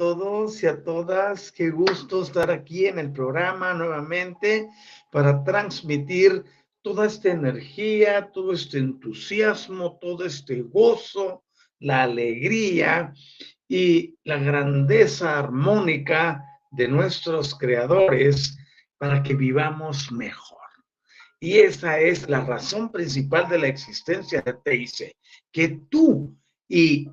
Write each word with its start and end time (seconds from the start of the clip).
Todos 0.00 0.62
y 0.62 0.66
a 0.66 0.82
todas, 0.82 1.52
qué 1.52 1.68
gusto 1.68 2.22
estar 2.22 2.50
aquí 2.50 2.86
en 2.86 2.98
el 2.98 3.12
programa 3.12 3.74
nuevamente 3.74 4.70
para 5.12 5.44
transmitir 5.44 6.42
toda 6.80 7.04
esta 7.04 7.28
energía, 7.28 8.30
todo 8.32 8.54
este 8.54 8.78
entusiasmo, 8.78 9.98
todo 10.00 10.24
este 10.24 10.62
gozo, 10.62 11.44
la 11.80 12.04
alegría 12.04 13.12
y 13.68 14.16
la 14.24 14.38
grandeza 14.38 15.38
armónica 15.38 16.46
de 16.70 16.88
nuestros 16.88 17.54
creadores 17.54 18.56
para 18.96 19.22
que 19.22 19.34
vivamos 19.34 20.10
mejor. 20.10 20.66
Y 21.40 21.58
esa 21.58 22.00
es 22.00 22.26
la 22.26 22.40
razón 22.40 22.90
principal 22.90 23.50
de 23.50 23.58
la 23.58 23.66
existencia 23.66 24.40
de 24.40 24.54
Teise, 24.64 25.14
que 25.52 25.68
tú 25.90 26.34
y 26.66 27.06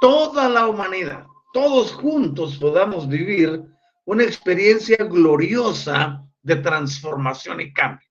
toda 0.00 0.48
la 0.48 0.66
humanidad, 0.66 1.26
todos 1.56 1.90
juntos 1.90 2.58
podamos 2.58 3.08
vivir 3.08 3.62
una 4.04 4.24
experiencia 4.24 4.98
gloriosa 4.98 6.22
de 6.42 6.56
transformación 6.56 7.62
y 7.62 7.72
cambio 7.72 8.06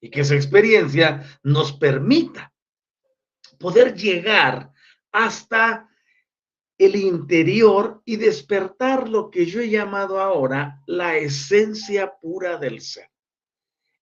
y 0.00 0.08
que 0.08 0.22
esa 0.22 0.34
experiencia 0.34 1.22
nos 1.42 1.74
permita 1.74 2.50
poder 3.58 3.94
llegar 3.94 4.72
hasta 5.12 5.90
el 6.78 6.96
interior 6.96 8.00
y 8.06 8.16
despertar 8.16 9.10
lo 9.10 9.30
que 9.30 9.44
yo 9.44 9.60
he 9.60 9.68
llamado 9.68 10.18
ahora 10.18 10.80
la 10.86 11.18
esencia 11.18 12.14
pura 12.18 12.56
del 12.56 12.80
ser. 12.80 13.10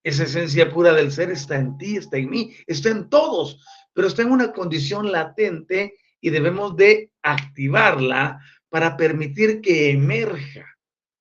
Esa 0.05 0.22
esencia 0.22 0.72
pura 0.72 0.93
del 0.93 1.11
ser 1.11 1.32
está 1.32 1.56
en 1.56 1.76
ti, 1.78 1.97
está 1.97 2.16
en 2.16 2.31
mí, 2.31 2.55
está 2.69 2.91
en 2.91 3.09
todos, 3.09 3.61
pero 3.93 4.06
está 4.06 4.22
en 4.22 4.31
una 4.31 4.53
condición 4.53 5.11
latente 5.11 5.99
y 6.21 6.31
debemos 6.31 6.76
de 6.76 7.11
activarla 7.22 8.38
para 8.75 8.97
permitir 8.97 9.61
que 9.61 9.93
emerja 9.93 10.67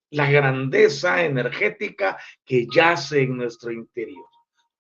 la 0.10 0.28
grandeza 0.28 1.24
energética 1.24 2.18
que 2.44 2.66
yace 2.66 3.22
en 3.22 3.38
nuestro 3.38 3.72
interior. 3.72 4.26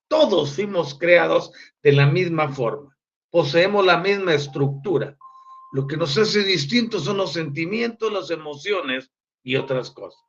Todos 0.07 0.55
fuimos 0.55 0.97
creados 0.97 1.51
de 1.83 1.91
la 1.91 2.07
misma 2.07 2.49
forma, 2.49 2.97
poseemos 3.29 3.85
la 3.85 3.97
misma 3.97 4.33
estructura. 4.33 5.15
Lo 5.73 5.85
que 5.85 5.97
nos 5.97 6.17
hace 6.17 6.43
distintos 6.43 7.03
son 7.03 7.17
los 7.17 7.33
sentimientos, 7.33 8.11
las 8.11 8.31
emociones 8.31 9.11
y 9.43 9.55
otras 9.55 9.91
cosas. 9.91 10.23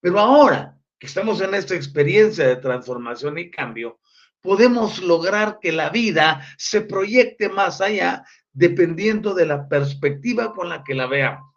Pero 0.00 0.18
ahora 0.18 0.76
que 0.98 1.06
estamos 1.06 1.40
en 1.40 1.54
esta 1.54 1.76
experiencia 1.76 2.48
de 2.48 2.56
transformación 2.56 3.38
y 3.38 3.48
cambio, 3.48 4.00
podemos 4.40 5.00
lograr 5.00 5.60
que 5.60 5.70
la 5.70 5.90
vida 5.90 6.44
se 6.58 6.80
proyecte 6.80 7.48
más 7.48 7.80
allá 7.80 8.24
dependiendo 8.52 9.34
de 9.34 9.46
la 9.46 9.68
perspectiva 9.68 10.52
con 10.52 10.68
la 10.68 10.82
que 10.82 10.96
la 10.96 11.06
veamos. 11.06 11.55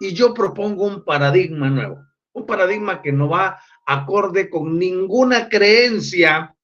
Y 0.00 0.12
yo 0.12 0.34
propongo 0.34 0.84
un 0.86 1.04
paradigma 1.04 1.70
nuevo, 1.70 2.04
un 2.32 2.46
paradigma 2.46 3.00
que 3.00 3.12
no 3.12 3.28
va 3.28 3.60
acorde 3.86 4.50
con 4.50 4.78
ninguna 4.78 5.48
creencia 5.48 6.54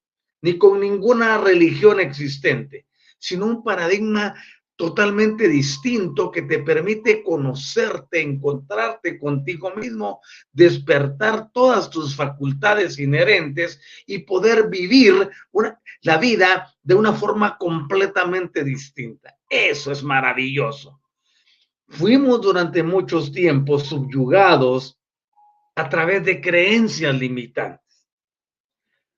ni 0.43 0.59
con 0.59 0.81
ninguna 0.81 1.39
religión 1.39 2.01
existente, 2.01 2.87
sino 3.19 3.47
un 3.47 3.63
paradigma 3.63 4.35
totalmente 4.81 5.47
distinto 5.47 6.31
que 6.31 6.41
te 6.41 6.61
permite 6.61 7.23
conocerte, 7.23 8.23
encontrarte 8.23 9.19
contigo 9.19 9.75
mismo, 9.75 10.23
despertar 10.53 11.51
todas 11.53 11.91
tus 11.91 12.17
facultades 12.17 12.99
inherentes 12.99 13.79
y 14.07 14.21
poder 14.21 14.71
vivir 14.71 15.29
la 16.01 16.17
vida 16.17 16.73
de 16.83 16.95
una 16.95 17.13
forma 17.13 17.59
completamente 17.59 18.65
distinta. 18.65 19.37
Eso 19.51 19.93
es 19.93 20.03
maravilloso. 20.03 21.00
Fuimos 21.91 22.41
durante 22.41 22.83
muchos 22.83 23.31
tiempos 23.33 23.85
subyugados 23.85 24.99
a 25.77 25.89
través 25.89 26.25
de 26.25 26.41
creencias 26.41 27.15
limitantes 27.15 27.91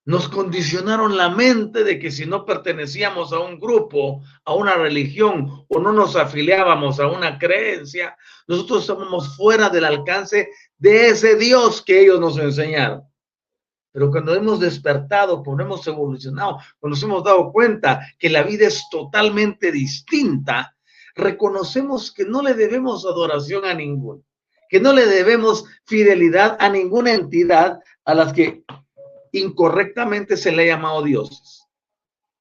nos 0.05 0.29
condicionaron 0.29 1.17
la 1.17 1.31
mente 1.31 1.85
de 1.85 1.99
que 1.99 2.11
si 2.11 2.27
no 2.27 2.45
pertenecíamos 2.45 3.33
a 3.33 3.39
un 3.39 3.61
grupo, 3.61 4.23
a 4.45 4.55
una 4.55 4.75
religión 4.75 5.65
o 5.69 5.79
no 5.79 5.93
nos 5.93 6.17
afiliábamos 6.17 6.99
a 6.99 7.07
una 7.07 7.39
creencia, 7.39 8.17
nosotros 8.49 8.81
estábamos 8.81 9.37
fuera 9.37 9.69
del 9.69 9.85
alcance 9.85 10.49
de 10.77 11.09
ese 11.09 11.37
Dios 11.37 11.83
que 11.83 12.01
ellos 12.01 12.19
nos 12.19 12.37
enseñaron. 12.39 13.03
Pero 13.93 14.11
cuando 14.11 14.35
hemos 14.35 14.59
despertado, 14.59 15.43
cuando 15.43 15.63
hemos 15.63 15.87
evolucionado, 15.87 16.59
cuando 16.81 16.97
nos 16.97 17.03
hemos 17.03 17.23
dado 17.23 17.53
cuenta 17.53 18.01
que 18.19 18.31
la 18.31 18.43
vida 18.43 18.67
es 18.67 18.83
totalmente 18.91 19.71
distinta, 19.71 20.75
reconocemos 21.15 22.13
que 22.13 22.25
no 22.25 22.43
le 22.43 22.55
debemos 22.55 23.05
adoración 23.05 23.65
a 23.65 23.75
ninguno, 23.75 24.23
que 24.69 24.81
no 24.81 24.93
le 24.93 25.07
debemos 25.07 25.65
fidelidad 25.85 26.57
a 26.61 26.69
ninguna 26.69 27.13
entidad 27.13 27.81
a 28.05 28.15
las 28.15 28.33
que 28.33 28.65
incorrectamente 29.33 30.37
se 30.37 30.53
le 30.53 30.65
ha 30.65 30.77
llamado 30.77 31.03
dioses. 31.03 31.63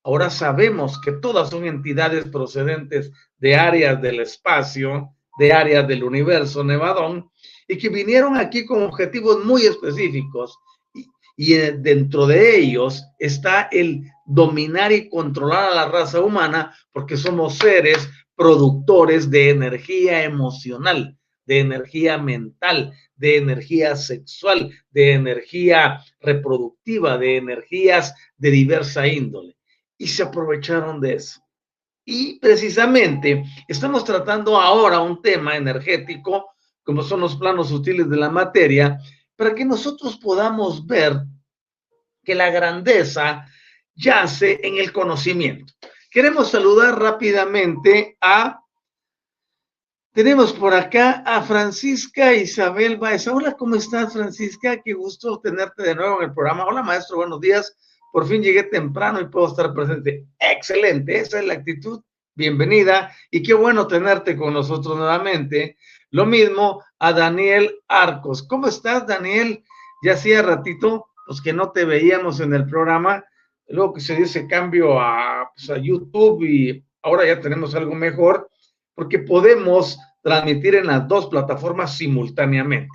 Ahora 0.03 0.29
sabemos 0.29 0.99
que 0.99 1.11
todas 1.11 1.49
son 1.49 1.65
entidades 1.65 2.25
procedentes 2.25 3.11
de 3.37 3.55
áreas 3.55 4.01
del 4.01 4.19
espacio, 4.19 5.13
de 5.37 5.53
áreas 5.53 5.87
del 5.87 6.03
universo 6.03 6.63
Nevadón, 6.63 7.29
y 7.67 7.77
que 7.77 7.89
vinieron 7.89 8.35
aquí 8.37 8.65
con 8.65 8.83
objetivos 8.83 9.45
muy 9.45 9.63
específicos. 9.63 10.57
Y, 10.93 11.05
y 11.37 11.53
dentro 11.55 12.25
de 12.25 12.57
ellos 12.57 13.03
está 13.19 13.69
el 13.71 14.03
dominar 14.25 14.91
y 14.91 15.07
controlar 15.07 15.71
a 15.71 15.75
la 15.75 15.85
raza 15.87 16.19
humana, 16.19 16.75
porque 16.91 17.15
somos 17.15 17.57
seres 17.57 18.09
productores 18.41 19.29
de 19.29 19.51
energía 19.51 20.23
emocional, 20.23 21.15
de 21.45 21.59
energía 21.59 22.17
mental, 22.17 22.91
de 23.15 23.37
energía 23.37 23.95
sexual, 23.95 24.71
de 24.89 25.13
energía 25.13 26.03
reproductiva, 26.19 27.19
de 27.19 27.37
energías 27.37 28.15
de 28.37 28.49
diversa 28.49 29.05
índole. 29.05 29.55
Y 29.95 30.07
se 30.07 30.23
aprovecharon 30.23 30.99
de 30.99 31.13
eso. 31.13 31.39
Y 32.03 32.39
precisamente 32.39 33.43
estamos 33.67 34.03
tratando 34.03 34.59
ahora 34.59 35.01
un 35.01 35.21
tema 35.21 35.55
energético, 35.55 36.55
como 36.81 37.03
son 37.03 37.19
los 37.19 37.35
planos 37.35 37.69
sutiles 37.69 38.09
de 38.09 38.17
la 38.17 38.31
materia, 38.31 38.97
para 39.35 39.53
que 39.53 39.65
nosotros 39.65 40.17
podamos 40.17 40.83
ver 40.87 41.13
que 42.23 42.33
la 42.33 42.49
grandeza 42.49 43.45
yace 43.93 44.59
en 44.63 44.79
el 44.79 44.91
conocimiento. 44.91 45.71
Queremos 46.11 46.51
saludar 46.51 46.99
rápidamente 46.99 48.17
a 48.19 48.59
tenemos 50.13 50.51
por 50.51 50.73
acá 50.73 51.23
a 51.25 51.41
Francisca 51.41 52.33
Isabel 52.33 52.97
Baez. 52.97 53.29
Hola, 53.29 53.53
¿cómo 53.53 53.77
estás, 53.77 54.11
Francisca? 54.11 54.81
Qué 54.81 54.91
gusto 54.91 55.39
tenerte 55.39 55.83
de 55.83 55.95
nuevo 55.95 56.17
en 56.17 56.27
el 56.27 56.33
programa. 56.33 56.65
Hola, 56.65 56.83
maestro, 56.83 57.15
buenos 57.15 57.39
días. 57.39 57.77
Por 58.11 58.27
fin 58.27 58.43
llegué 58.43 58.63
temprano 58.63 59.21
y 59.21 59.29
puedo 59.29 59.47
estar 59.47 59.73
presente. 59.73 60.25
Excelente, 60.37 61.17
esa 61.17 61.39
es 61.39 61.45
la 61.45 61.53
actitud. 61.53 62.01
Bienvenida 62.35 63.15
y 63.31 63.41
qué 63.41 63.53
bueno 63.53 63.87
tenerte 63.87 64.35
con 64.35 64.53
nosotros 64.53 64.97
nuevamente. 64.97 65.77
Lo 66.09 66.25
mismo 66.25 66.83
a 66.99 67.13
Daniel 67.13 67.79
Arcos. 67.87 68.43
¿Cómo 68.43 68.67
estás, 68.67 69.07
Daniel? 69.07 69.63
Ya 70.03 70.15
hacía 70.15 70.41
ratito, 70.41 71.07
pues 71.25 71.39
que 71.39 71.53
no 71.53 71.71
te 71.71 71.85
veíamos 71.85 72.41
en 72.41 72.53
el 72.53 72.65
programa. 72.65 73.23
Luego 73.71 73.93
que 73.93 74.01
se 74.01 74.15
dio 74.15 74.25
ese 74.25 74.47
cambio 74.47 74.99
a, 74.99 75.51
pues, 75.55 75.69
a 75.69 75.77
YouTube 75.77 76.43
y 76.43 76.83
ahora 77.01 77.25
ya 77.25 77.39
tenemos 77.39 77.73
algo 77.75 77.95
mejor 77.95 78.49
porque 78.93 79.19
podemos 79.19 79.97
transmitir 80.21 80.75
en 80.75 80.87
las 80.87 81.07
dos 81.07 81.27
plataformas 81.27 81.97
simultáneamente. 81.97 82.91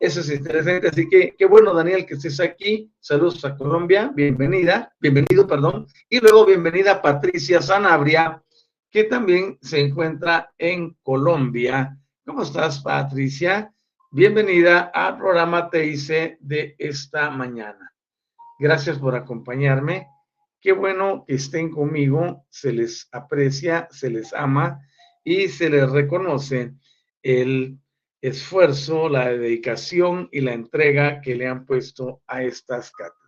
Eso 0.00 0.20
es 0.20 0.30
interesante, 0.30 0.88
así 0.88 1.08
que 1.08 1.34
qué 1.36 1.46
bueno, 1.46 1.74
Daniel, 1.74 2.06
que 2.06 2.14
estés 2.14 2.38
aquí. 2.38 2.92
Saludos 3.00 3.44
a 3.44 3.56
Colombia, 3.56 4.12
bienvenida, 4.14 4.94
bienvenido, 5.00 5.46
perdón. 5.46 5.86
Y 6.08 6.20
luego 6.20 6.46
bienvenida 6.46 7.02
Patricia 7.02 7.60
Sanabria, 7.60 8.40
que 8.90 9.04
también 9.04 9.58
se 9.60 9.80
encuentra 9.80 10.52
en 10.56 10.96
Colombia. 11.02 11.98
¿Cómo 12.24 12.42
estás, 12.42 12.80
Patricia? 12.80 13.72
Bienvenida 14.10 14.90
al 14.94 15.18
programa 15.18 15.68
TIC 15.68 16.38
de 16.38 16.76
esta 16.78 17.30
mañana. 17.30 17.92
Gracias 18.60 18.98
por 18.98 19.14
acompañarme. 19.14 20.08
Qué 20.60 20.72
bueno 20.72 21.24
que 21.24 21.34
estén 21.34 21.70
conmigo, 21.70 22.44
se 22.50 22.72
les 22.72 23.08
aprecia, 23.12 23.86
se 23.92 24.10
les 24.10 24.32
ama 24.32 24.80
y 25.22 25.46
se 25.46 25.70
les 25.70 25.88
reconoce 25.88 26.74
el 27.22 27.78
esfuerzo, 28.20 29.08
la 29.08 29.28
dedicación 29.28 30.28
y 30.32 30.40
la 30.40 30.54
entrega 30.54 31.20
que 31.20 31.36
le 31.36 31.46
han 31.46 31.64
puesto 31.64 32.22
a 32.26 32.42
estas 32.42 32.90
cátedras. 32.90 33.18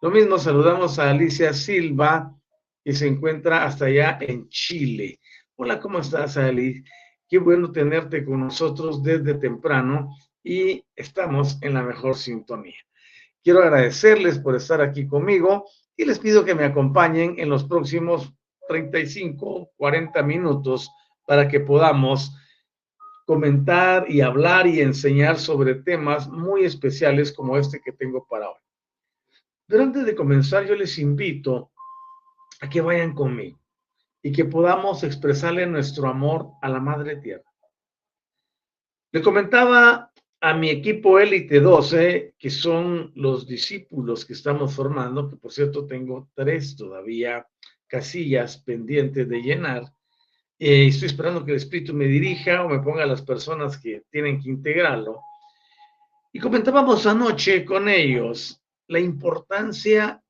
Lo 0.00 0.10
mismo 0.10 0.38
saludamos 0.38 0.98
a 0.98 1.10
Alicia 1.10 1.52
Silva, 1.52 2.34
que 2.82 2.94
se 2.94 3.06
encuentra 3.06 3.64
hasta 3.64 3.84
allá 3.84 4.16
en 4.22 4.48
Chile. 4.48 5.20
Hola, 5.56 5.78
¿cómo 5.78 5.98
estás, 5.98 6.38
Ali? 6.38 6.82
Qué 7.28 7.36
bueno 7.36 7.70
tenerte 7.70 8.24
con 8.24 8.40
nosotros 8.40 9.02
desde 9.02 9.34
temprano 9.34 10.16
y 10.42 10.82
estamos 10.96 11.58
en 11.60 11.74
la 11.74 11.82
mejor 11.82 12.16
sintonía. 12.16 12.87
Quiero 13.48 13.62
agradecerles 13.62 14.38
por 14.38 14.56
estar 14.56 14.82
aquí 14.82 15.06
conmigo 15.06 15.64
y 15.96 16.04
les 16.04 16.18
pido 16.18 16.44
que 16.44 16.54
me 16.54 16.66
acompañen 16.66 17.36
en 17.38 17.48
los 17.48 17.64
próximos 17.64 18.30
35, 18.68 19.70
40 19.74 20.22
minutos 20.22 20.90
para 21.26 21.48
que 21.48 21.60
podamos 21.60 22.30
comentar 23.24 24.04
y 24.06 24.20
hablar 24.20 24.66
y 24.66 24.82
enseñar 24.82 25.38
sobre 25.38 25.76
temas 25.76 26.28
muy 26.28 26.66
especiales 26.66 27.32
como 27.32 27.56
este 27.56 27.80
que 27.80 27.92
tengo 27.92 28.26
para 28.28 28.50
hoy. 28.50 28.60
Pero 29.66 29.82
antes 29.82 30.04
de 30.04 30.14
comenzar, 30.14 30.66
yo 30.66 30.74
les 30.74 30.98
invito 30.98 31.70
a 32.60 32.68
que 32.68 32.82
vayan 32.82 33.14
conmigo 33.14 33.58
y 34.22 34.30
que 34.30 34.44
podamos 34.44 35.04
expresarle 35.04 35.66
nuestro 35.66 36.06
amor 36.06 36.50
a 36.60 36.68
la 36.68 36.80
Madre 36.80 37.16
Tierra. 37.16 37.50
Le 39.10 39.22
comentaba 39.22 40.07
a 40.40 40.54
mi 40.54 40.70
equipo 40.70 41.18
Élite 41.18 41.60
12, 41.60 42.34
que 42.38 42.50
son 42.50 43.12
los 43.14 43.46
discípulos 43.46 44.24
que 44.24 44.34
estamos 44.34 44.74
formando, 44.74 45.28
que 45.28 45.36
por 45.36 45.52
cierto 45.52 45.86
tengo 45.86 46.28
tres 46.34 46.76
todavía 46.76 47.46
casillas 47.88 48.58
pendientes 48.58 49.28
de 49.28 49.42
llenar, 49.42 49.92
eh, 50.58 50.88
estoy 50.88 51.06
esperando 51.06 51.44
que 51.44 51.52
el 51.52 51.56
Espíritu 51.56 51.94
me 51.94 52.06
dirija 52.06 52.64
o 52.64 52.68
me 52.68 52.80
ponga 52.80 53.06
las 53.06 53.22
personas 53.22 53.78
que 53.78 54.02
tienen 54.10 54.40
que 54.40 54.50
integrarlo. 54.50 55.20
Y 56.32 56.40
comentábamos 56.40 57.06
anoche 57.06 57.64
con 57.64 57.88
ellos 57.88 58.60
la 58.88 59.00
importancia 59.00 60.22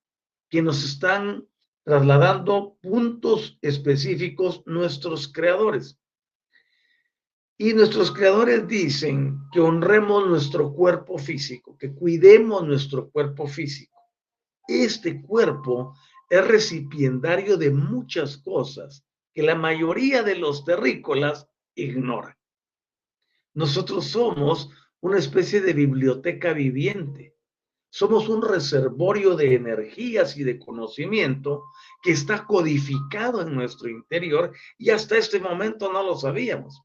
que 0.50 0.62
nos 0.62 0.84
están 0.84 1.46
trasladando 1.82 2.76
puntos 2.80 3.58
específicos 3.62 4.62
nuestros 4.66 5.32
creadores. 5.32 5.98
Y 7.60 7.72
nuestros 7.74 8.12
creadores 8.12 8.68
dicen 8.68 9.40
que 9.50 9.58
honremos 9.58 10.28
nuestro 10.28 10.72
cuerpo 10.72 11.18
físico, 11.18 11.76
que 11.76 11.92
cuidemos 11.92 12.64
nuestro 12.64 13.10
cuerpo 13.10 13.48
físico. 13.48 14.00
Este 14.68 15.20
cuerpo 15.20 15.96
es 16.30 16.46
recipiendario 16.46 17.56
de 17.56 17.70
muchas 17.70 18.36
cosas 18.36 19.04
que 19.34 19.42
la 19.42 19.56
mayoría 19.56 20.22
de 20.22 20.36
los 20.36 20.64
terrícolas 20.64 21.48
ignoran. 21.74 22.36
Nosotros 23.54 24.06
somos 24.06 24.70
una 25.00 25.18
especie 25.18 25.60
de 25.60 25.72
biblioteca 25.72 26.52
viviente. 26.52 27.34
Somos 27.90 28.28
un 28.28 28.42
reservorio 28.42 29.34
de 29.34 29.56
energías 29.56 30.36
y 30.36 30.44
de 30.44 30.60
conocimiento 30.60 31.64
que 32.02 32.12
está 32.12 32.46
codificado 32.46 33.42
en 33.42 33.52
nuestro 33.52 33.88
interior 33.88 34.52
y 34.76 34.90
hasta 34.90 35.16
este 35.16 35.40
momento 35.40 35.92
no 35.92 36.04
lo 36.04 36.16
sabíamos. 36.16 36.82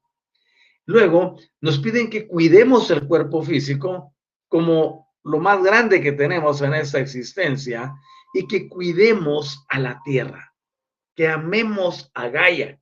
Luego, 0.86 1.38
nos 1.60 1.78
piden 1.78 2.10
que 2.10 2.26
cuidemos 2.26 2.90
el 2.90 3.06
cuerpo 3.06 3.42
físico 3.42 4.14
como 4.48 5.14
lo 5.24 5.38
más 5.38 5.62
grande 5.62 6.00
que 6.00 6.12
tenemos 6.12 6.60
en 6.62 6.74
esta 6.74 7.00
existencia 7.00 7.94
y 8.34 8.46
que 8.46 8.68
cuidemos 8.68 9.64
a 9.68 9.78
la 9.78 10.00
tierra 10.04 10.54
que 11.14 11.28
amemos 11.28 12.10
a 12.14 12.28
Gaia 12.28 12.80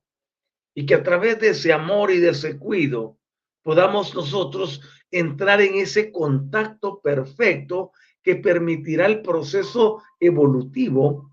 y 0.73 0.85
que 0.85 0.95
a 0.95 1.03
través 1.03 1.39
de 1.39 1.49
ese 1.49 1.71
amor 1.71 2.11
y 2.11 2.17
de 2.17 2.29
ese 2.29 2.57
cuido 2.57 3.17
podamos 3.61 4.13
nosotros 4.15 4.81
entrar 5.11 5.61
en 5.61 5.75
ese 5.75 6.11
contacto 6.11 6.99
perfecto 7.01 7.91
que 8.23 8.35
permitirá 8.35 9.05
el 9.05 9.21
proceso 9.21 10.01
evolutivo 10.19 11.29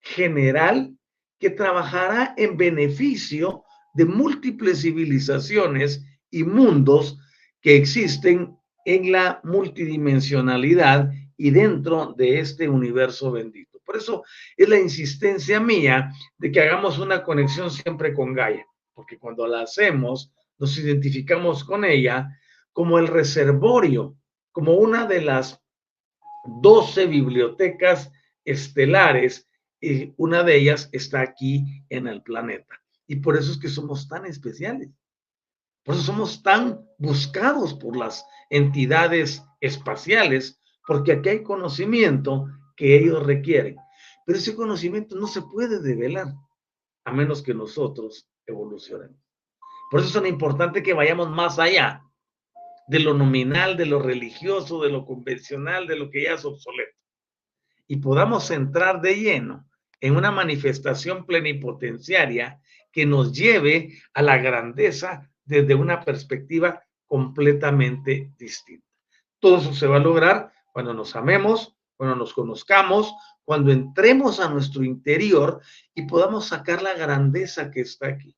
general 0.00 0.96
que 1.38 1.50
trabajará 1.50 2.34
en 2.36 2.56
beneficio 2.56 3.64
de 3.94 4.04
múltiples 4.04 4.82
civilizaciones 4.82 6.04
y 6.30 6.44
mundos 6.44 7.18
que 7.60 7.76
existen 7.76 8.56
en 8.84 9.12
la 9.12 9.40
multidimensionalidad 9.44 11.10
y 11.36 11.50
dentro 11.50 12.14
de 12.16 12.40
este 12.40 12.68
universo 12.68 13.32
bendito. 13.32 13.80
Por 13.84 13.96
eso 13.96 14.24
es 14.56 14.68
la 14.68 14.78
insistencia 14.78 15.58
mía 15.58 16.12
de 16.38 16.52
que 16.52 16.60
hagamos 16.60 16.98
una 16.98 17.22
conexión 17.22 17.70
siempre 17.70 18.14
con 18.14 18.34
Gaia, 18.34 18.66
porque 18.94 19.18
cuando 19.18 19.46
la 19.46 19.62
hacemos, 19.62 20.32
nos 20.58 20.78
identificamos 20.78 21.64
con 21.64 21.84
ella 21.84 22.28
como 22.72 22.98
el 22.98 23.08
reservorio, 23.08 24.16
como 24.52 24.74
una 24.74 25.06
de 25.06 25.22
las 25.22 25.60
12 26.62 27.06
bibliotecas 27.06 28.12
estelares, 28.44 29.48
y 29.80 30.12
una 30.18 30.42
de 30.42 30.56
ellas 30.56 30.88
está 30.92 31.22
aquí 31.22 31.82
en 31.88 32.06
el 32.06 32.22
planeta. 32.22 32.80
Y 33.06 33.16
por 33.16 33.36
eso 33.36 33.50
es 33.52 33.58
que 33.58 33.68
somos 33.68 34.08
tan 34.08 34.26
especiales. 34.26 34.90
Por 35.90 35.96
eso 35.96 36.06
somos 36.06 36.40
tan 36.40 36.86
buscados 36.98 37.74
por 37.74 37.96
las 37.96 38.24
entidades 38.48 39.42
espaciales, 39.60 40.62
porque 40.86 41.10
aquí 41.10 41.30
hay 41.30 41.42
conocimiento 41.42 42.46
que 42.76 42.96
ellos 42.96 43.26
requieren. 43.26 43.74
Pero 44.24 44.38
ese 44.38 44.54
conocimiento 44.54 45.16
no 45.16 45.26
se 45.26 45.42
puede 45.42 45.80
develar 45.80 46.28
a 47.04 47.12
menos 47.12 47.42
que 47.42 47.54
nosotros 47.54 48.30
evolucionemos. 48.46 49.20
Por 49.90 49.98
eso 49.98 50.10
es 50.10 50.14
tan 50.14 50.26
importante 50.26 50.80
que 50.84 50.94
vayamos 50.94 51.28
más 51.28 51.58
allá 51.58 52.04
de 52.86 53.00
lo 53.00 53.12
nominal, 53.12 53.76
de 53.76 53.86
lo 53.86 54.00
religioso, 54.00 54.80
de 54.82 54.90
lo 54.90 55.04
convencional, 55.04 55.88
de 55.88 55.96
lo 55.96 56.08
que 56.08 56.22
ya 56.22 56.34
es 56.34 56.44
obsoleto. 56.44 56.96
Y 57.88 57.96
podamos 57.96 58.48
entrar 58.52 59.00
de 59.00 59.16
lleno 59.16 59.68
en 60.00 60.14
una 60.14 60.30
manifestación 60.30 61.26
plenipotenciaria 61.26 62.60
que 62.92 63.06
nos 63.06 63.32
lleve 63.32 64.00
a 64.14 64.22
la 64.22 64.38
grandeza 64.38 65.26
desde 65.50 65.74
una 65.74 66.02
perspectiva 66.02 66.82
completamente 67.06 68.32
distinta. 68.38 68.86
Todo 69.40 69.58
eso 69.58 69.74
se 69.74 69.86
va 69.86 69.96
a 69.96 70.00
lograr 70.00 70.52
cuando 70.72 70.94
nos 70.94 71.16
amemos, 71.16 71.76
cuando 71.96 72.16
nos 72.16 72.32
conozcamos, 72.32 73.12
cuando 73.44 73.72
entremos 73.72 74.38
a 74.40 74.48
nuestro 74.48 74.84
interior 74.84 75.60
y 75.94 76.02
podamos 76.02 76.46
sacar 76.46 76.82
la 76.82 76.94
grandeza 76.94 77.70
que 77.70 77.80
está 77.80 78.08
aquí. 78.08 78.34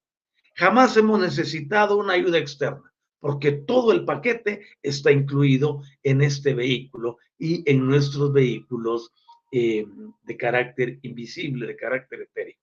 Jamás 0.54 0.97
hemos 0.97 1.21
necesitado 1.21 1.99
una 1.99 2.14
ayuda 2.14 2.38
externa, 2.38 2.92
porque 3.21 3.52
todo 3.52 3.92
el 3.92 4.04
paquete 4.04 4.66
está 4.83 5.12
incluido 5.12 5.83
en 6.02 6.23
este 6.23 6.54
vehículo 6.54 7.19
y 7.38 7.62
en 7.71 7.87
nuestros 7.87 8.33
vehículos 8.33 9.12
eh, 9.52 9.87
de 10.23 10.37
carácter 10.37 10.99
invisible, 11.02 11.66
de 11.66 11.76
carácter 11.76 12.23
etérico. 12.23 12.62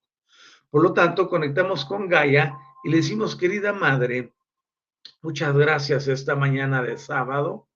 Por 0.70 0.82
lo 0.82 0.92
tanto, 0.92 1.28
conectamos 1.28 1.84
con 1.84 2.08
Gaia 2.08 2.56
y 2.84 2.90
le 2.90 2.98
decimos, 2.98 3.36
querida 3.36 3.72
madre, 3.72 4.32
muchas 5.22 5.54
gracias 5.56 6.08
esta 6.08 6.34
mañana 6.36 6.82
de 6.82 6.98
sábado, 6.98 7.68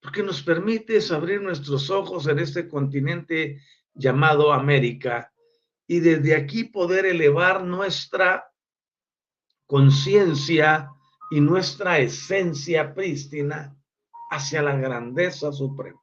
porque 0.00 0.22
nos 0.22 0.42
permites 0.42 1.10
abrir 1.10 1.40
nuestros 1.40 1.90
ojos 1.90 2.26
en 2.26 2.38
este 2.38 2.68
continente 2.68 3.62
llamado 3.94 4.52
América 4.52 5.32
y 5.86 6.00
desde 6.00 6.34
aquí 6.36 6.64
poder 6.64 7.06
elevar 7.06 7.64
nuestra 7.64 8.50
conciencia 9.66 10.90
y 11.30 11.40
nuestra 11.40 11.98
esencia 11.98 12.94
prístina 12.94 13.76
hacia 14.30 14.62
la 14.62 14.76
grandeza 14.76 15.52
suprema. 15.52 16.00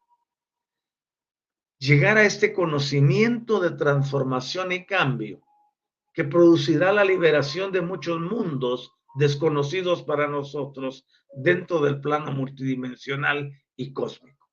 Llegar 1.77 2.18
a 2.18 2.24
este 2.24 2.53
conocimiento 2.53 3.60
de 3.60 3.72
transformación 3.72 4.72
y 4.72 4.86
cambio 4.86 5.41
que 6.13 6.24
producirá 6.24 6.91
la 6.91 7.03
liberación 7.03 7.72
de 7.72 7.82
muchos 7.82 8.20
mundos 8.20 8.94
desconocidos 9.15 10.03
para 10.03 10.27
nosotros 10.27 11.06
dentro 11.34 11.80
del 11.80 12.00
plano 12.01 12.32
multidimensional 12.32 13.51
y 13.75 13.94
cósmico. 13.94 14.50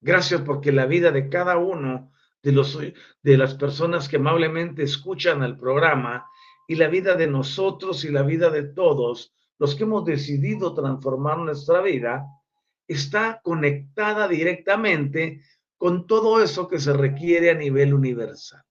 Gracias 0.00 0.42
porque 0.42 0.72
la 0.72 0.86
vida 0.86 1.10
de 1.10 1.28
cada 1.28 1.56
uno 1.56 2.12
de, 2.42 2.52
los, 2.52 2.78
de 2.78 3.38
las 3.38 3.54
personas 3.54 4.08
que 4.08 4.16
amablemente 4.16 4.82
escuchan 4.82 5.42
el 5.42 5.56
programa 5.56 6.26
y 6.68 6.76
la 6.76 6.88
vida 6.88 7.14
de 7.14 7.26
nosotros 7.26 8.04
y 8.04 8.10
la 8.10 8.22
vida 8.22 8.50
de 8.50 8.64
todos 8.64 9.34
los 9.58 9.74
que 9.74 9.84
hemos 9.84 10.04
decidido 10.04 10.74
transformar 10.74 11.38
nuestra 11.38 11.80
vida, 11.80 12.26
está 12.86 13.40
conectada 13.42 14.28
directamente 14.28 15.42
con 15.76 16.06
todo 16.06 16.42
eso 16.42 16.68
que 16.68 16.78
se 16.78 16.92
requiere 16.92 17.50
a 17.50 17.54
nivel 17.54 17.94
universal. 17.94 18.62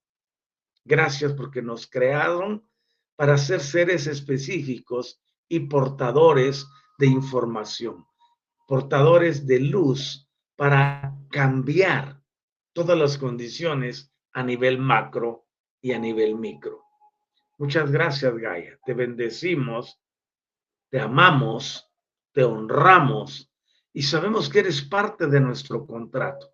Gracias 0.85 1.33
porque 1.33 1.61
nos 1.61 1.87
crearon 1.87 2.67
para 3.15 3.37
ser 3.37 3.61
seres 3.61 4.07
específicos 4.07 5.21
y 5.47 5.61
portadores 5.61 6.65
de 6.97 7.07
información, 7.07 8.05
portadores 8.67 9.45
de 9.45 9.59
luz 9.59 10.27
para 10.55 11.15
cambiar 11.29 12.21
todas 12.73 12.97
las 12.97 13.17
condiciones 13.17 14.11
a 14.33 14.43
nivel 14.43 14.79
macro 14.79 15.45
y 15.81 15.91
a 15.91 15.99
nivel 15.99 16.35
micro. 16.35 16.83
Muchas 17.57 17.91
gracias, 17.91 18.35
Gaia. 18.35 18.79
Te 18.83 18.93
bendecimos, 18.93 19.99
te 20.89 20.99
amamos, 20.99 21.87
te 22.31 22.43
honramos 22.43 23.51
y 23.93 24.01
sabemos 24.01 24.49
que 24.49 24.59
eres 24.59 24.81
parte 24.81 25.27
de 25.27 25.39
nuestro 25.39 25.85
contrato. 25.85 26.51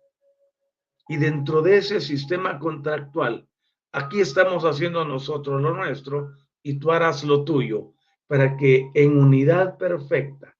Y 1.08 1.16
dentro 1.16 1.62
de 1.62 1.78
ese 1.78 2.00
sistema 2.00 2.58
contractual, 2.58 3.48
aquí 3.92 4.20
estamos 4.20 4.64
haciendo 4.64 5.04
nosotros 5.04 5.60
lo 5.60 5.74
nuestro 5.74 6.36
y 6.62 6.78
tú 6.78 6.90
harás 6.92 7.24
lo 7.24 7.44
tuyo 7.44 7.92
para 8.26 8.56
que 8.56 8.90
en 8.94 9.16
unidad 9.16 9.76
perfecta 9.78 10.56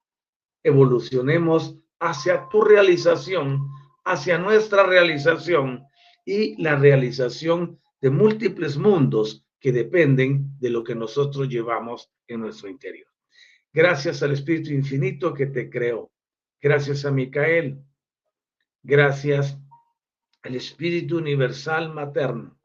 evolucionemos 0.63 1.77
hacia 1.99 2.49
tu 2.49 2.63
realización 2.63 3.71
hacia 4.05 4.39
nuestra 4.39 4.85
realización 4.85 5.87
y 6.25 6.61
la 6.63 6.77
realización 6.77 7.81
de 8.01 8.11
múltiples 8.11 8.77
mundos 8.77 9.45
que 9.61 9.73
dependen 9.73 10.59
de 10.59 10.71
lo 10.71 10.83
que 10.83 10.95
nosotros 10.95 11.49
llevamos 11.49 12.11
en 12.27 12.41
nuestro 12.41 12.69
interior. 12.69 13.09
Gracias 13.73 14.23
al 14.23 14.33
Espíritu 14.33 14.73
Infinito 14.73 15.35
que 15.35 15.47
te 15.47 15.69
creó. 15.69 16.11
Gracias 16.61 17.05
a 17.05 17.11
Micael. 17.11 17.83
Gracias 18.83 19.59
al 20.43 20.57
Espíritu 20.57 21.19
Universal 21.19 21.93
Materno 21.93 22.59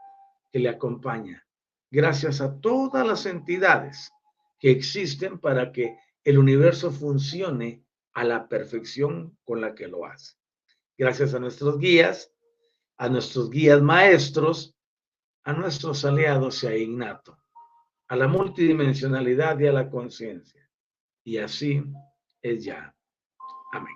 que 0.52 0.60
le 0.60 0.70
acompaña. 0.70 1.45
Gracias 1.96 2.42
a 2.42 2.60
todas 2.60 3.08
las 3.08 3.26
entidades 3.26 4.12
que 4.60 4.70
existen 4.70 5.40
para 5.40 5.72
que 5.72 5.98
el 6.24 6.38
universo 6.38 6.92
funcione 6.92 7.86
a 8.14 8.24
la 8.24 8.48
perfección 8.48 9.38
con 9.46 9.62
la 9.62 9.74
que 9.74 9.88
lo 9.88 10.06
hace 10.06 10.36
gracias 10.98 11.34
a 11.34 11.40
nuestros 11.40 11.80
guías, 11.80 12.32
a 12.98 13.10
nuestros 13.10 13.50
guías 13.50 13.82
maestros, 13.82 14.76
a 15.44 15.54
nuestros 15.54 16.06
aliados 16.06 16.64
y 16.64 16.68
a 16.68 16.76
Ignato, 16.76 17.38
a 18.08 18.16
la 18.16 18.28
multidimensionalidad 18.28 19.60
y 19.60 19.68
a 19.68 19.74
la 19.74 19.90
conciencia. 19.90 20.70
Y 21.24 21.38
así 21.38 21.84
es 22.42 22.64
ya. 22.64 22.96
Amén. 23.72 23.96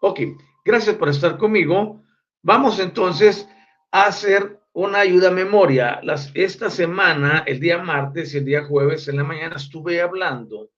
Ok, 0.00 0.20
gracias 0.64 0.96
por 0.96 1.08
estar 1.08 1.36
conmigo. 1.36 2.02
Vamos 2.42 2.78
entonces 2.78 3.48
a 3.90 4.06
hacer 4.06 4.60
una 4.74 4.98
ayuda 5.00 5.28
a 5.28 5.32
memoria. 5.32 6.00
Las, 6.02 6.30
esta 6.34 6.68
semana, 6.68 7.44
el 7.46 7.60
día 7.60 7.78
martes 7.78 8.34
y 8.34 8.38
el 8.38 8.44
día 8.44 8.64
jueves 8.64 9.08
en 9.08 9.16
la 9.16 9.24
mañana, 9.24 9.56
estuve 9.56 10.00
hablando 10.00 10.70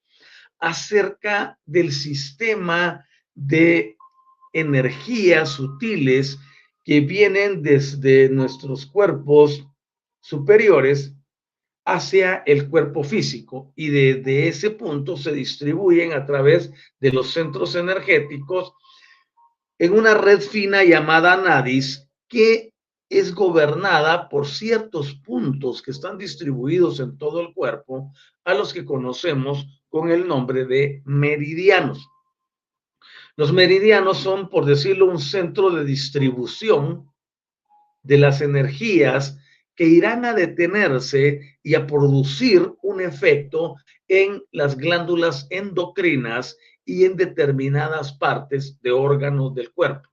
acerca 0.58 1.58
del 1.64 1.90
sistema 1.92 3.06
de 3.34 3.96
energías 4.52 5.50
sutiles 5.50 6.38
que 6.84 7.00
vienen 7.00 7.62
desde 7.62 8.28
nuestros 8.28 8.86
cuerpos 8.86 9.66
superiores 10.20 11.14
hacia 11.84 12.42
el 12.46 12.68
cuerpo 12.68 13.02
físico 13.02 13.72
y 13.76 13.88
desde 13.88 14.48
ese 14.48 14.70
punto 14.70 15.16
se 15.16 15.32
distribuyen 15.32 16.12
a 16.12 16.26
través 16.26 16.70
de 17.00 17.12
los 17.12 17.32
centros 17.32 17.74
energéticos 17.76 18.72
en 19.78 19.92
una 19.92 20.14
red 20.14 20.40
fina 20.40 20.84
llamada 20.84 21.36
NADIS 21.36 22.08
que 22.28 22.72
es 23.08 23.34
gobernada 23.34 24.28
por 24.28 24.46
ciertos 24.46 25.14
puntos 25.14 25.82
que 25.82 25.92
están 25.92 26.18
distribuidos 26.18 27.00
en 27.00 27.16
todo 27.18 27.40
el 27.40 27.54
cuerpo 27.54 28.12
a 28.44 28.54
los 28.54 28.72
que 28.74 28.84
conocemos 28.84 29.66
con 29.88 30.10
el 30.10 30.26
nombre 30.26 30.64
de 30.64 31.02
meridianos. 31.04 32.08
Los 33.36 33.52
meridianos 33.52 34.18
son, 34.18 34.48
por 34.48 34.64
decirlo, 34.64 35.06
un 35.06 35.20
centro 35.20 35.70
de 35.70 35.84
distribución 35.84 37.10
de 38.02 38.18
las 38.18 38.40
energías 38.40 39.38
que 39.74 39.84
irán 39.84 40.24
a 40.24 40.32
detenerse 40.32 41.58
y 41.62 41.74
a 41.74 41.86
producir 41.86 42.72
un 42.82 43.00
efecto 43.02 43.76
en 44.08 44.42
las 44.52 44.76
glándulas 44.76 45.46
endocrinas 45.50 46.56
y 46.84 47.04
en 47.04 47.16
determinadas 47.16 48.14
partes 48.14 48.80
de 48.80 48.92
órganos 48.92 49.54
del 49.54 49.70
cuerpo. 49.72 50.08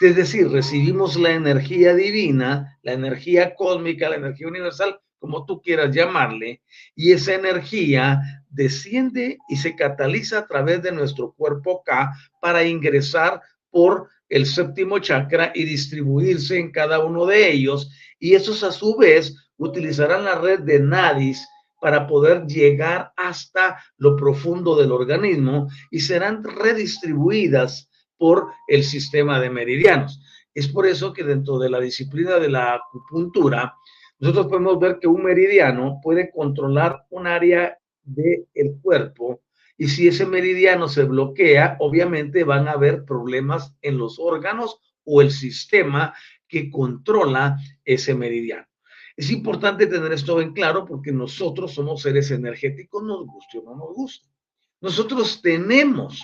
Es 0.00 0.16
decir, 0.16 0.50
recibimos 0.50 1.16
la 1.16 1.30
energía 1.30 1.94
divina, 1.94 2.78
la 2.82 2.92
energía 2.92 3.54
cósmica, 3.54 4.08
la 4.08 4.16
energía 4.16 4.48
universal, 4.48 4.98
como 5.18 5.46
tú 5.46 5.62
quieras 5.62 5.94
llamarle, 5.94 6.62
y 6.94 7.12
esa 7.12 7.34
energía 7.34 8.20
desciende 8.50 9.38
y 9.48 9.56
se 9.56 9.74
cataliza 9.74 10.40
a 10.40 10.46
través 10.46 10.82
de 10.82 10.92
nuestro 10.92 11.32
cuerpo 11.32 11.82
K 11.84 12.12
para 12.40 12.64
ingresar 12.64 13.40
por 13.70 14.08
el 14.28 14.46
séptimo 14.46 14.98
chakra 14.98 15.52
y 15.54 15.64
distribuirse 15.64 16.58
en 16.58 16.72
cada 16.72 16.98
uno 17.04 17.24
de 17.24 17.52
ellos. 17.52 17.90
Y 18.18 18.34
esos 18.34 18.62
a 18.64 18.72
su 18.72 18.96
vez 18.96 19.34
utilizarán 19.56 20.24
la 20.24 20.34
red 20.34 20.60
de 20.60 20.80
nadis 20.80 21.46
para 21.80 22.06
poder 22.06 22.46
llegar 22.46 23.12
hasta 23.16 23.82
lo 23.96 24.16
profundo 24.16 24.76
del 24.76 24.90
organismo 24.90 25.68
y 25.90 26.00
serán 26.00 26.42
redistribuidas 26.42 27.88
por 28.16 28.48
el 28.68 28.84
sistema 28.84 29.40
de 29.40 29.50
meridianos. 29.50 30.20
Es 30.54 30.68
por 30.68 30.86
eso 30.86 31.12
que 31.12 31.24
dentro 31.24 31.58
de 31.58 31.70
la 31.70 31.80
disciplina 31.80 32.38
de 32.38 32.48
la 32.48 32.74
acupuntura, 32.74 33.74
nosotros 34.18 34.46
podemos 34.46 34.78
ver 34.78 34.98
que 35.00 35.08
un 35.08 35.22
meridiano 35.22 36.00
puede 36.02 36.30
controlar 36.30 37.04
un 37.10 37.26
área 37.26 37.76
del 38.04 38.78
cuerpo 38.80 39.40
y 39.76 39.88
si 39.88 40.06
ese 40.06 40.24
meridiano 40.24 40.88
se 40.88 41.04
bloquea, 41.04 41.76
obviamente 41.80 42.44
van 42.44 42.68
a 42.68 42.72
haber 42.72 43.04
problemas 43.04 43.74
en 43.82 43.98
los 43.98 44.18
órganos 44.18 44.78
o 45.04 45.20
el 45.20 45.30
sistema 45.32 46.14
que 46.46 46.70
controla 46.70 47.58
ese 47.84 48.14
meridiano. 48.14 48.66
Es 49.16 49.30
importante 49.30 49.86
tener 49.86 50.12
esto 50.12 50.40
en 50.40 50.52
claro 50.52 50.84
porque 50.84 51.12
nosotros 51.12 51.74
somos 51.74 52.02
seres 52.02 52.30
energéticos, 52.30 53.02
nos 53.02 53.26
guste 53.26 53.58
o 53.58 53.62
no 53.62 53.76
nos 53.76 53.94
guste. 53.94 54.28
Nosotros 54.80 55.40
tenemos 55.42 56.22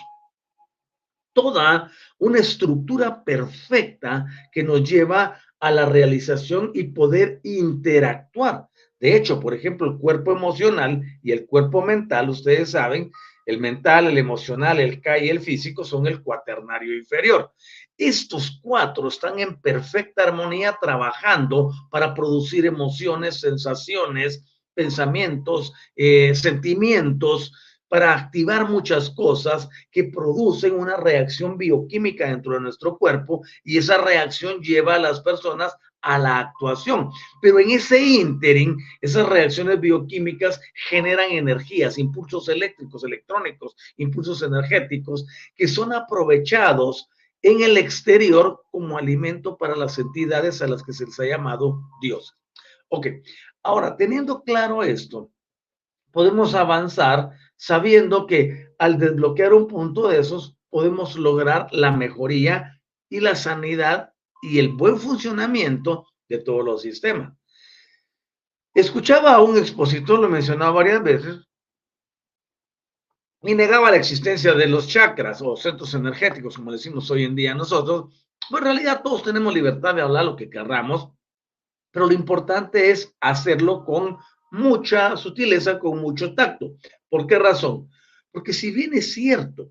toda 1.32 1.90
una 2.18 2.38
estructura 2.38 3.24
perfecta 3.24 4.26
que 4.52 4.62
nos 4.62 4.88
lleva 4.88 5.40
a 5.58 5.70
la 5.70 5.86
realización 5.86 6.70
y 6.74 6.84
poder 6.84 7.40
interactuar 7.44 8.70
de 9.00 9.16
hecho, 9.16 9.40
por 9.40 9.54
ejemplo, 9.54 9.90
el 9.90 9.96
cuerpo 9.96 10.30
emocional 10.30 11.02
y 11.22 11.32
el 11.32 11.46
cuerpo 11.46 11.80
mental, 11.82 12.28
ustedes 12.28 12.72
saben, 12.72 13.10
el 13.46 13.58
mental, 13.58 14.06
el 14.06 14.18
emocional, 14.18 14.78
el 14.78 15.00
K 15.00 15.18
y 15.18 15.30
el 15.30 15.40
físico 15.40 15.84
son 15.84 16.06
el 16.06 16.22
cuaternario 16.22 16.94
inferior. 16.94 17.50
Estos 17.96 18.60
cuatro 18.62 19.08
están 19.08 19.40
en 19.40 19.58
perfecta 19.60 20.24
armonía 20.24 20.76
trabajando 20.80 21.72
para 21.90 22.14
producir 22.14 22.66
emociones, 22.66 23.40
sensaciones 23.40 24.44
pensamientos, 24.72 25.72
eh, 25.96 26.34
sentimientos, 26.34 27.52
para 27.90 28.14
activar 28.14 28.68
muchas 28.68 29.10
cosas 29.10 29.68
que 29.90 30.04
producen 30.04 30.74
una 30.74 30.96
reacción 30.96 31.58
bioquímica 31.58 32.28
dentro 32.28 32.54
de 32.54 32.60
nuestro 32.60 32.96
cuerpo 32.96 33.42
y 33.64 33.78
esa 33.78 33.98
reacción 33.98 34.60
lleva 34.60 34.94
a 34.94 35.00
las 35.00 35.20
personas 35.20 35.76
a 36.00 36.16
la 36.16 36.38
actuación. 36.38 37.10
Pero 37.42 37.58
en 37.58 37.70
ese 37.70 38.00
ínterin, 38.00 38.78
esas 39.00 39.28
reacciones 39.28 39.80
bioquímicas 39.80 40.60
generan 40.88 41.32
energías, 41.32 41.98
impulsos 41.98 42.48
eléctricos, 42.48 43.02
electrónicos, 43.02 43.74
impulsos 43.96 44.40
energéticos 44.42 45.26
que 45.56 45.66
son 45.66 45.92
aprovechados 45.92 47.08
en 47.42 47.60
el 47.60 47.76
exterior 47.76 48.62
como 48.70 48.98
alimento 48.98 49.56
para 49.56 49.74
las 49.74 49.98
entidades 49.98 50.62
a 50.62 50.68
las 50.68 50.84
que 50.84 50.92
se 50.92 51.06
les 51.06 51.18
ha 51.18 51.24
llamado 51.24 51.82
Dios. 52.00 52.36
Ok, 52.88 53.08
ahora 53.64 53.96
teniendo 53.96 54.44
claro 54.44 54.84
esto, 54.84 55.32
podemos 56.12 56.54
avanzar 56.54 57.30
sabiendo 57.56 58.26
que 58.26 58.72
al 58.78 58.98
desbloquear 58.98 59.52
un 59.52 59.68
punto 59.68 60.08
de 60.08 60.18
esos, 60.18 60.56
podemos 60.70 61.16
lograr 61.16 61.68
la 61.72 61.90
mejoría 61.90 62.80
y 63.08 63.20
la 63.20 63.34
sanidad 63.34 64.14
y 64.42 64.58
el 64.58 64.68
buen 64.70 64.98
funcionamiento 64.98 66.06
de 66.28 66.38
todos 66.38 66.64
los 66.64 66.82
sistemas. 66.82 67.34
Escuchaba 68.72 69.34
a 69.34 69.42
un 69.42 69.58
expositor, 69.58 70.20
lo 70.20 70.28
mencionaba 70.28 70.70
varias 70.70 71.02
veces, 71.02 71.50
y 73.42 73.54
negaba 73.54 73.90
la 73.90 73.96
existencia 73.96 74.54
de 74.54 74.66
los 74.66 74.86
chakras 74.88 75.40
o 75.42 75.56
centros 75.56 75.94
energéticos, 75.94 76.56
como 76.56 76.72
decimos 76.72 77.10
hoy 77.10 77.24
en 77.24 77.34
día 77.34 77.54
nosotros. 77.54 78.14
Pues 78.48 78.60
en 78.60 78.66
realidad 78.66 79.02
todos 79.02 79.22
tenemos 79.22 79.54
libertad 79.54 79.94
de 79.94 80.02
hablar 80.02 80.24
lo 80.24 80.36
que 80.36 80.50
querramos, 80.50 81.10
pero 81.90 82.06
lo 82.06 82.12
importante 82.12 82.90
es 82.90 83.14
hacerlo 83.20 83.84
con 83.84 84.18
mucha 84.50 85.16
sutileza, 85.16 85.78
con 85.78 86.00
mucho 86.00 86.34
tacto. 86.34 86.74
¿Por 87.08 87.26
qué 87.26 87.38
razón? 87.38 87.88
Porque 88.30 88.52
si 88.52 88.70
bien 88.70 88.94
es 88.94 89.12
cierto, 89.12 89.70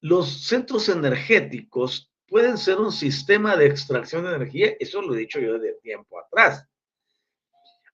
los 0.00 0.46
centros 0.46 0.88
energéticos 0.88 2.12
pueden 2.26 2.56
ser 2.58 2.78
un 2.78 2.92
sistema 2.92 3.56
de 3.56 3.66
extracción 3.66 4.24
de 4.24 4.34
energía, 4.34 4.72
eso 4.80 5.02
lo 5.02 5.14
he 5.14 5.18
dicho 5.18 5.38
yo 5.38 5.58
desde 5.58 5.80
tiempo 5.80 6.18
atrás. 6.18 6.66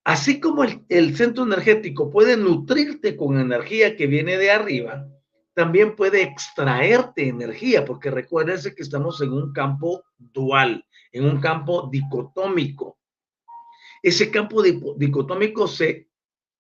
Así 0.05 0.41
como 0.41 0.65
el, 0.65 0.85
el, 0.89 1.17
centro 1.17 1.45
energético 1.45 2.09
puede 2.09 2.37
nutrirte 2.37 3.17
con 3.17 3.39
energía 3.39 3.97
que 3.97 4.07
viene 4.07 4.39
de 4.39 4.51
arriba, 4.51 5.07
también 5.55 5.97
puede 5.97 6.23
extraerte 6.23 7.29
energía, 7.29 7.85
porque 7.85 8.11
recuérdense 8.11 8.75
que 8.75 8.83
estamos 8.83 9.21
en 9.21 9.33
un 9.33 9.53
campo 9.53 10.05
dual, 10.17 10.87
en 11.11 11.25
un 11.25 11.41
campo 11.41 11.89
dicotómico. 11.91 12.97
Ese 14.03 14.31
campo 14.31 14.63
dicotómico 14.63 15.67
se 15.67 16.08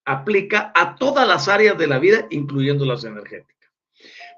aplica 0.08 0.72
a 0.74 0.96
todas 0.96 1.28
las 1.28 1.48
áreas 1.48 1.76
de 1.76 1.86
la 1.86 1.98
vida, 1.98 2.26
incluyendo 2.30 2.86
las 2.86 3.04
energéticas. 3.04 3.70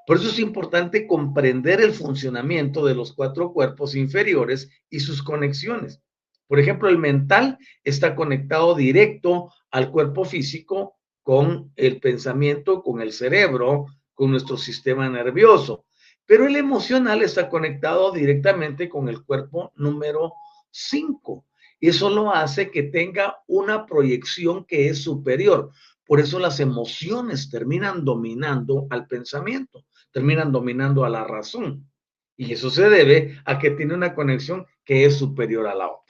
Por 0.04 0.16
eso 0.16 0.28
es 0.28 0.40
importante 0.40 1.06
comprender 1.06 1.80
el 1.80 1.92
funcionamiento 1.92 2.84
de 2.84 2.96
los 2.96 3.12
cuatro 3.12 3.52
cuerpos 3.52 3.94
inferiores 3.94 4.68
y 4.90 4.98
sus 4.98 5.22
conexiones. 5.22 6.02
Por 6.48 6.58
ejemplo, 6.58 6.88
el 6.88 6.98
mental 6.98 7.56
está 7.84 8.16
conectado 8.16 8.74
directo 8.74 9.52
al 9.70 9.92
cuerpo 9.92 10.24
físico 10.24 10.96
con 11.22 11.72
el 11.76 12.00
pensamiento, 12.00 12.82
con 12.82 13.00
el 13.00 13.12
cerebro, 13.12 13.86
con 14.12 14.32
nuestro 14.32 14.56
sistema 14.56 15.08
nervioso. 15.08 15.84
Pero 16.26 16.48
el 16.48 16.56
emocional 16.56 17.22
está 17.22 17.48
conectado 17.48 18.10
directamente 18.10 18.88
con 18.88 19.08
el 19.08 19.22
cuerpo 19.22 19.70
número 19.76 20.32
5 20.72 21.44
eso 21.88 22.10
lo 22.10 22.34
hace 22.34 22.70
que 22.70 22.84
tenga 22.84 23.42
una 23.46 23.86
proyección 23.86 24.64
que 24.64 24.88
es 24.88 25.02
superior. 25.02 25.72
Por 26.06 26.20
eso 26.20 26.38
las 26.38 26.60
emociones 26.60 27.48
terminan 27.50 28.04
dominando 28.04 28.86
al 28.90 29.06
pensamiento, 29.06 29.86
terminan 30.12 30.52
dominando 30.52 31.04
a 31.04 31.08
la 31.08 31.24
razón. 31.24 31.88
Y 32.36 32.52
eso 32.52 32.70
se 32.70 32.88
debe 32.88 33.40
a 33.44 33.58
que 33.58 33.70
tiene 33.70 33.94
una 33.94 34.14
conexión 34.14 34.66
que 34.84 35.04
es 35.04 35.16
superior 35.16 35.66
a 35.66 35.74
la 35.74 35.88
otra. 35.88 36.00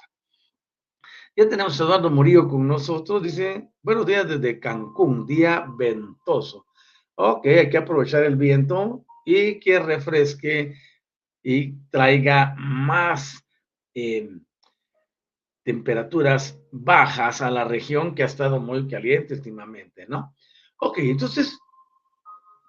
Ya 1.37 1.49
tenemos 1.49 1.81
a 1.81 1.85
Eduardo 1.85 2.11
Murillo 2.11 2.49
con 2.49 2.67
nosotros. 2.67 3.23
Dice, 3.23 3.71
buenos 3.83 4.07
días 4.07 4.29
desde 4.29 4.59
Cancún, 4.59 5.27
día 5.27 5.67
ventoso. 5.77 6.67
Ok, 7.15 7.47
hay 7.47 7.71
que 7.71 7.79
aprovechar 7.79 8.25
el 8.25 8.37
viento 8.37 9.05
y 9.25 9.61
que 9.61 9.79
refresque 9.79 10.75
y 11.43 11.73
traiga 11.91 12.55
más 12.59 13.47
eh, 13.95 14.31
temperaturas 15.63 16.59
bajas 16.71 17.43
a 17.43 17.51
la 17.51 17.65
región 17.65 18.15
que 18.15 18.23
ha 18.23 18.27
estado 18.27 18.61
muy 18.61 18.87
caliente 18.89 19.35
últimamente, 19.35 20.07
¿no? 20.09 20.35
Ok, 20.79 20.99
entonces 20.99 21.59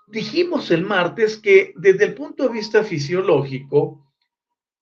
dijimos 0.07 0.71
el 0.71 0.85
martes 0.85 1.37
que 1.37 1.73
desde 1.77 2.05
el 2.05 2.13
punto 2.13 2.43
de 2.43 2.53
vista 2.53 2.83
fisiológico, 2.83 4.05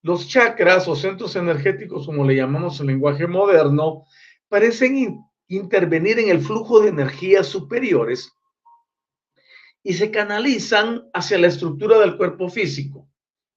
los 0.01 0.27
chakras 0.27 0.87
o 0.87 0.95
centros 0.95 1.35
energéticos, 1.35 2.05
como 2.05 2.25
le 2.25 2.35
llamamos 2.35 2.79
en 2.79 2.87
lenguaje 2.87 3.27
moderno, 3.27 4.05
parecen 4.47 5.19
intervenir 5.47 6.19
en 6.19 6.29
el 6.29 6.41
flujo 6.41 6.79
de 6.79 6.89
energías 6.89 7.47
superiores 7.47 8.31
y 9.83 9.93
se 9.93 10.09
canalizan 10.09 11.09
hacia 11.13 11.37
la 11.37 11.47
estructura 11.47 11.99
del 11.99 12.17
cuerpo 12.17 12.49
físico 12.49 13.08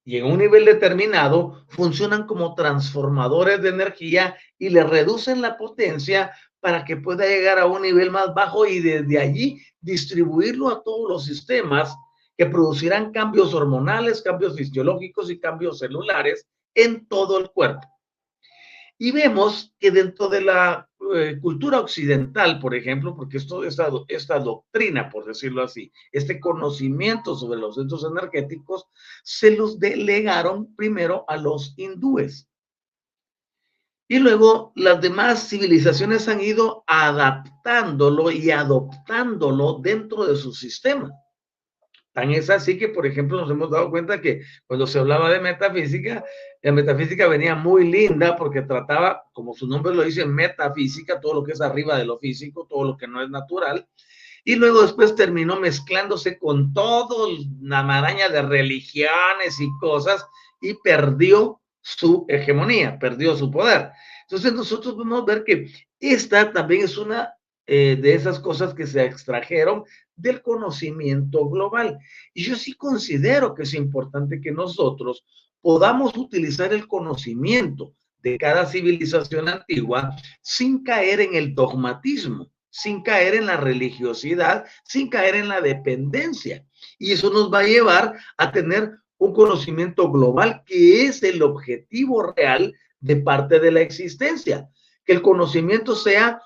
y 0.05 0.17
en 0.17 0.25
un 0.25 0.37
nivel 0.37 0.65
determinado 0.65 1.65
funcionan 1.69 2.25
como 2.25 2.55
transformadores 2.55 3.61
de 3.61 3.69
energía 3.69 4.37
y 4.57 4.69
le 4.69 4.83
reducen 4.83 5.41
la 5.41 5.57
potencia 5.57 6.31
para 6.59 6.85
que 6.85 6.97
pueda 6.97 7.25
llegar 7.25 7.59
a 7.59 7.65
un 7.65 7.81
nivel 7.81 8.11
más 8.11 8.33
bajo 8.33 8.65
y 8.65 8.79
desde 8.79 9.19
allí 9.19 9.61
distribuirlo 9.81 10.69
a 10.69 10.83
todos 10.83 11.09
los 11.09 11.25
sistemas 11.25 11.95
que 12.37 12.45
producirán 12.45 13.11
cambios 13.11 13.53
hormonales, 13.53 14.21
cambios 14.21 14.55
fisiológicos 14.55 15.29
y 15.29 15.39
cambios 15.39 15.79
celulares 15.79 16.47
en 16.73 17.05
todo 17.07 17.39
el 17.39 17.49
cuerpo. 17.51 17.87
Y 18.97 19.11
vemos 19.11 19.73
que 19.79 19.91
dentro 19.91 20.29
de 20.29 20.41
la 20.41 20.89
eh, 21.15 21.39
cultura 21.39 21.79
occidental, 21.79 22.59
por 22.59 22.75
ejemplo, 22.75 23.15
porque 23.15 23.37
esto, 23.37 23.63
esta, 23.63 23.89
esta 24.07 24.39
doctrina, 24.39 25.09
por 25.09 25.25
decirlo 25.25 25.63
así, 25.63 25.91
este 26.11 26.39
conocimiento 26.39 27.35
sobre 27.35 27.59
los 27.59 27.75
centros 27.75 28.05
energéticos, 28.05 28.85
se 29.23 29.51
los 29.55 29.79
delegaron 29.79 30.75
primero 30.75 31.25
a 31.27 31.37
los 31.37 31.73
hindúes. 31.77 32.47
Y 34.07 34.19
luego 34.19 34.73
las 34.75 35.01
demás 35.01 35.47
civilizaciones 35.49 36.27
han 36.27 36.41
ido 36.41 36.83
adaptándolo 36.87 38.31
y 38.31 38.51
adoptándolo 38.51 39.79
dentro 39.81 40.25
de 40.25 40.35
su 40.35 40.53
sistema. 40.53 41.11
Tan 42.13 42.31
es 42.31 42.49
así 42.51 42.77
que, 42.77 42.89
por 42.89 43.07
ejemplo, 43.07 43.41
nos 43.41 43.49
hemos 43.49 43.71
dado 43.71 43.89
cuenta 43.89 44.21
que 44.21 44.41
cuando 44.67 44.85
se 44.85 44.99
hablaba 44.99 45.31
de 45.31 45.39
metafísica, 45.39 46.23
la 46.61 46.71
metafísica 46.71 47.27
venía 47.27 47.55
muy 47.55 47.89
linda 47.89 48.35
porque 48.35 48.61
trataba, 48.61 49.23
como 49.33 49.55
su 49.55 49.67
nombre 49.67 49.95
lo 49.95 50.03
dice, 50.03 50.23
metafísica, 50.25 51.19
todo 51.19 51.33
lo 51.33 51.43
que 51.43 51.53
es 51.53 51.61
arriba 51.61 51.97
de 51.97 52.05
lo 52.05 52.19
físico, 52.19 52.67
todo 52.69 52.83
lo 52.83 52.97
que 52.97 53.07
no 53.07 53.21
es 53.23 53.29
natural. 53.29 53.87
Y 54.45 54.55
luego 54.55 54.83
después 54.83 55.15
terminó 55.15 55.59
mezclándose 55.59 56.37
con 56.37 56.71
toda 56.73 57.27
una 57.61 57.81
maraña 57.81 58.29
de 58.29 58.43
religiones 58.43 59.59
y 59.59 59.69
cosas 59.79 60.27
y 60.61 60.75
perdió 60.75 61.61
su 61.81 62.25
hegemonía, 62.29 62.99
perdió 62.99 63.35
su 63.35 63.49
poder. 63.49 63.89
Entonces 64.23 64.53
nosotros 64.53 64.93
podemos 64.93 65.25
ver 65.25 65.43
que 65.43 65.71
esta 65.99 66.51
también 66.51 66.83
es 66.83 66.97
una 66.97 67.33
eh, 67.65 67.97
de 67.99 68.13
esas 68.13 68.39
cosas 68.39 68.73
que 68.73 68.85
se 68.85 69.05
extrajeron 69.05 69.83
del 70.15 70.41
conocimiento 70.41 71.47
global. 71.47 71.97
Y 72.33 72.43
yo 72.43 72.55
sí 72.55 72.73
considero 72.73 73.55
que 73.55 73.63
es 73.63 73.73
importante 73.73 74.41
que 74.41 74.51
nosotros 74.51 75.23
podamos 75.61 76.15
utilizar 76.17 76.73
el 76.73 76.87
conocimiento 76.87 77.93
de 78.21 78.37
cada 78.37 78.65
civilización 78.65 79.47
antigua 79.47 80.15
sin 80.41 80.83
caer 80.83 81.21
en 81.21 81.35
el 81.35 81.55
dogmatismo, 81.55 82.51
sin 82.69 83.01
caer 83.01 83.35
en 83.35 83.45
la 83.45 83.57
religiosidad, 83.57 84.65
sin 84.83 85.09
caer 85.09 85.35
en 85.35 85.47
la 85.47 85.61
dependencia. 85.61 86.65
Y 86.99 87.11
eso 87.11 87.29
nos 87.29 87.51
va 87.51 87.59
a 87.59 87.67
llevar 87.67 88.13
a 88.37 88.51
tener 88.51 88.91
un 89.17 89.33
conocimiento 89.33 90.11
global 90.11 90.63
que 90.65 91.05
es 91.05 91.23
el 91.23 91.41
objetivo 91.41 92.33
real 92.33 92.73
de 92.99 93.17
parte 93.17 93.59
de 93.59 93.71
la 93.71 93.81
existencia. 93.81 94.69
Que 95.05 95.13
el 95.13 95.21
conocimiento 95.21 95.95
sea 95.95 96.41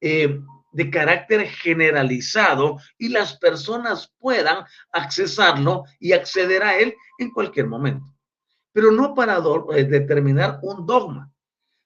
eh, 0.00 0.40
de 0.72 0.90
carácter 0.90 1.46
generalizado 1.46 2.78
y 2.98 3.08
las 3.08 3.36
personas 3.36 4.12
puedan 4.18 4.64
accesarlo 4.92 5.84
y 5.98 6.12
acceder 6.12 6.62
a 6.62 6.78
él 6.78 6.94
en 7.18 7.30
cualquier 7.30 7.66
momento, 7.66 8.06
pero 8.72 8.90
no 8.90 9.14
para 9.14 9.40
eh, 9.74 9.84
determinar 9.84 10.58
un 10.62 10.86
dogma. 10.86 11.30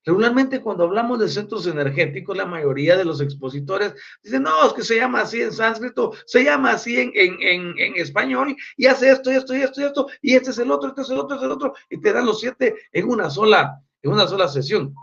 Regularmente 0.06 0.60
cuando 0.60 0.84
hablamos 0.84 1.18
de 1.18 1.28
centros 1.28 1.66
energéticos, 1.66 2.36
la 2.36 2.44
mayoría 2.44 2.94
de 2.96 3.06
los 3.06 3.22
expositores 3.22 3.94
dicen, 4.22 4.42
no, 4.42 4.66
es 4.66 4.74
que 4.74 4.82
se 4.82 4.96
llama 4.96 5.22
así 5.22 5.40
en 5.40 5.50
sánscrito, 5.50 6.12
se 6.26 6.44
llama 6.44 6.72
así 6.72 7.00
en, 7.00 7.10
en, 7.14 7.74
en, 7.78 7.96
español, 7.96 8.54
y 8.76 8.84
hace 8.86 9.10
esto, 9.10 9.30
esto, 9.30 9.56
y 9.56 9.62
esto, 9.62 9.80
y 9.80 9.84
esto, 9.84 10.06
y 10.20 10.34
este 10.34 10.50
es 10.50 10.58
el 10.58 10.70
otro, 10.70 10.90
este 10.90 11.00
es 11.00 11.08
el 11.08 11.18
otro, 11.18 11.36
este 11.36 11.46
es 11.46 11.50
el 11.50 11.56
otro, 11.56 11.74
y 11.88 12.00
te 12.02 12.12
dan 12.12 12.26
los 12.26 12.38
siete 12.38 12.74
en 12.92 13.08
una 13.08 13.30
sola, 13.30 13.80
en 14.02 14.12
una 14.12 14.26
sola 14.26 14.46
sesión. 14.46 14.94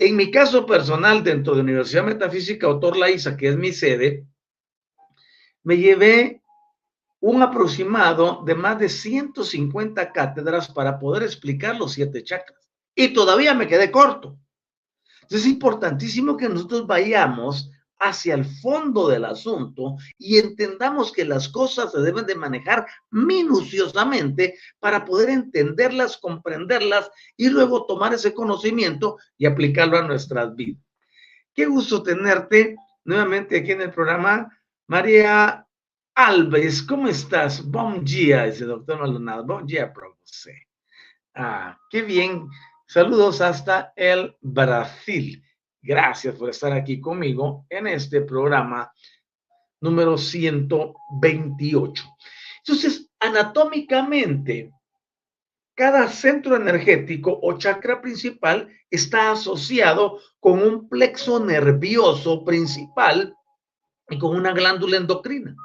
En 0.00 0.16
mi 0.16 0.30
caso 0.30 0.64
personal, 0.64 1.22
dentro 1.22 1.54
de 1.54 1.60
Universidad 1.60 2.04
Metafísica 2.04 2.66
Autor 2.66 2.96
Laiza, 2.96 3.36
que 3.36 3.48
es 3.48 3.56
mi 3.58 3.70
sede, 3.70 4.26
me 5.62 5.76
llevé 5.76 6.42
un 7.20 7.42
aproximado 7.42 8.42
de 8.46 8.54
más 8.54 8.78
de 8.78 8.88
150 8.88 10.10
cátedras 10.10 10.68
para 10.68 10.98
poder 10.98 11.24
explicar 11.24 11.76
los 11.76 11.92
siete 11.92 12.22
chakras. 12.22 12.66
Y 12.94 13.12
todavía 13.12 13.52
me 13.52 13.68
quedé 13.68 13.90
corto. 13.90 14.38
Entonces 15.20 15.46
es 15.46 15.52
importantísimo 15.52 16.34
que 16.34 16.48
nosotros 16.48 16.86
vayamos 16.86 17.70
hacia 18.00 18.34
el 18.34 18.44
fondo 18.44 19.08
del 19.08 19.26
asunto 19.26 19.96
y 20.18 20.38
entendamos 20.38 21.12
que 21.12 21.24
las 21.24 21.48
cosas 21.48 21.92
se 21.92 22.00
deben 22.00 22.26
de 22.26 22.34
manejar 22.34 22.86
minuciosamente 23.10 24.58
para 24.80 25.04
poder 25.04 25.28
entenderlas, 25.28 26.16
comprenderlas 26.16 27.10
y 27.36 27.50
luego 27.50 27.86
tomar 27.86 28.14
ese 28.14 28.34
conocimiento 28.34 29.18
y 29.36 29.46
aplicarlo 29.46 29.98
a 29.98 30.06
nuestras 30.06 30.54
vidas. 30.56 30.82
Qué 31.54 31.66
gusto 31.66 32.02
tenerte 32.02 32.76
nuevamente 33.04 33.58
aquí 33.58 33.72
en 33.72 33.82
el 33.82 33.90
programa. 33.90 34.50
María 34.86 35.66
Alves, 36.14 36.82
¿cómo 36.82 37.06
estás? 37.06 37.62
Bom 37.62 38.02
dia, 38.02 38.44
dice 38.44 38.64
doctor 38.64 38.98
Maldonado. 38.98 39.44
Bom 39.44 39.66
dia 39.66 39.92
para 39.92 40.08
Ah, 41.34 41.78
qué 41.90 42.02
bien. 42.02 42.48
Saludos 42.86 43.40
hasta 43.40 43.92
el 43.94 44.36
Brasil. 44.40 45.42
Gracias 45.82 46.34
por 46.34 46.50
estar 46.50 46.72
aquí 46.72 47.00
conmigo 47.00 47.64
en 47.70 47.86
este 47.86 48.20
programa 48.20 48.92
número 49.80 50.18
128. 50.18 52.04
Entonces, 52.58 53.10
anatómicamente, 53.18 54.72
cada 55.74 56.08
centro 56.08 56.56
energético 56.56 57.38
o 57.42 57.56
chakra 57.56 58.02
principal 58.02 58.68
está 58.90 59.32
asociado 59.32 60.18
con 60.38 60.62
un 60.62 60.88
plexo 60.88 61.42
nervioso 61.42 62.44
principal 62.44 63.34
y 64.10 64.18
con 64.18 64.36
una 64.36 64.52
glándula 64.52 64.98
endocrina. 64.98 65.56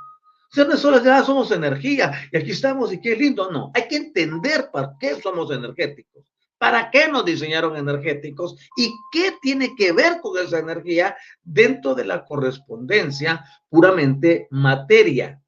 O 0.51 0.55
sea, 0.55 0.63
no 0.63 0.77
solo 0.77 1.03
ya 1.03 1.21
somos 1.23 1.51
energía 1.51 2.29
y 2.31 2.37
aquí 2.37 2.51
estamos 2.51 2.93
y 2.93 3.01
qué 3.01 3.17
lindo, 3.17 3.51
no. 3.51 3.71
Hay 3.73 3.89
que 3.89 3.97
entender 3.97 4.69
para 4.71 4.95
qué 4.97 5.19
somos 5.21 5.51
energéticos. 5.51 6.34
¿Para 6.57 6.89
qué 6.89 7.07
nos 7.07 7.25
diseñaron 7.25 7.75
energéticos? 7.75 8.55
¿Y 8.77 8.93
qué 9.11 9.33
tiene 9.41 9.75
que 9.75 9.91
ver 9.91 10.21
con 10.21 10.37
esa 10.41 10.59
energía 10.59 11.15
dentro 11.43 11.93
de 11.93 12.05
la 12.05 12.23
correspondencia 12.23 13.43
puramente 13.69 14.47
materia? 14.51 15.41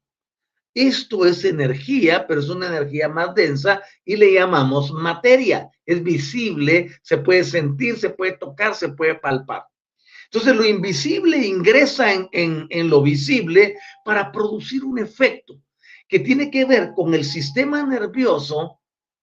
Esto 0.74 1.24
es 1.24 1.44
energía, 1.44 2.26
pero 2.26 2.40
es 2.40 2.48
una 2.50 2.68
energía 2.68 3.08
más 3.08 3.34
densa 3.34 3.82
y 4.04 4.16
le 4.16 4.34
llamamos 4.34 4.92
materia. 4.92 5.70
Es 5.86 6.02
visible, 6.02 6.92
se 7.02 7.18
puede 7.18 7.42
sentir, 7.42 7.98
se 7.98 8.10
puede 8.10 8.32
tocar, 8.32 8.74
se 8.74 8.90
puede 8.90 9.14
palpar. 9.14 9.64
Entonces 10.30 10.54
lo 10.54 10.64
invisible 10.64 11.38
ingresa 11.38 12.12
en, 12.12 12.28
en, 12.32 12.66
en 12.68 12.90
lo 12.90 13.02
visible 13.02 13.78
para 14.04 14.30
producir 14.30 14.84
un 14.84 14.98
efecto 14.98 15.54
que 16.06 16.18
tiene 16.20 16.50
que 16.50 16.66
ver 16.66 16.92
con 16.94 17.14
el 17.14 17.24
sistema 17.24 17.82
nervioso 17.84 18.80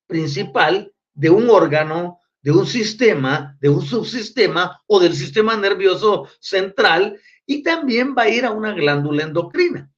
principal 0.07 0.91
de 1.15 1.29
un 1.29 1.49
órgano, 1.49 2.19
de 2.41 2.51
un 2.51 2.67
sistema, 2.67 3.57
de 3.59 3.69
un 3.69 3.81
subsistema 3.81 4.79
o 4.85 4.99
del 4.99 5.15
sistema 5.15 5.57
nervioso 5.57 6.27
central 6.39 7.19
y 7.45 7.63
también 7.63 8.13
va 8.15 8.23
a 8.23 8.29
ir 8.29 8.45
a 8.45 8.51
una 8.51 8.73
glándula 8.73 9.23
endocrina. 9.23 9.89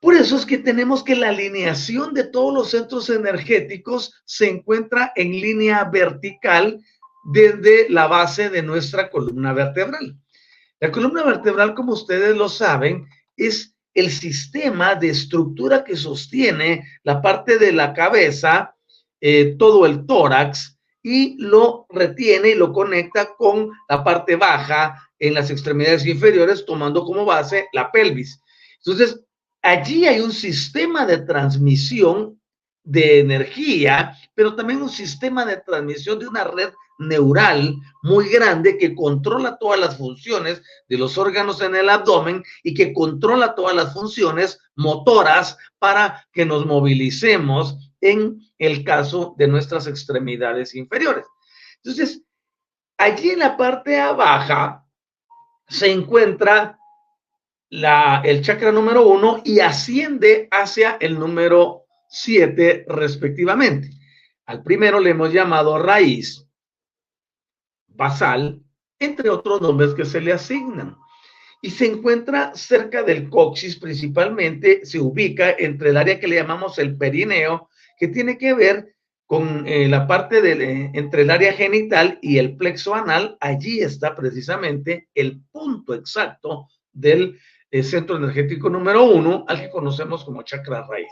Por 0.00 0.14
eso 0.14 0.36
es 0.36 0.44
que 0.44 0.58
tenemos 0.58 1.02
que 1.02 1.16
la 1.16 1.28
alineación 1.28 2.12
de 2.12 2.24
todos 2.24 2.52
los 2.52 2.70
centros 2.70 3.08
energéticos 3.08 4.20
se 4.24 4.50
encuentra 4.50 5.12
en 5.16 5.30
línea 5.30 5.84
vertical 5.84 6.78
desde 7.32 7.88
la 7.88 8.06
base 8.06 8.50
de 8.50 8.62
nuestra 8.62 9.08
columna 9.08 9.52
vertebral. 9.52 10.18
La 10.80 10.90
columna 10.90 11.22
vertebral, 11.22 11.74
como 11.74 11.94
ustedes 11.94 12.36
lo 12.36 12.48
saben, 12.48 13.06
es 13.36 13.74
el 13.94 14.10
sistema 14.10 14.94
de 14.94 15.08
estructura 15.08 15.84
que 15.84 15.96
sostiene 15.96 16.86
la 17.02 17.22
parte 17.22 17.58
de 17.58 17.72
la 17.72 17.94
cabeza, 17.94 18.73
eh, 19.26 19.56
todo 19.58 19.86
el 19.86 20.04
tórax 20.04 20.78
y 21.02 21.42
lo 21.42 21.86
retiene 21.88 22.50
y 22.50 22.54
lo 22.56 22.74
conecta 22.74 23.34
con 23.34 23.70
la 23.88 24.04
parte 24.04 24.36
baja 24.36 25.02
en 25.18 25.32
las 25.32 25.48
extremidades 25.48 26.04
inferiores, 26.04 26.66
tomando 26.66 27.06
como 27.06 27.24
base 27.24 27.66
la 27.72 27.90
pelvis. 27.90 28.38
Entonces, 28.84 29.18
allí 29.62 30.06
hay 30.06 30.20
un 30.20 30.30
sistema 30.30 31.06
de 31.06 31.16
transmisión 31.22 32.38
de 32.82 33.20
energía, 33.20 34.14
pero 34.34 34.54
también 34.54 34.82
un 34.82 34.90
sistema 34.90 35.46
de 35.46 35.56
transmisión 35.56 36.18
de 36.18 36.28
una 36.28 36.44
red 36.44 36.68
neural 36.98 37.76
muy 38.02 38.28
grande 38.28 38.76
que 38.76 38.94
controla 38.94 39.56
todas 39.56 39.80
las 39.80 39.96
funciones 39.96 40.60
de 40.86 40.98
los 40.98 41.16
órganos 41.16 41.62
en 41.62 41.74
el 41.74 41.88
abdomen 41.88 42.44
y 42.62 42.74
que 42.74 42.92
controla 42.92 43.54
todas 43.54 43.74
las 43.74 43.94
funciones 43.94 44.60
motoras 44.76 45.56
para 45.78 46.28
que 46.30 46.44
nos 46.44 46.66
movilicemos 46.66 47.78
en 48.04 48.38
el 48.58 48.84
caso 48.84 49.34
de 49.38 49.48
nuestras 49.48 49.86
extremidades 49.86 50.74
inferiores. 50.74 51.24
Entonces, 51.82 52.22
allí 52.98 53.30
en 53.30 53.38
la 53.38 53.56
parte 53.56 53.96
baja 54.12 54.84
se 55.66 55.90
encuentra 55.90 56.78
el 57.70 58.42
chakra 58.42 58.70
número 58.70 59.08
uno 59.08 59.40
y 59.42 59.60
asciende 59.60 60.48
hacia 60.50 60.98
el 61.00 61.18
número 61.18 61.86
siete 62.06 62.84
respectivamente. 62.86 63.90
Al 64.44 64.62
primero 64.62 65.00
le 65.00 65.10
hemos 65.10 65.32
llamado 65.32 65.78
raíz, 65.78 66.46
basal, 67.86 68.60
entre 68.98 69.30
otros 69.30 69.62
nombres 69.62 69.94
que 69.94 70.04
se 70.04 70.20
le 70.20 70.34
asignan. 70.34 70.98
Y 71.62 71.70
se 71.70 71.86
encuentra 71.86 72.54
cerca 72.54 73.02
del 73.02 73.30
coxis 73.30 73.76
principalmente, 73.76 74.84
se 74.84 75.00
ubica 75.00 75.52
entre 75.58 75.88
el 75.88 75.96
área 75.96 76.20
que 76.20 76.28
le 76.28 76.36
llamamos 76.36 76.78
el 76.78 76.98
perineo 76.98 77.70
que 77.96 78.08
tiene 78.08 78.38
que 78.38 78.54
ver 78.54 78.94
con 79.26 79.66
eh, 79.66 79.88
la 79.88 80.06
parte 80.06 80.42
de, 80.42 80.90
entre 80.94 81.22
el 81.22 81.30
área 81.30 81.52
genital 81.52 82.18
y 82.20 82.38
el 82.38 82.56
plexo 82.56 82.94
anal. 82.94 83.36
Allí 83.40 83.80
está 83.80 84.14
precisamente 84.14 85.08
el 85.14 85.40
punto 85.50 85.94
exacto 85.94 86.68
del 86.92 87.38
eh, 87.70 87.82
centro 87.82 88.16
energético 88.16 88.68
número 88.68 89.04
uno, 89.04 89.44
al 89.48 89.60
que 89.60 89.70
conocemos 89.70 90.24
como 90.24 90.42
chakra 90.42 90.86
raíz. 90.88 91.10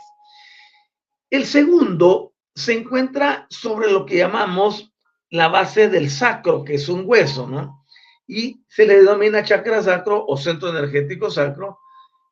El 1.29 1.45
segundo 1.45 2.33
se 2.55 2.73
encuentra 2.73 3.47
sobre 3.49 3.91
lo 3.91 4.05
que 4.05 4.17
llamamos 4.17 4.93
la 5.29 5.47
base 5.47 5.89
del 5.89 6.11
sacro, 6.11 6.63
que 6.63 6.75
es 6.75 6.87
un 6.89 7.03
hueso, 7.05 7.47
¿no? 7.47 7.83
Y 8.27 8.63
se 8.67 8.85
le 8.85 8.97
denomina 8.97 9.43
chakra 9.43 9.81
sacro 9.81 10.23
o 10.25 10.37
centro 10.37 10.69
energético 10.69 11.31
sacro, 11.31 11.79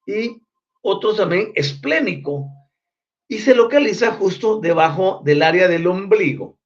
y 0.06 0.42
otros 0.82 1.18
también 1.18 1.52
esplénico, 1.56 2.48
y 3.32 3.40
se 3.40 3.56
localiza 3.56 4.12
justo 4.12 4.60
debajo 4.60 5.22
del 5.24 5.42
área 5.42 5.70
del 5.70 5.88
ombligo 5.88 6.60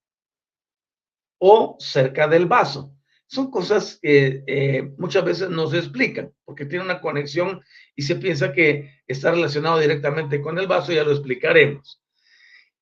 o 1.38 1.78
cerca 1.80 2.28
del 2.28 2.48
vaso. 2.48 2.92
Son 3.28 3.52
cosas 3.52 4.00
que 4.02 4.44
eh, 4.48 4.92
muchas 4.98 5.24
veces 5.24 5.50
no 5.52 5.70
se 5.70 5.78
explican 5.78 6.34
porque 6.44 6.66
tiene 6.66 6.84
una 6.84 7.02
conexión 7.02 7.62
y 7.96 8.02
se 8.02 8.16
piensa 8.16 8.52
que 8.52 9.04
está 9.06 9.30
relacionado 9.30 9.78
directamente 9.78 10.42
con 10.42 10.58
el 10.58 10.66
vaso, 10.66 10.92
ya 10.92 11.04
lo 11.04 11.12
explicaremos. 11.12 12.02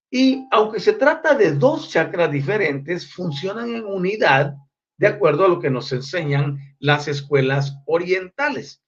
Y 0.10 0.48
aunque 0.52 0.80
se 0.80 0.94
trata 0.94 1.36
de 1.36 1.52
dos 1.52 1.90
chakras 1.90 2.32
diferentes, 2.32 3.14
funcionan 3.14 3.76
en 3.76 3.84
unidad 3.84 4.54
de 4.96 5.08
acuerdo 5.08 5.44
a 5.44 5.50
lo 5.50 5.60
que 5.60 5.70
nos 5.70 5.92
enseñan 5.92 6.58
las 6.80 7.10
escuelas 7.10 7.76
orientales. 7.86 8.82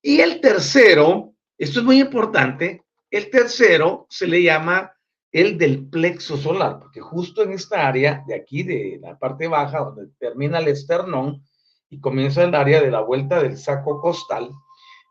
Y 0.00 0.20
el 0.20 0.40
tercero, 0.40 1.34
esto 1.58 1.80
es 1.80 1.84
muy 1.84 2.00
importante, 2.00 2.82
el 3.10 3.30
tercero 3.30 4.06
se 4.08 4.26
le 4.26 4.42
llama 4.42 4.92
el 5.32 5.58
del 5.58 5.86
plexo 5.88 6.36
solar, 6.36 6.78
porque 6.80 7.00
justo 7.00 7.42
en 7.42 7.52
esta 7.52 7.86
área 7.86 8.24
de 8.26 8.34
aquí, 8.34 8.62
de 8.62 8.98
la 9.00 9.18
parte 9.18 9.46
baja, 9.46 9.78
donde 9.78 10.12
termina 10.18 10.58
el 10.58 10.68
esternón 10.68 11.44
y 11.88 12.00
comienza 12.00 12.42
el 12.44 12.54
área 12.54 12.80
de 12.80 12.90
la 12.90 13.00
vuelta 13.00 13.42
del 13.42 13.56
saco 13.56 14.00
costal, 14.00 14.50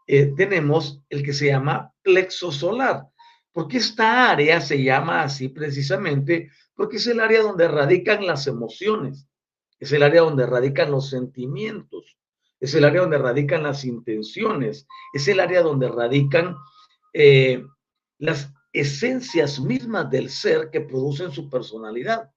eh, 0.07 0.33
tenemos 0.35 1.01
el 1.09 1.23
que 1.23 1.33
se 1.33 1.47
llama 1.47 1.93
plexo 2.01 2.51
solar. 2.51 3.07
porque 3.51 3.77
esta 3.77 4.29
área 4.29 4.61
se 4.61 4.81
llama 4.81 5.23
así 5.23 5.49
precisamente? 5.49 6.49
Porque 6.75 6.97
es 6.97 7.07
el 7.07 7.19
área 7.19 7.41
donde 7.41 7.67
radican 7.67 8.25
las 8.25 8.47
emociones, 8.47 9.27
es 9.79 9.91
el 9.91 10.03
área 10.03 10.21
donde 10.21 10.45
radican 10.45 10.91
los 10.91 11.09
sentimientos, 11.09 12.17
es 12.59 12.73
el 12.75 12.85
área 12.85 13.01
donde 13.01 13.17
radican 13.17 13.63
las 13.63 13.83
intenciones, 13.85 14.87
es 15.13 15.27
el 15.27 15.39
área 15.39 15.61
donde 15.61 15.89
radican 15.89 16.55
eh, 17.13 17.65
las 18.19 18.53
esencias 18.73 19.59
mismas 19.59 20.09
del 20.11 20.29
ser 20.29 20.69
que 20.69 20.81
producen 20.81 21.31
su 21.31 21.49
personalidad. 21.49 22.29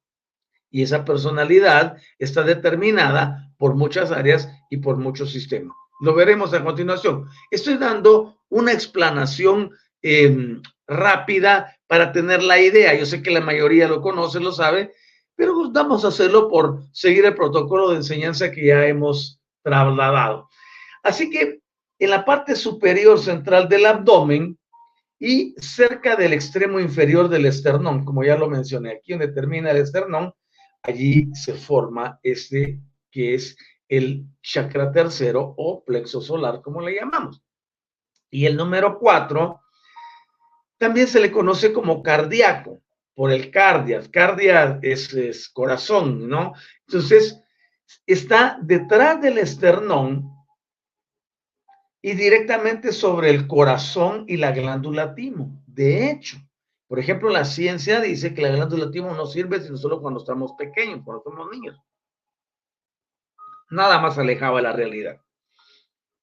Y 0.71 0.83
esa 0.83 1.05
personalidad 1.05 1.99
está 2.19 2.43
determinada 2.43 3.53
por 3.59 3.75
muchas 3.75 4.11
áreas 4.11 4.49
y 4.71 4.79
por 4.79 4.97
muchos 4.97 5.31
sistemas. 5.31 5.77
Lo 6.01 6.15
veremos 6.15 6.55
a 6.55 6.65
continuación. 6.65 7.29
Estoy 7.51 7.77
dando 7.77 8.39
una 8.49 8.73
explanación 8.73 9.71
em, 10.01 10.63
rápida 10.87 11.77
para 11.87 12.11
tener 12.11 12.43
la 12.43 12.59
idea. 12.59 12.95
Yo 12.95 13.05
sé 13.05 13.23
que 13.23 13.31
la 13.31 13.41
mayoría 13.41 13.87
lo 13.87 14.01
conoce, 14.01 14.41
lo 14.41 14.53
sabe, 14.53 14.95
pero 15.37 15.71
vamos 15.71 16.05
a 16.05 16.09
hacerlo 16.09 16.49
por 16.49 16.83
seguir 16.93 17.25
el 17.27 17.35
protocolo 17.35 17.91
de 17.91 17.97
enseñanza 17.97 18.51
que 18.51 18.67
ya 18.67 18.87
hemos 18.87 19.41
trasladado. 19.63 20.49
Así 21.03 21.31
que 21.31 21.61
en 21.99 22.11
la 22.11 22.25
parte 22.25 22.57
superior 22.57 23.19
central 23.21 23.69
del 23.69 23.87
abdomen 23.87 24.59
y 25.25 25.55
cerca 25.57 26.17
del 26.17 26.33
extremo 26.33 26.81
inferior 26.81 27.29
del 27.29 27.47
esternón, 27.47 28.05
como 28.05 28.25
ya 28.25 28.37
lo 28.37 28.51
mencioné, 28.51 28.95
aquí 28.95 29.13
donde 29.13 29.29
termina 29.29 29.71
el 29.71 29.77
esternón, 29.77 30.35
allí 30.83 31.33
se 31.33 31.55
forma 31.55 32.19
este 32.25 32.81
que 33.09 33.35
es 33.35 33.57
el 33.87 34.27
chakra 34.43 34.91
tercero 34.91 35.55
o 35.57 35.85
plexo 35.85 36.21
solar, 36.21 36.61
como 36.61 36.81
le 36.81 36.97
llamamos. 36.97 37.41
Y 38.31 38.47
el 38.47 38.57
número 38.57 38.99
cuatro 38.99 39.61
también 40.77 41.07
se 41.07 41.21
le 41.21 41.31
conoce 41.31 41.73
como 41.73 42.03
cardíaco, 42.03 42.83
por 43.15 43.31
el 43.31 43.53
cardias. 43.53 44.09
Cardia 44.09 44.81
es, 44.83 45.15
es 45.15 45.49
corazón, 45.49 46.29
¿no? 46.29 46.55
Entonces, 46.89 47.41
está 48.09 48.59
detrás 48.61 49.21
del 49.23 49.39
esternón 49.39 50.32
y 52.03 52.15
directamente 52.15 52.93
sobre 52.93 53.31
el 53.31 53.47
corazón 53.47 54.25
y 54.27 54.37
la 54.37 54.51
glándula 54.51 55.15
timo. 55.15 55.63
De 55.67 56.11
hecho, 56.11 56.37
por 56.89 56.99
ejemplo, 56.99 57.31
la 57.31 57.45
ciencia 57.45 58.01
dice 58.01 58.35
que 58.35 58.43
la 58.43 58.51
glándula 58.51 58.91
timo 58.91 59.15
no 59.15 59.25
sirve 59.27 59.61
sino 59.61 59.77
solo 59.77 60.03
cuando 60.03 60.21
estamos 60.21 60.53
pequeños, 60.59 61.01
cuando 61.05 61.23
somos 61.23 61.49
niños. 61.51 61.81
Nada 63.71 64.01
más 64.01 64.19
alejado 64.19 64.57
de 64.57 64.63
la 64.63 64.73
realidad. 64.73 65.23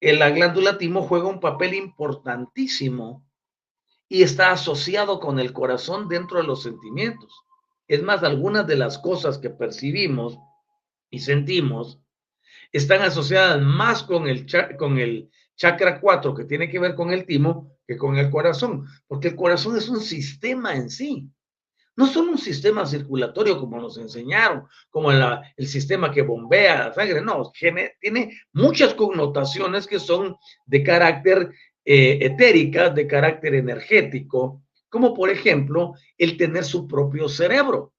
La 0.02 0.30
glándula 0.30 0.78
timo 0.78 1.02
juega 1.04 1.28
un 1.28 1.40
papel 1.40 1.74
importantísimo 1.74 3.26
y 4.08 4.24
está 4.24 4.52
asociado 4.52 5.20
con 5.20 5.40
el 5.40 5.54
corazón 5.54 6.10
dentro 6.10 6.40
de 6.40 6.48
los 6.48 6.62
sentimientos. 6.62 7.34
Es 7.88 8.04
más, 8.04 8.24
algunas 8.24 8.68
de 8.68 8.76
las 8.76 9.00
cosas 9.00 9.38
que 9.38 9.50
percibimos 9.50 10.38
y 11.10 11.20
sentimos 11.20 12.00
están 12.72 13.02
asociadas 13.02 13.62
más 13.62 14.04
con 14.04 14.28
el, 14.28 14.46
con 14.78 15.00
el 15.00 15.32
chakra 15.60 16.00
4 16.00 16.34
que 16.34 16.46
tiene 16.46 16.70
que 16.70 16.80
ver 16.80 16.96
con 16.96 17.12
el 17.12 17.26
timo 17.26 17.78
que 17.86 17.98
con 17.98 18.18
el 18.18 18.30
corazón, 18.32 18.88
porque 19.08 19.28
el 19.30 19.36
corazón 19.36 19.78
es 19.78 19.90
un 19.90 20.00
sistema 20.00 20.74
en 20.76 20.90
sí. 20.90 21.30
No 21.96 22.08
solo 22.08 22.32
un 22.32 22.38
sistema 22.38 22.86
circulatorio 22.86 23.60
como 23.60 23.78
nos 23.78 23.98
enseñaron, 23.98 24.66
como 24.90 25.12
el 25.12 25.68
sistema 25.68 26.12
que 26.12 26.22
bombea 26.22 26.88
la 26.88 26.94
sangre, 26.94 27.22
no, 27.22 27.52
tiene, 27.52 28.40
muchas 28.54 28.94
connotaciones 28.94 29.86
que 29.86 30.00
son 30.00 30.38
de 30.66 30.82
carácter 30.82 31.52
eh, 31.84 32.20
etéricas, 32.22 32.96
de 32.96 33.06
carácter 33.06 33.56
energético, 33.56 34.64
como 34.88 35.14
por 35.14 35.30
ejemplo 35.30 35.94
el 36.18 36.38
tener 36.38 36.64
su 36.64 36.88
propio 36.88 37.28
cerebro. 37.28 37.92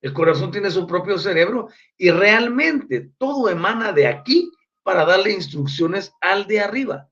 El 0.00 0.14
corazón 0.14 0.50
tiene 0.50 0.70
su 0.70 0.86
propio 0.86 1.18
cerebro 1.18 1.68
y 1.98 2.10
realmente 2.10 3.10
todo 3.18 3.50
emana 3.50 3.92
de 3.92 4.06
aquí 4.06 4.50
para 4.82 5.04
darle 5.04 5.32
instrucciones 5.32 6.12
al 6.20 6.46
de 6.46 6.60
arriba. 6.60 7.08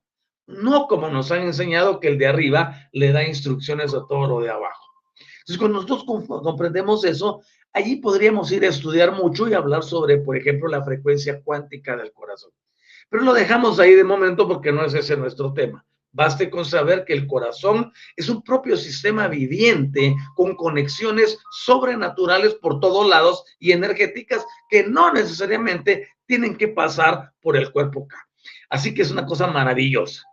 No 0.47 0.87
como 0.87 1.09
nos 1.09 1.31
han 1.31 1.41
enseñado 1.43 1.99
que 1.99 2.09
el 2.09 2.17
de 2.17 2.27
arriba 2.27 2.89
le 2.91 3.11
da 3.11 3.27
instrucciones 3.27 3.93
a 3.93 4.05
todo 4.07 4.27
lo 4.27 4.41
de 4.41 4.49
abajo. 4.49 4.85
Entonces, 5.39 5.57
cuando 5.57 5.81
nosotros 5.81 6.03
comprendemos 6.43 7.03
eso, 7.05 7.41
allí 7.73 7.97
podríamos 7.97 8.51
ir 8.51 8.63
a 8.63 8.69
estudiar 8.69 9.13
mucho 9.13 9.47
y 9.47 9.53
hablar 9.53 9.83
sobre, 9.83 10.17
por 10.17 10.37
ejemplo, 10.37 10.67
la 10.67 10.83
frecuencia 10.83 11.41
cuántica 11.43 11.95
del 11.95 12.11
corazón. 12.11 12.51
Pero 13.09 13.23
lo 13.23 13.33
dejamos 13.33 13.79
ahí 13.79 13.93
de 13.93 14.03
momento 14.03 14.47
porque 14.47 14.71
no 14.71 14.85
es 14.85 14.93
ese 14.93 15.17
nuestro 15.17 15.53
tema. 15.53 15.85
Baste 16.13 16.49
con 16.49 16.65
saber 16.65 17.05
que 17.05 17.13
el 17.13 17.25
corazón 17.25 17.91
es 18.17 18.27
un 18.27 18.43
propio 18.43 18.75
sistema 18.75 19.29
viviente 19.29 20.15
con 20.35 20.55
conexiones 20.55 21.39
sobrenaturales 21.51 22.55
por 22.55 22.81
todos 22.81 23.07
lados 23.07 23.45
y 23.59 23.71
energéticas 23.71 24.45
que 24.69 24.83
no 24.83 25.13
necesariamente 25.13 26.09
tienen 26.31 26.55
que 26.55 26.69
pasar 26.69 27.33
por 27.41 27.57
el 27.57 27.73
cuerpo 27.73 28.07
K. 28.07 28.15
Así 28.69 28.93
que 28.93 29.01
es 29.01 29.11
una 29.11 29.25
cosa 29.25 29.47
maravillosa. 29.47 30.23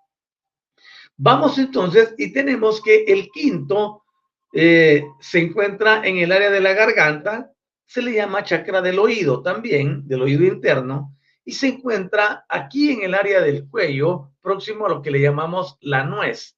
Vamos 1.17 1.59
entonces 1.59 2.15
y 2.17 2.33
tenemos 2.33 2.81
que 2.81 3.03
el 3.09 3.29
quinto 3.33 4.05
eh, 4.53 5.03
se 5.19 5.41
encuentra 5.41 6.07
en 6.07 6.19
el 6.19 6.31
área 6.31 6.51
de 6.51 6.61
la 6.61 6.73
garganta, 6.73 7.51
se 7.85 8.01
le 8.01 8.13
llama 8.13 8.45
chakra 8.45 8.81
del 8.81 9.01
oído 9.01 9.43
también, 9.43 10.07
del 10.07 10.23
oído 10.23 10.45
interno, 10.45 11.17
y 11.45 11.51
se 11.51 11.67
encuentra 11.67 12.45
aquí 12.49 12.93
en 12.93 13.03
el 13.03 13.15
área 13.15 13.41
del 13.41 13.69
cuello, 13.69 14.31
próximo 14.41 14.87
a 14.87 14.91
lo 14.91 15.03
que 15.03 15.11
le 15.11 15.21
llamamos 15.21 15.79
la 15.81 16.05
nuez. 16.05 16.57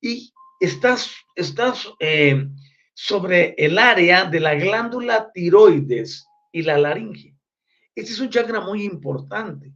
Y 0.00 0.32
está, 0.60 0.96
eh, 2.00 2.48
sobre 2.94 3.54
el 3.58 3.78
área 3.78 4.24
de 4.24 4.40
la 4.40 4.54
glándula 4.54 5.30
tiroides 5.30 6.26
y 6.52 6.62
la 6.62 6.78
laringe. 6.78 7.37
Este 7.98 8.12
es 8.12 8.20
un 8.20 8.30
chakra 8.30 8.60
muy 8.60 8.84
importante, 8.84 9.74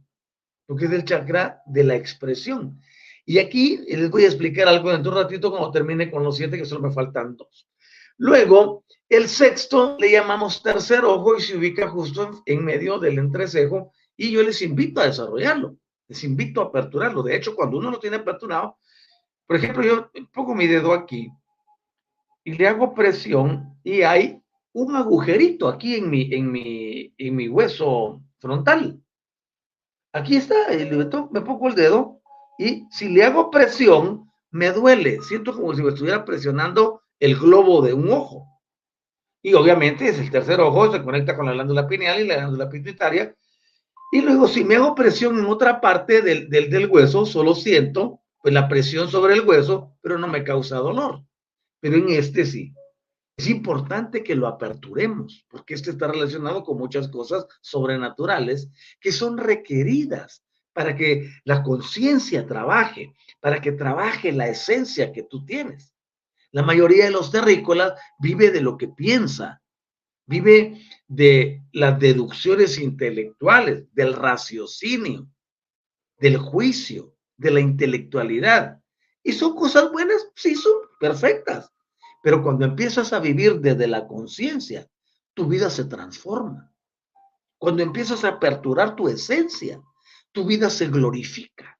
porque 0.65 0.85
es 0.85 0.91
el 0.93 1.03
chakra 1.03 1.61
de 1.65 1.83
la 1.83 1.95
expresión. 1.95 2.79
Y 3.25 3.37
aquí 3.37 3.79
les 3.85 4.09
voy 4.09 4.23
a 4.23 4.27
explicar 4.27 4.65
algo 4.65 4.91
dentro 4.91 5.11
de 5.11 5.17
un 5.17 5.23
ratito 5.25 5.51
cuando 5.51 5.71
termine 5.71 6.09
con 6.09 6.23
los 6.23 6.37
siete, 6.37 6.57
que 6.57 6.63
solo 6.63 6.87
me 6.87 6.93
faltan 6.93 7.35
dos. 7.35 7.67
Luego, 8.15 8.85
el 9.09 9.27
sexto 9.27 9.97
le 9.99 10.09
llamamos 10.09 10.63
tercer 10.63 11.03
ojo 11.03 11.35
y 11.35 11.41
se 11.41 11.57
ubica 11.57 11.89
justo 11.89 12.43
en 12.45 12.63
medio 12.63 12.97
del 12.97 13.19
entrecejo 13.19 13.91
y 14.15 14.31
yo 14.31 14.41
les 14.41 14.61
invito 14.61 15.01
a 15.01 15.07
desarrollarlo, 15.07 15.75
les 16.07 16.23
invito 16.23 16.61
a 16.61 16.65
aperturarlo. 16.67 17.23
De 17.23 17.35
hecho, 17.35 17.53
cuando 17.53 17.77
uno 17.77 17.91
lo 17.91 17.99
tiene 17.99 18.15
aperturado, 18.15 18.77
por 19.45 19.57
ejemplo, 19.57 19.83
yo 19.83 20.09
pongo 20.33 20.55
mi 20.55 20.67
dedo 20.67 20.93
aquí 20.93 21.29
y 22.45 22.53
le 22.53 22.69
hago 22.69 22.93
presión 22.93 23.77
y 23.83 24.03
hay 24.03 24.41
un 24.73 24.95
agujerito 24.95 25.67
aquí 25.67 25.95
en 25.95 26.09
mi, 26.09 26.33
en 26.33 26.51
mi, 26.51 27.13
en 27.17 27.35
mi 27.35 27.47
hueso 27.47 28.21
frontal. 28.39 28.99
Aquí 30.11 30.35
está, 30.35 30.55
me 31.31 31.41
pongo 31.41 31.67
el 31.69 31.75
dedo 31.75 32.21
y 32.59 32.85
si 32.91 33.09
le 33.09 33.23
hago 33.23 33.49
presión, 33.49 34.29
me 34.51 34.71
duele. 34.71 35.19
Siento 35.21 35.55
como 35.55 35.73
si 35.73 35.81
me 35.81 35.89
estuviera 35.89 36.25
presionando 36.25 37.01
el 37.19 37.35
globo 37.35 37.81
de 37.81 37.93
un 37.93 38.11
ojo. 38.11 38.47
Y 39.41 39.53
obviamente 39.53 40.07
es 40.07 40.19
el 40.19 40.29
tercer 40.29 40.59
ojo, 40.59 40.91
se 40.91 41.03
conecta 41.03 41.35
con 41.35 41.45
la 41.45 41.53
glándula 41.53 41.87
pineal 41.87 42.21
y 42.21 42.27
la 42.27 42.35
glándula 42.35 42.69
pituitaria, 42.69 43.35
y 44.13 44.21
luego, 44.21 44.47
si 44.47 44.63
me 44.63 44.75
hago 44.75 44.93
presión 44.93 45.39
en 45.39 45.45
otra 45.45 45.81
parte 45.81 46.21
del, 46.21 46.47
del, 46.47 46.87
hueso, 46.87 47.25
solo 47.25 47.55
siento 47.55 48.19
pues 48.43 48.53
la 48.53 48.67
presión 48.67 49.09
sobre 49.09 49.33
el 49.33 49.41
hueso, 49.41 49.97
pero 50.01 50.19
no 50.19 50.27
me 50.27 50.43
causa 50.43 50.75
dolor. 50.75 51.23
Pero 51.79 51.97
en 51.97 52.09
este 52.09 52.45
sí. 52.45 52.75
Es 53.35 53.47
importante 53.47 54.23
que 54.23 54.35
lo 54.35 54.47
aperturemos, 54.47 55.45
porque 55.49 55.73
este 55.73 55.91
está 55.91 56.07
relacionado 56.07 56.63
con 56.63 56.77
muchas 56.77 57.07
cosas 57.07 57.47
sobrenaturales 57.61 58.69
que 58.99 59.11
son 59.11 59.37
requeridas 59.37 60.43
para 60.71 60.95
que 60.95 61.31
la 61.43 61.63
conciencia 61.63 62.45
trabaje, 62.45 63.13
para 63.39 63.61
que 63.61 63.71
trabaje 63.71 64.31
la 64.31 64.47
esencia 64.47 65.11
que 65.11 65.23
tú 65.23 65.45
tienes. 65.45 65.93
La 66.51 66.61
mayoría 66.61 67.05
de 67.05 67.11
los 67.11 67.31
terrícolas 67.31 67.93
vive 68.19 68.51
de 68.51 68.61
lo 68.61 68.77
que 68.77 68.87
piensa, 68.87 69.61
vive 70.27 70.81
de 71.07 71.63
las 71.71 71.99
deducciones 71.99 72.77
intelectuales, 72.77 73.85
del 73.93 74.13
raciocinio, 74.13 75.27
del 76.19 76.37
juicio, 76.37 77.15
de 77.37 77.51
la 77.51 77.59
intelectualidad. 77.59 78.79
¿Y 79.23 79.33
son 79.33 79.55
cosas 79.55 79.91
buenas? 79.91 80.29
Sí, 80.35 80.55
son 80.55 80.73
perfectas. 80.99 81.71
Pero 82.23 82.41
cuando 82.41 82.65
empiezas 82.65 83.13
a 83.13 83.19
vivir 83.19 83.59
desde 83.59 83.85
la 83.85 84.07
conciencia, 84.07 84.87
tu 85.35 85.45
vida 85.45 85.69
se 85.69 85.83
transforma. 85.85 86.73
Cuando 87.59 87.83
empiezas 87.83 88.23
a 88.23 88.29
aperturar 88.29 88.95
tu 88.95 89.07
esencia, 89.07 89.79
tu 90.31 90.45
vida 90.45 90.71
se 90.71 90.87
glorifica. 90.87 91.77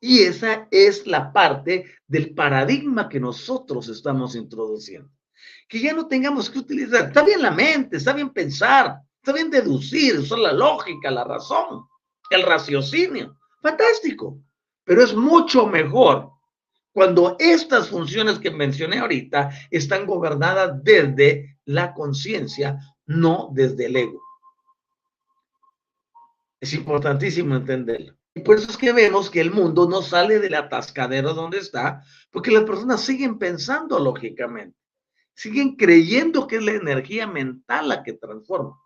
Y 0.00 0.22
esa 0.22 0.66
es 0.70 1.06
la 1.06 1.32
parte 1.32 1.92
del 2.08 2.34
paradigma 2.34 3.08
que 3.08 3.20
nosotros 3.20 3.88
estamos 3.88 4.34
introduciendo 4.34 5.14
que 5.68 5.80
ya 5.80 5.92
no 5.92 6.06
tengamos 6.06 6.50
que 6.50 6.58
utilizar. 6.58 7.06
Está 7.06 7.24
bien 7.24 7.42
la 7.42 7.50
mente, 7.50 7.96
está 7.96 8.12
bien 8.12 8.30
pensar, 8.30 9.00
está 9.16 9.32
bien 9.32 9.50
deducir, 9.50 10.18
usar 10.18 10.38
la 10.38 10.52
lógica, 10.52 11.10
la 11.10 11.24
razón, 11.24 11.86
el 12.30 12.42
raciocinio. 12.42 13.38
Fantástico. 13.62 14.38
Pero 14.84 15.02
es 15.02 15.14
mucho 15.14 15.66
mejor 15.66 16.30
cuando 16.94 17.36
estas 17.38 17.88
funciones 17.88 18.38
que 18.38 18.50
mencioné 18.50 19.00
ahorita 19.00 19.50
están 19.70 20.06
gobernadas 20.06 20.82
desde 20.82 21.58
la 21.66 21.92
conciencia, 21.92 22.78
no 23.04 23.50
desde 23.52 23.86
el 23.86 23.96
ego. 23.96 24.22
Es 26.58 26.72
importantísimo 26.72 27.56
entenderlo. 27.56 28.14
Y 28.34 28.40
por 28.40 28.56
eso 28.56 28.70
es 28.70 28.78
que 28.78 28.94
vemos 28.94 29.28
que 29.28 29.42
el 29.42 29.50
mundo 29.50 29.86
no 29.86 30.00
sale 30.00 30.38
del 30.38 30.54
atascadero 30.54 31.34
donde 31.34 31.58
está, 31.58 32.02
porque 32.30 32.50
las 32.50 32.64
personas 32.64 33.02
siguen 33.02 33.38
pensando 33.38 33.98
lógicamente 33.98 34.78
siguen 35.34 35.76
creyendo 35.76 36.46
que 36.46 36.56
es 36.56 36.62
la 36.62 36.72
energía 36.72 37.26
mental 37.26 37.88
la 37.88 38.02
que 38.02 38.14
transforma. 38.14 38.80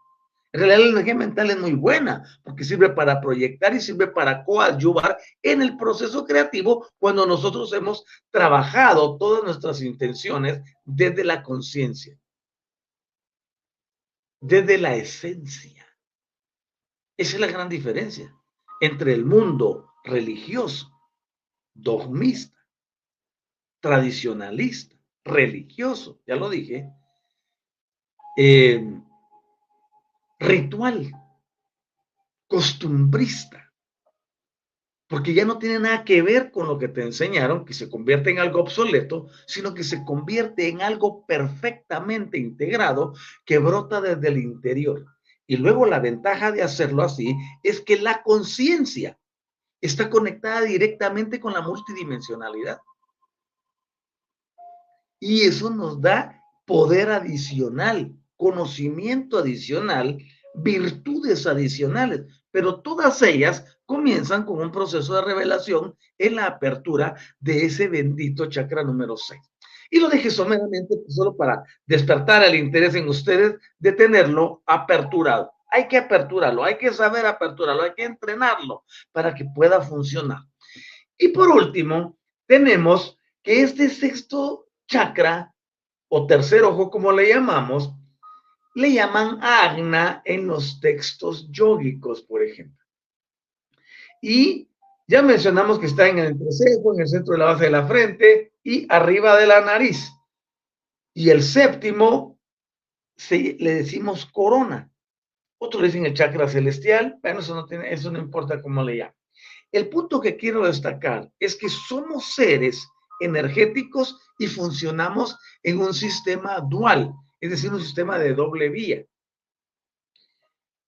En 0.53 0.61
realidad 0.61 0.79
la 0.79 0.93
energía 0.93 1.15
mental 1.15 1.51
es 1.51 1.59
muy 1.59 1.75
buena 1.75 2.25
porque 2.43 2.65
sirve 2.65 2.89
para 2.91 3.21
proyectar 3.21 3.75
y 3.75 3.81
sirve 3.81 4.07
para 4.09 4.45
coadyuvar 4.45 5.19
en 5.43 5.61
el 5.61 5.77
proceso 5.77 6.25
creativo 6.25 6.89
cuando 6.99 7.27
nosotros 7.27 7.73
hemos 7.75 8.05
trabajado 8.31 9.19
todas 9.19 9.45
nuestras 9.45 9.83
intenciones 9.83 10.63
desde 10.85 11.25
la 11.25 11.43
conciencia. 11.43 12.19
desde 14.41 14.79
la 14.79 14.95
esencia. 14.95 15.85
Esa 17.17 17.35
es 17.35 17.41
la 17.41 17.49
gran 17.49 17.69
diferencia 17.69 18.33
entre 18.81 19.13
el 19.13 19.25
mundo 19.25 19.93
religioso, 20.05 20.93
dogmista, 21.75 22.57
tradicionalista, 23.81 24.97
religioso, 25.25 26.21
ya 26.25 26.37
lo 26.37 26.49
dije, 26.49 26.89
eh, 28.37 29.03
ritual, 30.39 31.13
costumbrista, 32.47 33.73
porque 35.09 35.33
ya 35.33 35.45
no 35.45 35.59
tiene 35.59 35.79
nada 35.79 36.05
que 36.05 36.21
ver 36.23 36.51
con 36.51 36.67
lo 36.67 36.79
que 36.79 36.89
te 36.89 37.03
enseñaron, 37.03 37.65
que 37.65 37.75
se 37.75 37.89
convierte 37.89 38.31
en 38.31 38.39
algo 38.39 38.61
obsoleto, 38.61 39.29
sino 39.47 39.73
que 39.73 39.85
se 39.85 40.05
convierte 40.05 40.69
en 40.69 40.83
algo 40.83 41.25
perfectamente 41.27 42.39
integrado 42.39 43.15
que 43.45 43.59
brota 43.59 44.01
desde 44.01 44.29
el 44.29 44.39
interior. 44.39 45.07
Y 45.47 45.57
luego 45.57 45.87
la 45.87 45.99
ventaja 45.99 46.53
de 46.53 46.63
hacerlo 46.63 47.03
así 47.03 47.35
es 47.63 47.81
que 47.81 47.99
la 47.99 48.23
conciencia 48.23 49.19
está 49.81 50.11
conectada 50.11 50.61
directamente 50.63 51.41
con 51.41 51.55
la 51.55 51.63
multidimensionalidad. 51.63 52.79
Y 55.19 55.43
eso 55.43 55.71
nos 55.71 56.01
da 56.01 56.43
poder 56.67 57.11
adicional, 57.11 58.15
conocimiento 58.39 59.37
adicional, 59.39 60.19
virtudes 60.55 61.47
adicionales, 61.47 62.23
pero 62.51 62.81
todas 62.81 63.21
ellas 63.21 63.79
comienzan 63.85 64.45
con 64.45 64.61
un 64.61 64.73
proceso 64.73 65.15
de 65.15 65.23
revelación 65.23 65.95
en 66.17 66.37
la 66.37 66.47
apertura 66.47 67.17
de 67.39 67.67
ese 67.67 67.89
bendito 67.89 68.47
chakra 68.47 68.83
número 68.83 69.17
6. 69.17 69.41
Y 69.91 70.01
lo 70.01 70.09
dejé 70.09 70.31
someramente 70.31 70.97
pues, 70.97 71.15
solo 71.15 71.37
para 71.37 71.63
despertar 71.87 72.45
el 72.45 72.55
interés 72.55 72.95
en 72.95 73.09
ustedes 73.09 73.57
de 73.79 73.93
tenerlo 73.93 74.63
aperturado. 74.67 75.53
Hay 75.71 75.89
que 75.89 75.99
aperturarlo, 75.99 76.65
hay 76.65 76.79
que 76.79 76.93
saber 76.93 77.27
aperturarlo, 77.27 77.83
hay 77.83 77.95
que 77.95 78.05
entrenarlo 78.05 78.85
para 79.13 79.35
que 79.35 79.45
pueda 79.55 79.81
funcionar. 79.83 80.41
Y 81.19 81.29
por 81.29 81.49
último, 81.49 82.19
tenemos 82.47 83.19
que 83.43 83.63
este 83.63 83.89
sexto 83.91 84.69
chakra 84.87 85.55
o 86.09 86.27
tercer 86.27 86.63
ojo, 86.63 86.91
como 86.91 87.13
le 87.13 87.29
llamamos, 87.29 87.93
le 88.79 88.93
llaman 88.93 89.39
agna 89.43 90.23
en 90.25 90.47
los 90.47 90.81
textos 90.81 91.51
yógicos, 91.51 92.23
por 92.23 92.43
ejemplo. 92.43 92.85
Y 94.23 94.69
ya 95.07 95.21
mencionamos 95.21 95.79
que 95.79 95.87
está 95.87 96.09
en 96.09 96.19
el 96.19 96.27
entrecejo, 96.27 96.95
en 96.95 97.01
el 97.01 97.09
centro 97.09 97.33
de 97.33 97.39
la 97.39 97.47
base 97.47 97.65
de 97.65 97.71
la 97.71 97.87
frente 97.87 98.53
y 98.63 98.87
arriba 98.89 99.37
de 99.37 99.47
la 99.47 99.63
nariz. 99.63 100.13
Y 101.13 101.31
el 101.31 101.43
séptimo 101.43 102.39
le 103.31 103.75
decimos 103.75 104.27
corona. 104.27 104.89
Otros 105.59 105.83
le 105.83 105.89
dicen 105.89 106.07
el 106.07 106.15
chakra 106.15 106.49
celestial. 106.49 107.19
Bueno, 107.21 107.41
eso 107.41 107.57
no, 107.57 107.67
tiene, 107.67 107.93
eso 107.93 108.13
no 108.13 108.21
importa 108.21 108.63
cómo 108.63 108.85
le 108.85 108.99
llaman. 108.99 109.15
El 109.73 109.89
punto 109.89 110.21
que 110.21 110.37
quiero 110.37 110.67
destacar 110.67 111.29
es 111.41 111.57
que 111.57 111.69
somos 111.69 112.33
seres 112.35 112.89
energéticos 113.21 114.21
y 114.39 114.47
funcionamos 114.47 115.37
en 115.65 115.81
un 115.81 115.93
sistema 115.93 116.61
dual, 116.61 117.13
es 117.41 117.51
decir, 117.51 117.73
un 117.73 117.81
sistema 117.81 118.19
de 118.19 118.35
doble 118.35 118.69
vía. 118.69 119.05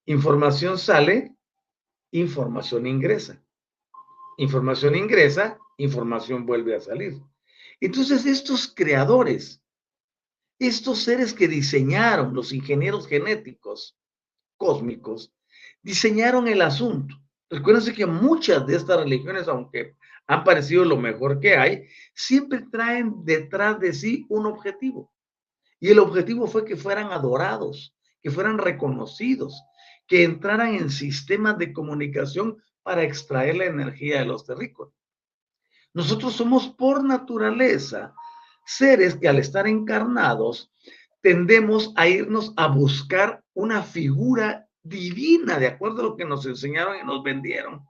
Información 0.05 0.77
sale, 0.77 1.35
información 2.11 2.87
ingresa. 2.87 3.41
Información 4.37 4.95
ingresa, 4.95 5.59
información 5.77 6.45
vuelve 6.45 6.75
a 6.75 6.81
salir. 6.81 7.21
Entonces, 7.79 8.25
estos 8.25 8.73
creadores, 8.73 9.61
estos 10.59 10.99
seres 11.03 11.33
que 11.33 11.47
diseñaron, 11.47 12.33
los 12.33 12.51
ingenieros 12.53 13.07
genéticos 13.07 13.97
cósmicos, 14.57 15.33
diseñaron 15.81 16.47
el 16.47 16.61
asunto. 16.61 17.15
Recuérdense 17.49 17.93
que 17.93 18.05
muchas 18.05 18.65
de 18.67 18.75
estas 18.75 18.99
religiones, 18.99 19.47
aunque 19.47 19.95
han 20.27 20.43
parecido 20.43 20.85
lo 20.85 20.97
mejor 20.97 21.39
que 21.39 21.55
hay, 21.55 21.87
siempre 22.13 22.65
traen 22.71 23.25
detrás 23.25 23.79
de 23.79 23.93
sí 23.93 24.25
un 24.29 24.45
objetivo. 24.45 25.11
Y 25.81 25.89
el 25.89 25.99
objetivo 25.99 26.47
fue 26.47 26.63
que 26.63 26.77
fueran 26.77 27.11
adorados, 27.11 27.93
que 28.21 28.29
fueran 28.29 28.59
reconocidos, 28.59 29.61
que 30.07 30.23
entraran 30.23 30.75
en 30.75 30.91
sistemas 30.91 31.57
de 31.57 31.73
comunicación 31.73 32.63
para 32.83 33.03
extraer 33.03 33.57
la 33.57 33.65
energía 33.65 34.19
de 34.19 34.25
los 34.25 34.45
terrícolas. 34.45 34.93
Nosotros 35.93 36.33
somos 36.33 36.69
por 36.69 37.03
naturaleza 37.03 38.13
seres 38.63 39.15
que 39.15 39.27
al 39.27 39.39
estar 39.39 39.67
encarnados 39.67 40.71
tendemos 41.21 41.91
a 41.95 42.07
irnos 42.07 42.53
a 42.57 42.67
buscar 42.67 43.43
una 43.53 43.81
figura 43.81 44.67
divina, 44.83 45.57
de 45.57 45.67
acuerdo 45.67 46.01
a 46.01 46.03
lo 46.03 46.15
que 46.15 46.25
nos 46.25 46.45
enseñaron 46.45 46.97
y 47.01 47.03
nos 47.03 47.23
vendieron 47.23 47.85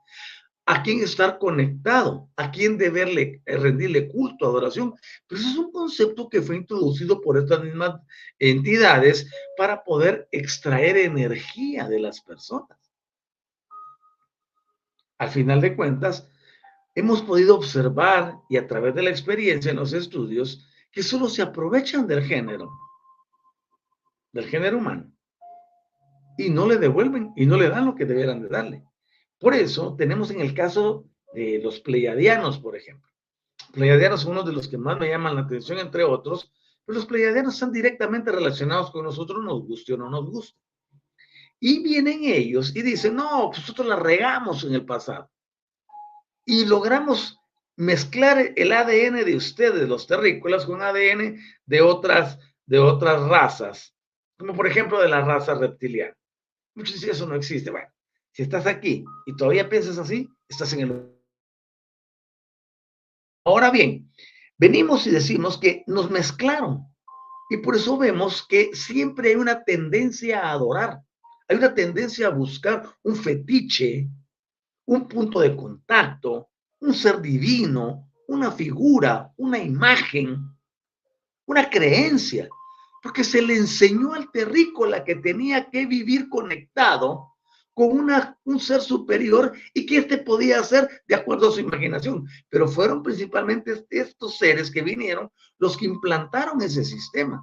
a 0.64 0.82
quién 0.82 1.02
estar 1.02 1.38
conectado, 1.38 2.30
a 2.36 2.50
quién 2.50 2.78
deberle 2.78 3.42
eh, 3.44 3.56
rendirle 3.56 4.08
culto, 4.08 4.46
adoración. 4.46 4.94
Pero 5.26 5.40
eso 5.40 5.50
es 5.50 5.56
un 5.56 5.72
concepto 5.72 6.28
que 6.28 6.40
fue 6.40 6.56
introducido 6.56 7.20
por 7.20 7.36
estas 7.36 7.62
mismas 7.62 8.00
entidades 8.38 9.28
para 9.56 9.82
poder 9.82 10.28
extraer 10.30 10.96
energía 10.96 11.88
de 11.88 12.00
las 12.00 12.20
personas. 12.20 12.78
Al 15.18 15.30
final 15.30 15.60
de 15.60 15.74
cuentas, 15.76 16.28
hemos 16.94 17.22
podido 17.22 17.56
observar 17.56 18.36
y 18.48 18.56
a 18.56 18.66
través 18.66 18.94
de 18.94 19.02
la 19.02 19.10
experiencia 19.10 19.70
en 19.70 19.76
los 19.76 19.92
estudios 19.92 20.68
que 20.92 21.02
solo 21.02 21.28
se 21.28 21.42
aprovechan 21.42 22.06
del 22.06 22.22
género, 22.22 22.70
del 24.32 24.46
género 24.46 24.78
humano, 24.78 25.10
y 26.36 26.50
no 26.50 26.66
le 26.66 26.76
devuelven 26.76 27.32
y 27.34 27.46
no 27.46 27.56
le 27.56 27.68
dan 27.68 27.86
lo 27.86 27.94
que 27.94 28.04
debieran 28.04 28.42
de 28.42 28.48
darle. 28.48 28.84
Por 29.42 29.54
eso 29.54 29.96
tenemos 29.98 30.30
en 30.30 30.40
el 30.40 30.54
caso 30.54 31.04
de 31.34 31.60
los 31.60 31.80
pleiadianos, 31.80 32.60
por 32.60 32.76
ejemplo. 32.76 33.10
Pleiadianos 33.72 34.20
son 34.20 34.32
uno 34.32 34.44
de 34.44 34.52
los 34.52 34.68
que 34.68 34.78
más 34.78 35.00
me 35.00 35.08
llaman 35.08 35.34
la 35.34 35.40
atención, 35.40 35.80
entre 35.80 36.04
otros, 36.04 36.52
pero 36.86 36.98
los 36.98 37.06
pleiadianos 37.06 37.54
están 37.54 37.72
directamente 37.72 38.30
relacionados 38.30 38.92
con 38.92 39.04
nosotros, 39.04 39.42
nos 39.42 39.66
guste 39.66 39.94
o 39.94 39.96
no 39.96 40.08
nos 40.08 40.30
guste. 40.30 40.56
Y 41.58 41.82
vienen 41.82 42.20
ellos 42.22 42.74
y 42.76 42.82
dicen, 42.82 43.16
no, 43.16 43.48
pues 43.48 43.62
nosotros 43.62 43.88
la 43.88 43.96
regamos 43.96 44.62
en 44.62 44.74
el 44.74 44.84
pasado. 44.84 45.28
Y 46.44 46.64
logramos 46.64 47.36
mezclar 47.74 48.52
el 48.54 48.70
ADN 48.70 49.24
de 49.24 49.34
ustedes, 49.34 49.88
los 49.88 50.06
terrícolas, 50.06 50.66
con 50.66 50.82
ADN 50.82 51.40
de 51.66 51.80
otras, 51.80 52.38
de 52.64 52.78
otras 52.78 53.20
razas, 53.22 53.92
como 54.38 54.54
por 54.54 54.68
ejemplo 54.68 55.02
de 55.02 55.08
la 55.08 55.22
raza 55.22 55.54
reptiliana. 55.54 56.16
Muchos 56.76 56.94
dicen, 56.94 57.10
eso 57.10 57.26
no 57.26 57.34
existe. 57.34 57.72
Bueno, 57.72 57.88
si 58.32 58.42
estás 58.42 58.66
aquí 58.66 59.04
y 59.26 59.36
todavía 59.36 59.68
piensas 59.68 59.98
así, 59.98 60.28
estás 60.48 60.72
en 60.72 60.80
el... 60.80 61.12
Ahora 63.44 63.70
bien, 63.70 64.10
venimos 64.56 65.06
y 65.06 65.10
decimos 65.10 65.58
que 65.58 65.84
nos 65.86 66.10
mezclaron. 66.10 66.86
Y 67.50 67.58
por 67.58 67.76
eso 67.76 67.98
vemos 67.98 68.46
que 68.46 68.74
siempre 68.74 69.30
hay 69.30 69.34
una 69.34 69.62
tendencia 69.62 70.40
a 70.40 70.52
adorar, 70.52 71.02
hay 71.48 71.56
una 71.56 71.74
tendencia 71.74 72.28
a 72.28 72.30
buscar 72.30 72.82
un 73.02 73.16
fetiche, 73.16 74.08
un 74.86 75.06
punto 75.06 75.40
de 75.40 75.54
contacto, 75.54 76.48
un 76.80 76.94
ser 76.94 77.20
divino, 77.20 78.10
una 78.28 78.50
figura, 78.50 79.32
una 79.36 79.58
imagen, 79.58 80.38
una 81.44 81.68
creencia, 81.68 82.48
porque 83.02 83.24
se 83.24 83.42
le 83.42 83.56
enseñó 83.56 84.14
al 84.14 84.30
terrícola 84.30 85.04
que 85.04 85.16
tenía 85.16 85.68
que 85.68 85.84
vivir 85.84 86.28
conectado 86.30 87.31
con 87.74 87.92
una, 87.92 88.38
un 88.44 88.60
ser 88.60 88.80
superior 88.80 89.52
y 89.72 89.86
que 89.86 89.98
éste 89.98 90.18
podía 90.18 90.60
hacer 90.60 91.02
de 91.06 91.14
acuerdo 91.14 91.48
a 91.48 91.52
su 91.52 91.60
imaginación. 91.60 92.26
Pero 92.48 92.68
fueron 92.68 93.02
principalmente 93.02 93.84
estos 93.90 94.38
seres 94.38 94.70
que 94.70 94.82
vinieron 94.82 95.30
los 95.58 95.76
que 95.76 95.86
implantaron 95.86 96.60
ese 96.62 96.84
sistema. 96.84 97.42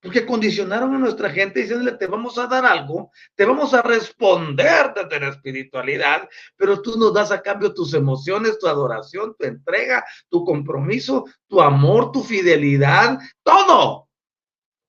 Porque 0.00 0.26
condicionaron 0.26 0.94
a 0.94 0.98
nuestra 0.98 1.30
gente 1.30 1.60
diciéndole, 1.60 1.92
te 1.92 2.06
vamos 2.06 2.36
a 2.36 2.46
dar 2.46 2.66
algo, 2.66 3.10
te 3.34 3.46
vamos 3.46 3.72
a 3.72 3.80
responder 3.80 4.92
desde 4.94 5.18
la 5.18 5.30
espiritualidad, 5.30 6.28
pero 6.56 6.82
tú 6.82 6.98
nos 6.98 7.14
das 7.14 7.32
a 7.32 7.40
cambio 7.40 7.72
tus 7.72 7.94
emociones, 7.94 8.58
tu 8.58 8.66
adoración, 8.66 9.34
tu 9.38 9.46
entrega, 9.46 10.04
tu 10.28 10.44
compromiso, 10.44 11.24
tu 11.48 11.62
amor, 11.62 12.12
tu 12.12 12.22
fidelidad, 12.22 13.18
todo. 13.42 14.10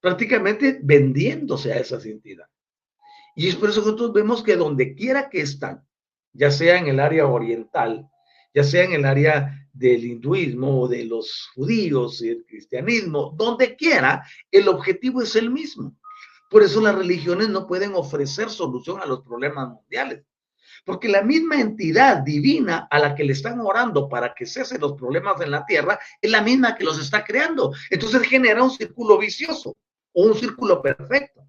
Prácticamente 0.02 0.82
vendiéndose 0.84 1.72
a 1.72 1.78
esas 1.78 2.06
entidades. 2.06 2.55
Y 3.36 3.50
es 3.50 3.56
por 3.56 3.70
eso 3.70 3.82
que 3.82 3.88
nosotros 3.88 4.14
vemos 4.14 4.42
que 4.42 4.56
donde 4.56 4.96
quiera 4.96 5.30
que 5.30 5.42
están, 5.42 5.86
ya 6.34 6.50
sea 6.52 6.78
en 6.78 6.88
el 6.88 7.00
área 7.00 7.28
oriental, 7.28 8.10
ya 8.54 8.64
sea 8.64 8.86
en 8.86 8.94
el 8.94 9.06
área 9.06 9.68
del 9.74 10.06
hinduismo 10.06 10.82
o 10.82 10.88
de 10.88 11.04
los 11.04 11.50
judíos 11.54 12.22
y 12.22 12.30
el 12.30 12.46
cristianismo, 12.46 13.36
donde 13.38 13.76
quiera, 13.76 14.26
el 14.50 14.70
objetivo 14.70 15.22
es 15.22 15.36
el 15.36 15.52
mismo. 15.52 15.98
Por 16.50 16.64
eso 16.64 16.80
las 16.80 16.96
religiones 16.96 17.50
no 17.50 17.68
pueden 17.68 17.94
ofrecer 17.96 18.50
solución 18.50 19.02
a 19.02 19.06
los 19.06 19.22
problemas 19.22 19.68
mundiales. 19.68 20.24
Porque 20.86 21.10
la 21.10 21.22
misma 21.22 21.60
entidad 21.60 22.18
divina 22.18 22.88
a 22.90 23.00
la 23.00 23.16
que 23.16 23.24
le 23.24 23.34
están 23.34 23.60
orando 23.60 24.08
para 24.08 24.34
que 24.34 24.46
cesen 24.46 24.80
los 24.80 24.94
problemas 24.94 25.42
en 25.42 25.52
la 25.52 25.66
tierra 25.66 26.00
es 26.22 26.32
la 26.32 26.42
misma 26.42 26.76
que 26.76 26.86
los 26.86 27.00
está 27.00 27.24
creando. 27.24 27.74
Entonces 27.90 28.22
genera 28.22 28.64
un 28.64 28.72
círculo 28.72 29.18
vicioso 29.18 29.76
o 30.14 30.24
un 30.24 30.36
círculo 30.36 30.82
perfecto. 30.82 31.42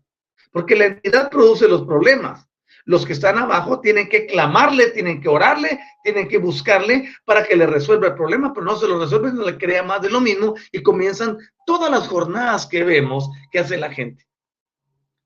Porque 0.57 0.75
la 0.75 0.87
entidad 0.87 1.29
produce 1.29 1.69
los 1.69 1.83
problemas. 1.83 2.49
Los 2.87 3.05
que 3.05 3.13
están 3.13 3.37
abajo 3.37 3.79
tienen 3.83 4.09
que 4.09 4.25
clamarle, 4.25 4.89
tienen 4.93 5.21
que 5.21 5.29
orarle, 5.29 5.79
tienen 6.03 6.29
que 6.29 6.39
buscarle 6.39 7.11
para 7.27 7.47
que 7.47 7.57
le 7.57 7.67
resuelva 7.67 8.07
el 8.07 8.15
problema, 8.15 8.55
pero 8.55 8.65
no 8.65 8.75
se 8.75 8.89
lo 8.89 8.99
resuelven, 8.99 9.37
no 9.37 9.45
le 9.45 9.59
crea 9.59 9.83
más 9.83 10.01
de 10.01 10.09
lo 10.09 10.19
mismo 10.19 10.55
y 10.73 10.83
comienzan 10.83 11.37
todas 11.67 11.91
las 11.91 12.09
jornadas 12.09 12.67
que 12.67 12.85
vemos 12.85 13.29
que 13.51 13.59
hace 13.59 13.77
la 13.77 13.93
gente, 13.93 14.27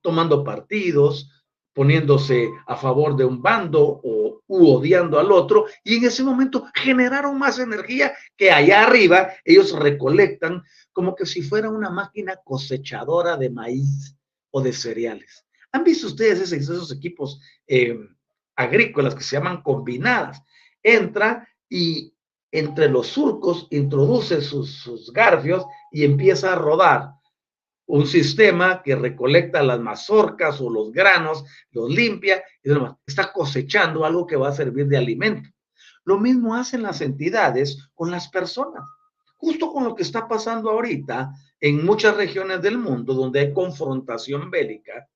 tomando 0.00 0.42
partidos, 0.42 1.30
poniéndose 1.74 2.50
a 2.66 2.74
favor 2.74 3.14
de 3.14 3.24
un 3.24 3.40
bando 3.40 4.00
o 4.02 4.42
odiando 4.48 5.20
al 5.20 5.30
otro, 5.30 5.66
y 5.84 5.98
en 5.98 6.06
ese 6.06 6.24
momento 6.24 6.66
generaron 6.74 7.38
más 7.38 7.60
energía 7.60 8.14
que 8.36 8.50
allá 8.50 8.82
arriba 8.82 9.28
ellos 9.44 9.78
recolectan 9.78 10.64
como 10.92 11.14
que 11.14 11.24
si 11.24 11.40
fuera 11.40 11.70
una 11.70 11.88
máquina 11.88 12.34
cosechadora 12.44 13.36
de 13.36 13.48
maíz 13.48 14.16
o 14.50 14.60
de 14.60 14.72
cereales. 14.72 15.44
¿Han 15.72 15.84
visto 15.84 16.08
ustedes 16.08 16.52
esos, 16.52 16.92
equipos 16.92 17.40
eh, 17.66 17.98
agrícolas 18.56 19.14
que 19.14 19.22
se 19.22 19.36
llaman 19.36 19.62
combinadas? 19.62 20.42
Entra 20.82 21.48
y 21.68 22.12
entre 22.50 22.88
los 22.88 23.06
surcos 23.06 23.68
introduce 23.70 24.40
sus, 24.40 24.70
sus 24.72 25.12
garfios 25.12 25.64
y 25.92 26.04
empieza 26.04 26.52
a 26.52 26.56
rodar 26.56 27.12
un 27.90 28.06
sistema 28.06 28.82
que 28.82 28.94
recolecta 28.94 29.62
las 29.62 29.80
mazorcas 29.80 30.60
o 30.60 30.70
los 30.70 30.92
granos, 30.92 31.44
los 31.72 31.90
limpia 31.90 32.42
y 32.62 32.68
demás. 32.68 32.94
Está 33.04 33.32
cosechando 33.32 34.04
algo 34.04 34.26
que 34.26 34.36
va 34.36 34.48
a 34.48 34.54
servir 34.54 34.86
de 34.86 34.96
alimento. 34.96 35.50
Lo 36.04 36.18
mismo 36.18 36.54
hacen 36.54 36.82
las 36.82 37.00
entidades 37.00 37.90
con 37.94 38.10
las 38.10 38.28
personas. 38.28 38.88
Justo 39.36 39.72
con 39.72 39.84
lo 39.84 39.94
que 39.94 40.02
está 40.02 40.28
pasando 40.28 40.70
ahorita 40.70 41.32
en 41.60 41.84
muchas 41.84 42.16
regiones 42.16 42.62
del 42.62 42.78
mundo 42.78 43.14
donde 43.14 43.40
hay 43.40 43.52
confrontación 43.52 44.50
bélica, 44.50 45.08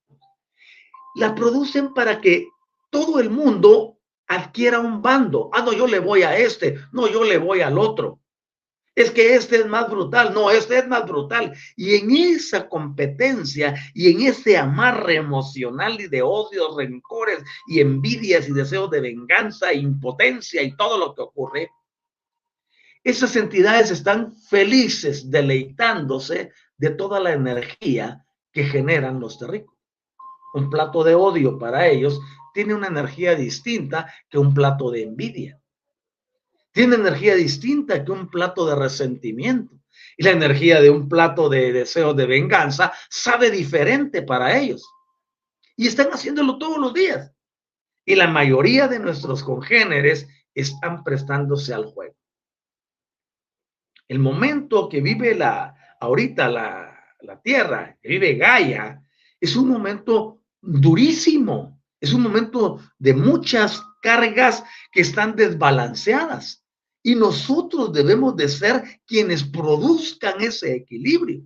la 1.15 1.33
producen 1.33 1.93
para 1.93 2.21
que 2.21 2.47
todo 2.89 3.19
el 3.19 3.29
mundo 3.29 3.97
adquiera 4.27 4.79
un 4.79 5.01
bando. 5.01 5.49
Ah, 5.53 5.61
no, 5.61 5.73
yo 5.73 5.87
le 5.87 5.99
voy 5.99 6.23
a 6.23 6.37
este, 6.37 6.79
no, 6.91 7.07
yo 7.07 7.23
le 7.23 7.37
voy 7.37 7.61
al 7.61 7.77
otro. 7.77 8.19
Es 8.95 9.11
que 9.11 9.35
este 9.35 9.57
es 9.57 9.65
más 9.65 9.89
brutal, 9.89 10.33
no, 10.33 10.49
este 10.49 10.77
es 10.77 10.87
más 10.87 11.05
brutal. 11.05 11.53
Y 11.75 11.95
en 11.95 12.11
esa 12.11 12.69
competencia 12.69 13.75
y 13.93 14.09
en 14.09 14.21
ese 14.21 14.57
amarre 14.57 15.15
emocional 15.15 15.99
y 15.99 16.07
de 16.07 16.21
odios, 16.21 16.77
rencores 16.77 17.43
y 17.67 17.81
envidias 17.81 18.47
y 18.47 18.53
deseos 18.53 18.89
de 18.91 19.01
venganza, 19.01 19.73
impotencia 19.73 20.61
y 20.63 20.77
todo 20.77 20.97
lo 20.97 21.13
que 21.13 21.21
ocurre, 21.21 21.71
esas 23.05 23.37
entidades 23.37 23.91
están 23.91 24.35
felices 24.35 25.31
deleitándose 25.31 26.51
de 26.75 26.89
toda 26.89 27.21
la 27.21 27.31
energía 27.31 28.25
que 28.51 28.65
generan 28.65 29.21
los 29.21 29.39
terrícolas 29.39 29.75
un 30.55 30.69
plato 30.69 31.03
de 31.03 31.15
odio 31.15 31.59
para 31.59 31.87
ellos 31.87 32.19
tiene 32.53 32.73
una 32.73 32.87
energía 32.87 33.35
distinta 33.35 34.11
que 34.29 34.37
un 34.37 34.53
plato 34.53 34.89
de 34.89 35.03
envidia. 35.03 35.59
Tiene 36.71 36.95
energía 36.95 37.35
distinta 37.35 38.03
que 38.03 38.11
un 38.11 38.29
plato 38.29 38.65
de 38.65 38.75
resentimiento. 38.75 39.75
Y 40.17 40.23
la 40.23 40.31
energía 40.31 40.79
de 40.79 40.89
un 40.89 41.09
plato 41.09 41.49
de 41.49 41.73
deseo 41.73 42.13
de 42.13 42.25
venganza 42.25 42.93
sabe 43.09 43.51
diferente 43.51 44.21
para 44.21 44.57
ellos. 44.57 44.89
Y 45.75 45.87
están 45.87 46.09
haciéndolo 46.11 46.57
todos 46.57 46.77
los 46.77 46.93
días. 46.93 47.33
Y 48.05 48.15
la 48.15 48.27
mayoría 48.27 48.87
de 48.87 48.99
nuestros 48.99 49.43
congéneres 49.43 50.27
están 50.53 51.03
prestándose 51.03 51.73
al 51.73 51.85
juego. 51.85 52.15
El 54.07 54.19
momento 54.19 54.87
que 54.87 55.01
vive 55.01 55.35
la, 55.35 55.75
ahorita 55.99 56.47
la, 56.49 56.95
la 57.21 57.41
tierra, 57.41 57.97
que 58.01 58.09
vive 58.09 58.35
Gaia, 58.35 59.01
es 59.39 59.55
un 59.55 59.69
momento 59.69 60.41
durísimo. 60.61 61.81
Es 61.99 62.13
un 62.13 62.21
momento 62.21 62.79
de 62.99 63.13
muchas 63.13 63.81
cargas 64.01 64.63
que 64.91 65.01
están 65.01 65.35
desbalanceadas. 65.35 66.63
Y 67.01 67.15
nosotros 67.15 67.93
debemos 67.93 68.35
de 68.35 68.49
ser 68.49 69.01
quienes 69.05 69.43
produzcan 69.43 70.41
ese 70.41 70.75
equilibrio. 70.75 71.43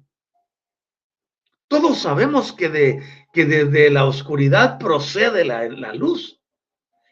Todos 1.67 1.99
sabemos 1.99 2.51
que, 2.51 2.69
de, 2.69 3.03
que 3.31 3.45
desde 3.45 3.91
la 3.91 4.05
oscuridad 4.05 4.79
procede 4.79 5.45
la, 5.45 5.67
la 5.67 5.93
luz 5.93 6.41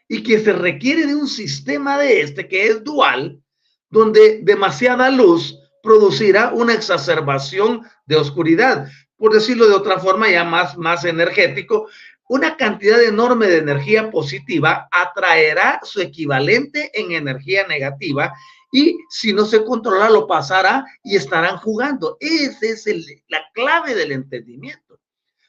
y 0.08 0.22
que 0.22 0.40
se 0.40 0.52
requiere 0.52 1.06
de 1.06 1.14
un 1.14 1.28
sistema 1.28 1.98
de 1.98 2.22
este 2.22 2.48
que 2.48 2.66
es 2.66 2.82
dual, 2.82 3.42
donde 3.90 4.40
demasiada 4.42 5.10
luz 5.10 5.58
producirá 5.82 6.52
una 6.52 6.74
exacerbación 6.74 7.82
de 8.06 8.16
oscuridad 8.16 8.88
por 9.18 9.34
decirlo 9.34 9.68
de 9.68 9.74
otra 9.74 9.98
forma, 9.98 10.30
ya 10.30 10.44
más, 10.44 10.78
más 10.78 11.04
energético, 11.04 11.88
una 12.28 12.56
cantidad 12.56 13.02
enorme 13.02 13.48
de 13.48 13.58
energía 13.58 14.10
positiva 14.10 14.88
atraerá 14.92 15.80
su 15.82 16.00
equivalente 16.00 16.90
en 16.94 17.12
energía 17.12 17.66
negativa 17.66 18.32
y 18.70 18.96
si 19.08 19.32
no 19.32 19.44
se 19.44 19.64
controla 19.64 20.10
lo 20.10 20.26
pasará 20.26 20.84
y 21.02 21.16
estarán 21.16 21.56
jugando. 21.56 22.16
Esa 22.20 22.66
es 22.66 22.86
la 23.28 23.40
clave 23.54 23.94
del 23.94 24.12
entendimiento. 24.12 24.87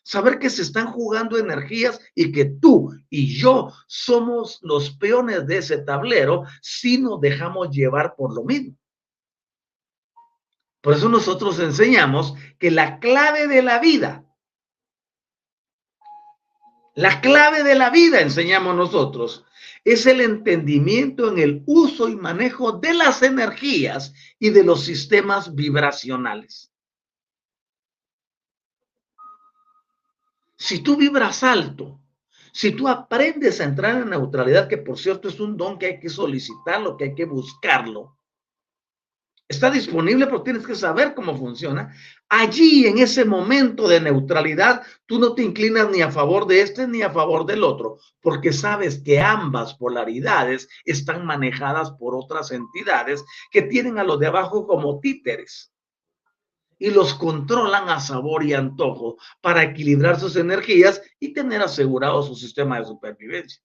Saber 0.10 0.40
que 0.40 0.50
se 0.50 0.64
están 0.64 0.88
jugando 0.88 1.38
energías 1.38 2.00
y 2.16 2.32
que 2.32 2.46
tú 2.46 2.92
y 3.12 3.38
yo 3.38 3.72
somos 3.86 4.58
los 4.64 4.90
peones 4.90 5.46
de 5.46 5.58
ese 5.58 5.78
tablero 5.78 6.46
si 6.64 6.98
nos 6.98 7.22
dejamos 7.22 7.70
llevar 7.70 8.16
por 8.16 8.34
lo 8.34 8.44
mismo. 8.44 8.76
Por 10.82 10.96
eso 10.96 11.10
nosotros 11.10 11.60
enseñamos 11.60 12.34
que 12.58 12.72
la 12.72 12.98
clave 12.98 13.46
de 13.46 13.62
la 13.62 13.78
vida, 13.78 14.26
la 16.96 17.22
clave 17.22 17.62
de 17.62 17.76
la 17.76 17.92
vida, 17.92 18.22
enseñamos 18.22 18.76
nosotros, 18.76 19.46
es 19.84 20.08
el 20.08 20.22
entendimiento 20.22 21.30
en 21.30 21.38
el 21.38 21.64
uso 21.68 22.10
y 22.10 22.16
manejo 22.16 22.72
de 22.72 22.96
las 22.96 23.22
energías 23.22 24.12
y 24.40 24.50
de 24.50 24.64
los 24.64 24.84
sistemas 24.84 25.54
vibracionales. 25.54 26.69
Si 30.60 30.80
tú 30.80 30.98
vibras 30.98 31.42
alto, 31.42 32.02
si 32.52 32.74
tú 32.74 32.90
aprendes 32.90 33.62
a 33.62 33.64
entrar 33.64 34.02
en 34.02 34.10
neutralidad, 34.10 34.68
que 34.68 34.78
por 34.78 35.00
cierto 35.00 35.30
es 35.30 35.40
un 35.40 35.56
don 35.56 35.80
que 35.80 35.86
hay 35.86 36.00
que 36.02 36.10
solicitarlo, 36.10 36.98
que 36.98 37.06
hay 37.06 37.16
que 37.16 37.24
buscarlo, 37.24 38.18
está 39.48 39.72
disponible, 39.72 40.26
pero 40.26 40.44
tienes 40.44 40.68
que 40.68 40.76
saber 40.76 41.16
cómo 41.16 41.38
funciona. 41.38 41.96
Allí, 42.28 42.86
en 42.86 42.98
ese 42.98 43.24
momento 43.24 43.88
de 43.88 44.02
neutralidad, 44.02 44.84
tú 45.06 45.18
no 45.18 45.34
te 45.34 45.44
inclinas 45.44 45.90
ni 45.92 46.02
a 46.02 46.12
favor 46.12 46.46
de 46.46 46.62
este 46.62 46.90
ni 46.90 47.04
a 47.04 47.10
favor 47.10 47.46
del 47.46 47.64
otro, 47.64 47.98
porque 48.20 48.52
sabes 48.52 49.02
que 49.02 49.22
ambas 49.22 49.76
polaridades 49.76 50.68
están 50.84 51.26
manejadas 51.26 51.92
por 51.92 52.16
otras 52.16 52.52
entidades 52.52 53.24
que 53.50 53.62
tienen 53.62 53.98
a 53.98 54.04
los 54.04 54.20
de 54.20 54.28
abajo 54.28 54.68
como 54.68 55.00
títeres 55.00 55.72
y 56.80 56.90
los 56.90 57.14
controlan 57.14 57.90
a 57.90 58.00
sabor 58.00 58.44
y 58.44 58.54
antojo 58.54 59.18
para 59.42 59.64
equilibrar 59.64 60.20
sus 60.20 60.36
energías 60.38 61.02
y 61.20 61.34
tener 61.34 61.62
asegurado 61.62 62.24
su 62.24 62.36
sistema 62.36 62.80
de 62.80 62.86
supervivencia. 62.86 63.62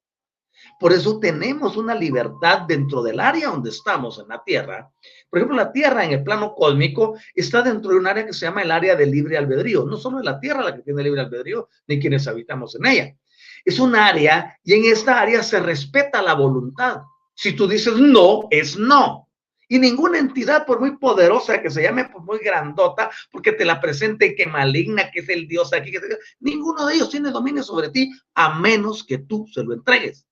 Por 0.79 0.93
eso 0.93 1.19
tenemos 1.19 1.77
una 1.77 1.95
libertad 1.95 2.63
dentro 2.63 3.03
del 3.03 3.21
área 3.21 3.49
donde 3.49 3.71
estamos 3.71 4.19
en 4.19 4.29
la 4.29 4.43
Tierra. 4.43 4.91
Por 5.31 5.39
ejemplo, 5.39 5.57
la 5.57 5.73
Tierra 5.73 6.05
en 6.05 6.13
el 6.13 6.25
plano 6.25 6.55
cósmico 6.55 7.17
está 7.35 7.63
dentro 7.63 7.91
de 7.91 7.99
un 7.99 8.07
área 8.07 8.27
que 8.27 8.33
se 8.33 8.47
llama 8.47 8.63
el 8.63 8.71
área 8.71 8.97
de 8.97 9.07
libre 9.07 9.37
albedrío. 9.37 9.85
No 9.85 9.97
solo 9.97 10.19
es 10.19 10.25
la 10.25 10.41
Tierra 10.41 10.65
la 10.65 10.75
que 10.75 10.83
tiene 10.83 11.03
libre 11.03 11.21
albedrío, 11.21 11.69
ni 11.87 12.01
quienes 12.01 12.27
habitamos 12.27 12.75
en 12.77 12.87
ella. 12.87 13.17
Es 13.65 13.79
un 13.79 13.95
área 13.95 14.59
y 14.63 14.75
en 14.75 14.85
esta 14.93 15.21
área 15.21 15.43
se 15.43 15.61
respeta 15.61 16.23
la 16.23 16.35
voluntad. 16.35 17.03
Si 17.35 17.55
tú 17.55 17.67
dices 17.67 17.97
no, 17.97 18.47
es 18.51 18.77
no. 18.77 19.24
Y 19.69 19.79
ninguna 19.79 20.19
entidad, 20.19 20.67
por 20.67 20.81
muy 20.81 20.97
poderosa 20.97 21.63
que 21.63 21.71
se 21.71 21.83
llame, 21.83 22.05
por 22.07 22.23
muy 22.23 22.39
grandota, 22.39 23.11
porque 23.31 23.53
te 23.53 23.65
la 23.65 23.81
presente 23.81 24.35
que 24.35 24.47
maligna, 24.47 25.11
que 25.11 25.21
es 25.21 25.29
el 25.29 25.49
Dios 25.49 25.73
aquí, 25.73 25.91
que 25.91 26.01
ninguno 26.41 26.87
de 26.87 26.95
ellos 26.95 27.11
tiene 27.11 27.31
dominio 27.31 27.63
sobre 27.63 27.89
ti, 27.89 28.11
a 28.35 28.59
menos 28.59 29.05
que 29.05 29.19
tú 29.19 29.47
se 29.53 29.63
lo 29.63 29.73
entregues. 29.73 30.27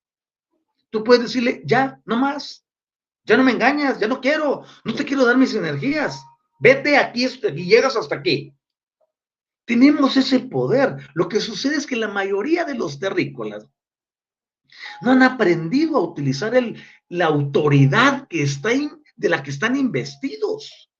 Tú 0.91 1.03
puedes 1.03 1.23
decirle, 1.23 1.63
ya, 1.65 2.01
no 2.05 2.17
más, 2.17 2.67
ya 3.25 3.37
no 3.37 3.45
me 3.45 3.53
engañas, 3.53 3.99
ya 3.99 4.09
no 4.09 4.21
quiero, 4.21 4.65
no 4.85 4.95
te 4.95 5.05
quiero 5.05 5.25
dar 5.25 5.37
mis 5.37 5.55
energías, 5.55 6.23
vete 6.61 6.97
aquí 6.97 7.27
y 7.27 7.65
llegas 7.65 7.97
hasta 7.97 8.17
aquí. 8.17 8.55
Tenemos 9.65 10.17
ese 10.17 10.41
poder. 10.41 11.09
Lo 11.15 11.29
que 11.29 11.41
sucede 11.41 11.77
es 11.77 11.87
que 11.87 11.97
la 11.97 12.09
mayoría 12.09 12.65
de 12.65 12.75
los 12.75 12.99
terrícolas 12.99 13.69
no 15.01 15.13
han 15.13 15.23
aprendido 15.23 15.97
a 15.97 16.03
utilizar 16.03 16.55
el, 16.55 16.83
la 17.09 17.27
autoridad 17.27 18.27
que 18.29 18.43
está 18.43 18.73
de 19.15 19.29
la 19.29 19.43
que 19.43 19.51
están 19.51 19.77
investidos. 19.77 20.91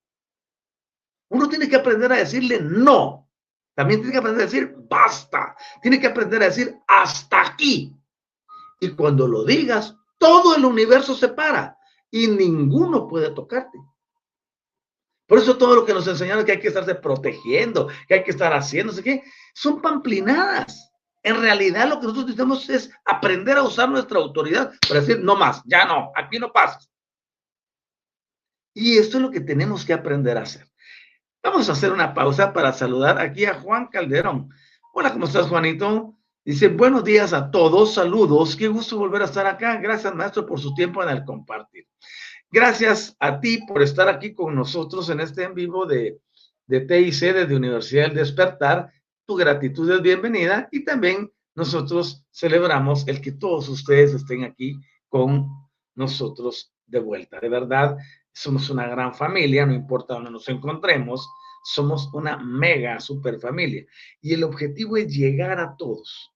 Uno 1.29 1.49
tiene 1.49 1.69
que 1.69 1.77
aprender 1.77 2.13
a 2.13 2.17
decirle 2.17 2.61
no. 2.61 3.31
También 3.75 4.01
tiene 4.01 4.13
que 4.13 4.19
aprender 4.19 4.43
a 4.43 4.51
decir 4.51 4.75
basta. 4.89 5.57
Tiene 5.81 5.99
que 5.99 6.07
aprender 6.07 6.43
a 6.43 6.47
decir 6.47 6.77
hasta 6.87 7.41
aquí. 7.41 7.97
Y 8.81 8.91
cuando 8.91 9.27
lo 9.27 9.45
digas, 9.45 9.97
todo 10.19 10.55
el 10.57 10.65
universo 10.65 11.15
se 11.15 11.29
para 11.29 11.79
y 12.11 12.29
ninguno 12.29 13.09
puede 13.09 13.31
tocarte. 13.31 13.79
Por 15.27 15.39
eso 15.39 15.57
todo 15.57 15.75
lo 15.75 15.87
que 15.87 15.95
nos 15.95 16.07
enseñaron 16.07 16.45
que 16.45 16.53
hay 16.53 16.61
que 16.61 16.69
estarse 16.69 16.95
protegiendo, 16.95 17.89
que 18.07 18.15
hay 18.15 18.23
que 18.23 18.33
estar 18.33 18.53
haciendo, 18.53 18.93
¿sí 18.93 19.03
qué? 19.03 19.25
Son 19.55 19.81
pamplinadas. 19.81 20.93
En 21.23 21.41
realidad 21.41 21.89
lo 21.89 22.01
que 22.01 22.07
nosotros 22.07 22.27
necesitamos 22.27 22.69
es 22.69 22.91
aprender 23.07 23.57
a 23.57 23.63
usar 23.63 23.89
nuestra 23.89 24.19
autoridad 24.19 24.73
para 24.87 25.01
decir, 25.01 25.21
no 25.21 25.35
más, 25.35 25.63
ya 25.65 25.87
no, 25.87 26.13
aquí 26.15 26.39
no 26.39 26.53
pasas. 26.53 26.92
Y 28.75 28.97
esto 28.97 29.19
es 29.19 29.23
lo 29.23 29.31
que 29.31 29.41
tenemos 29.41 29.85
que 29.85 29.93
aprender 29.93 30.39
a 30.39 30.43
hacer. 30.43 30.67
Vamos 31.43 31.69
a 31.69 31.73
hacer 31.73 31.93
una 31.93 32.15
pausa 32.15 32.53
para 32.53 32.73
saludar 32.73 33.19
aquí 33.19 33.45
a 33.45 33.55
Juan 33.55 33.89
Calderón. 33.89 34.49
Hola, 34.95 35.13
¿cómo 35.13 35.27
estás, 35.27 35.49
Juanito? 35.49 36.17
Dice, 36.45 36.69
buenos 36.69 37.05
días 37.05 37.33
a 37.33 37.51
todos, 37.51 37.95
saludos, 37.95 38.57
qué 38.57 38.69
gusto 38.69 38.99
volver 38.99 39.23
a 39.23 39.27
estar 39.27 39.47
acá. 39.47 39.77
Gracias, 39.77 40.15
maestro, 40.15 40.47
por 40.47 40.59
su 40.59 40.75
tiempo 40.75 41.03
en 41.03 41.11
el 41.11 41.25
compartir. 41.25 41.87
Gracias 42.51 43.17
a 43.21 43.41
ti 43.41 43.59
por 43.67 43.83
estar 43.83 44.09
aquí 44.09 44.35
con 44.35 44.55
nosotros 44.55 45.09
en 45.11 45.21
este 45.21 45.45
en 45.45 45.55
vivo 45.55 45.87
de, 45.87 46.21
de 46.67 46.81
TIC 46.81 47.35
desde 47.35 47.57
Universidad 47.57 48.07
del 48.07 48.15
Despertar. 48.15 48.93
Tu 49.25 49.37
gratitud 49.37 49.91
es 49.91 50.03
bienvenida 50.03 50.69
y 50.71 50.85
también 50.85 51.31
nosotros 51.55 52.25
celebramos 52.31 53.07
el 53.07 53.21
que 53.21 53.33
todos 53.33 53.69
ustedes 53.69 54.13
estén 54.15 54.45
aquí 54.45 54.79
con 55.09 55.49
nosotros 55.95 56.73
de 56.87 56.99
vuelta. 56.99 57.41
De 57.41 57.49
verdad, 57.49 57.97
somos 58.33 58.71
una 58.71 58.87
gran 58.87 59.15
familia, 59.15 59.67
no 59.67 59.75
importa 59.75 60.15
dónde 60.15 60.31
nos 60.31 60.49
encontremos, 60.49 61.29
somos 61.63 62.13
una 62.13 62.37
mega 62.37 62.99
super 63.01 63.39
familia. 63.39 63.87
Y 64.21 64.35
el 64.35 64.45
objetivo 64.45 64.97
es 64.97 65.15
llegar 65.15 65.61
a 65.61 65.77
todos 65.77 66.33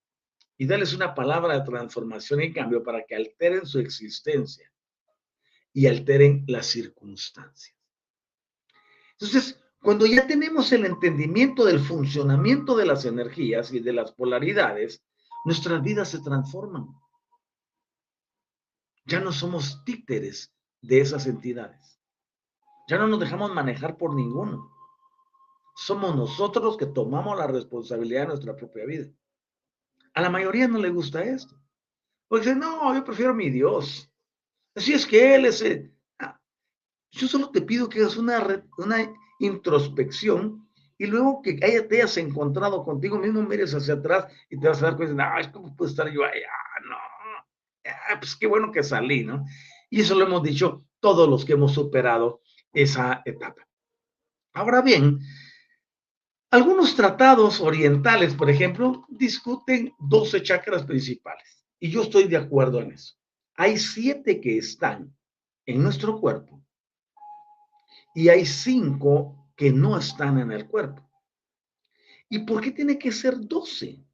y 0.59 0.67
darles 0.67 0.95
una 0.95 1.15
palabra 1.15 1.59
de 1.59 1.65
transformación 1.65 2.43
y 2.43 2.53
cambio 2.53 2.83
para 2.83 3.05
que 3.05 3.15
alteren 3.15 3.67
su 3.67 3.79
existencia 3.79 4.73
y 5.73 5.87
alteren 5.87 6.45
las 6.47 6.67
circunstancias. 6.67 7.77
Entonces, 9.13 9.61
cuando 9.83 10.07
ya 10.07 10.27
tenemos 10.27 10.73
el 10.73 10.85
entendimiento 10.87 11.65
del 11.65 11.81
funcionamiento 11.81 12.77
de 12.77 12.87
las 12.87 13.05
energías 13.05 13.73
y 13.73 13.81
de 13.81 13.93
las 13.93 14.13
polaridades, 14.13 15.05
nuestras 15.45 15.83
vidas 15.83 16.09
se 16.09 16.21
transforman. 16.21 16.89
Ya 19.05 19.21
no 19.21 19.33
somos 19.33 19.85
títeres 19.85 20.56
de 20.87 21.01
esas 21.01 21.27
entidades. 21.27 22.01
Ya 22.89 22.99
no 22.99 23.09
nos 23.09 23.21
dejamos 23.21 23.53
manejar 23.53 23.97
por 23.97 24.15
ninguno. 24.15 24.73
Somos 25.75 26.15
nosotros 26.15 26.65
los 26.65 26.77
que 26.77 26.87
tomamos 26.87 27.37
la 27.37 27.47
responsabilidad 27.47 28.23
de 28.23 28.27
nuestra 28.29 28.57
propia 28.57 28.87
vida. 28.87 29.09
A 30.15 30.23
la 30.23 30.31
mayoría 30.31 30.69
no 30.69 30.79
le 30.79 30.91
gusta 30.91 31.23
esto. 31.23 31.61
Porque 32.29 32.47
dice, 32.47 32.59
no, 32.59 32.95
yo 32.95 33.05
prefiero 33.05 33.35
mi 33.35 33.51
Dios. 33.51 34.11
Así 34.75 34.95
es 34.95 35.07
que 35.07 35.35
Él 35.35 35.47
es... 35.47 35.65
Ah, 36.19 36.41
yo 37.11 37.29
solo 37.29 37.51
te 37.51 37.63
pido 37.63 37.89
que 37.89 38.01
hagas 38.01 38.17
una, 38.17 38.65
una 38.79 39.13
introspección 39.41 40.67
y 40.99 41.07
luego 41.07 41.43
que 41.43 41.55
te 41.55 41.97
hayas 41.97 42.17
encontrado 42.17 42.85
contigo 42.85 43.19
mismo, 43.19 43.43
mires 43.43 43.75
hacia 43.75 43.95
atrás 43.95 44.27
y 44.49 44.59
te 44.59 44.69
vas 44.69 44.83
a 44.83 44.87
dar 44.87 44.97
cuenta, 44.97 45.35
ay, 45.35 45.51
¿cómo 45.53 45.77
puedo 45.77 45.91
estar 45.91 46.11
yo 46.11 46.25
allá? 46.25 46.49
No, 46.89 46.97
ah, 46.97 48.19
pues 48.19 48.35
qué 48.37 48.47
bueno 48.47 48.73
que 48.73 48.83
salí, 48.83 49.25
¿no? 49.25 49.45
Y 49.97 50.01
eso 50.01 50.15
lo 50.15 50.27
hemos 50.27 50.43
dicho 50.43 50.85
todos 51.01 51.27
los 51.27 51.47
que 51.47 51.55
hemos 51.55 51.73
superado 51.73 52.43
esa 52.71 53.23
etapa. 53.25 53.67
Ahora 54.53 54.83
bien, 54.83 55.21
algunos 56.51 56.95
tratados 56.95 57.63
orientales, 57.63 58.35
por 58.35 58.51
ejemplo, 58.51 59.07
discuten 59.09 59.95
12 59.99 60.43
chakras 60.43 60.85
principales 60.85 61.65
y 61.81 61.89
yo 61.89 62.03
estoy 62.03 62.29
de 62.29 62.37
acuerdo 62.37 62.83
en 62.83 62.93
eso. 62.93 63.15
Hay 63.55 63.79
siete 63.79 64.39
que 64.39 64.59
están 64.59 65.17
en 65.65 65.83
nuestro 65.83 66.21
cuerpo 66.21 66.63
y 68.15 68.29
hay 68.29 68.45
cinco 68.45 69.49
que 69.57 69.73
no 69.73 69.97
están 69.97 70.39
en 70.39 70.53
el 70.53 70.67
cuerpo. 70.67 71.11
¿Y 72.29 72.41
por 72.41 72.61
qué 72.61 72.71
tiene 72.71 72.99
que 72.99 73.13
ser 73.13 73.41
12? 73.41 74.05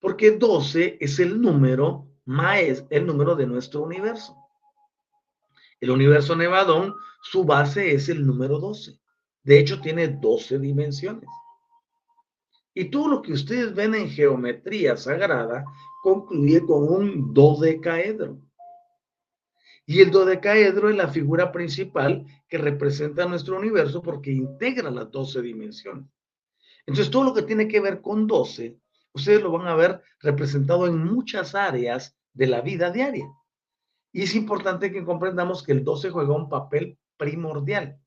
Porque 0.00 0.30
12 0.30 0.96
es 0.98 1.18
el 1.18 1.38
número 1.38 2.08
más 2.24 2.86
el 2.88 3.04
número 3.06 3.36
de 3.36 3.46
nuestro 3.46 3.82
universo. 3.82 4.43
El 5.84 5.90
universo 5.90 6.34
Nevadón, 6.34 6.94
su 7.20 7.44
base 7.44 7.92
es 7.92 8.08
el 8.08 8.26
número 8.26 8.58
12. 8.58 8.98
De 9.42 9.58
hecho, 9.58 9.82
tiene 9.82 10.08
12 10.08 10.58
dimensiones. 10.58 11.28
Y 12.72 12.86
todo 12.86 13.08
lo 13.08 13.20
que 13.20 13.34
ustedes 13.34 13.74
ven 13.74 13.94
en 13.94 14.08
geometría 14.08 14.96
sagrada 14.96 15.62
concluye 16.02 16.64
con 16.64 16.88
un 16.88 17.34
dodecaedro. 17.34 18.38
Y 19.84 20.00
el 20.00 20.10
dodecaedro 20.10 20.88
es 20.88 20.96
la 20.96 21.08
figura 21.08 21.52
principal 21.52 22.24
que 22.48 22.56
representa 22.56 23.26
nuestro 23.26 23.58
universo 23.58 24.00
porque 24.00 24.32
integra 24.32 24.90
las 24.90 25.10
12 25.10 25.42
dimensiones. 25.42 26.06
Entonces, 26.86 27.10
todo 27.10 27.24
lo 27.24 27.34
que 27.34 27.42
tiene 27.42 27.68
que 27.68 27.80
ver 27.80 28.00
con 28.00 28.26
12, 28.26 28.78
ustedes 29.12 29.42
lo 29.42 29.52
van 29.52 29.66
a 29.66 29.74
ver 29.74 30.00
representado 30.20 30.86
en 30.86 31.04
muchas 31.04 31.54
áreas 31.54 32.16
de 32.32 32.46
la 32.46 32.62
vida 32.62 32.90
diaria. 32.90 33.28
Y 34.14 34.22
es 34.22 34.36
importante 34.36 34.92
que 34.92 35.04
comprendamos 35.04 35.64
que 35.64 35.72
el 35.72 35.82
12 35.82 36.10
juega 36.10 36.36
un 36.36 36.48
papel 36.48 36.96
primordial. 37.16 37.98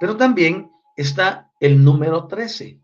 Pero 0.00 0.16
también 0.16 0.72
está 0.96 1.52
el 1.60 1.84
número 1.84 2.26
13, 2.26 2.80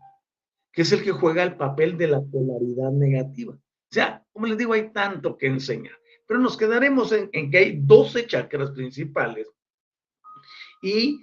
que 0.71 0.81
es 0.81 0.91
el 0.93 1.03
que 1.03 1.11
juega 1.11 1.43
el 1.43 1.57
papel 1.57 1.97
de 1.97 2.07
la 2.07 2.21
polaridad 2.21 2.91
negativa. 2.91 3.53
O 3.53 3.93
sea, 3.93 4.25
como 4.31 4.45
les 4.45 4.57
digo, 4.57 4.71
hay 4.71 4.93
tanto 4.93 5.37
que 5.37 5.47
enseñar, 5.47 5.91
pero 6.25 6.39
nos 6.39 6.55
quedaremos 6.55 7.11
en, 7.11 7.51
que 7.51 7.57
hay 7.57 7.79
12 7.81 8.27
chakras 8.27 8.71
principales 8.71 9.47
y 10.81 11.19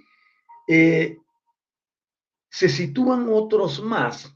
eh, 0.67 1.17
se 2.51 2.69
sitúan 2.69 3.29
otros 3.29 3.81
más 3.81 4.31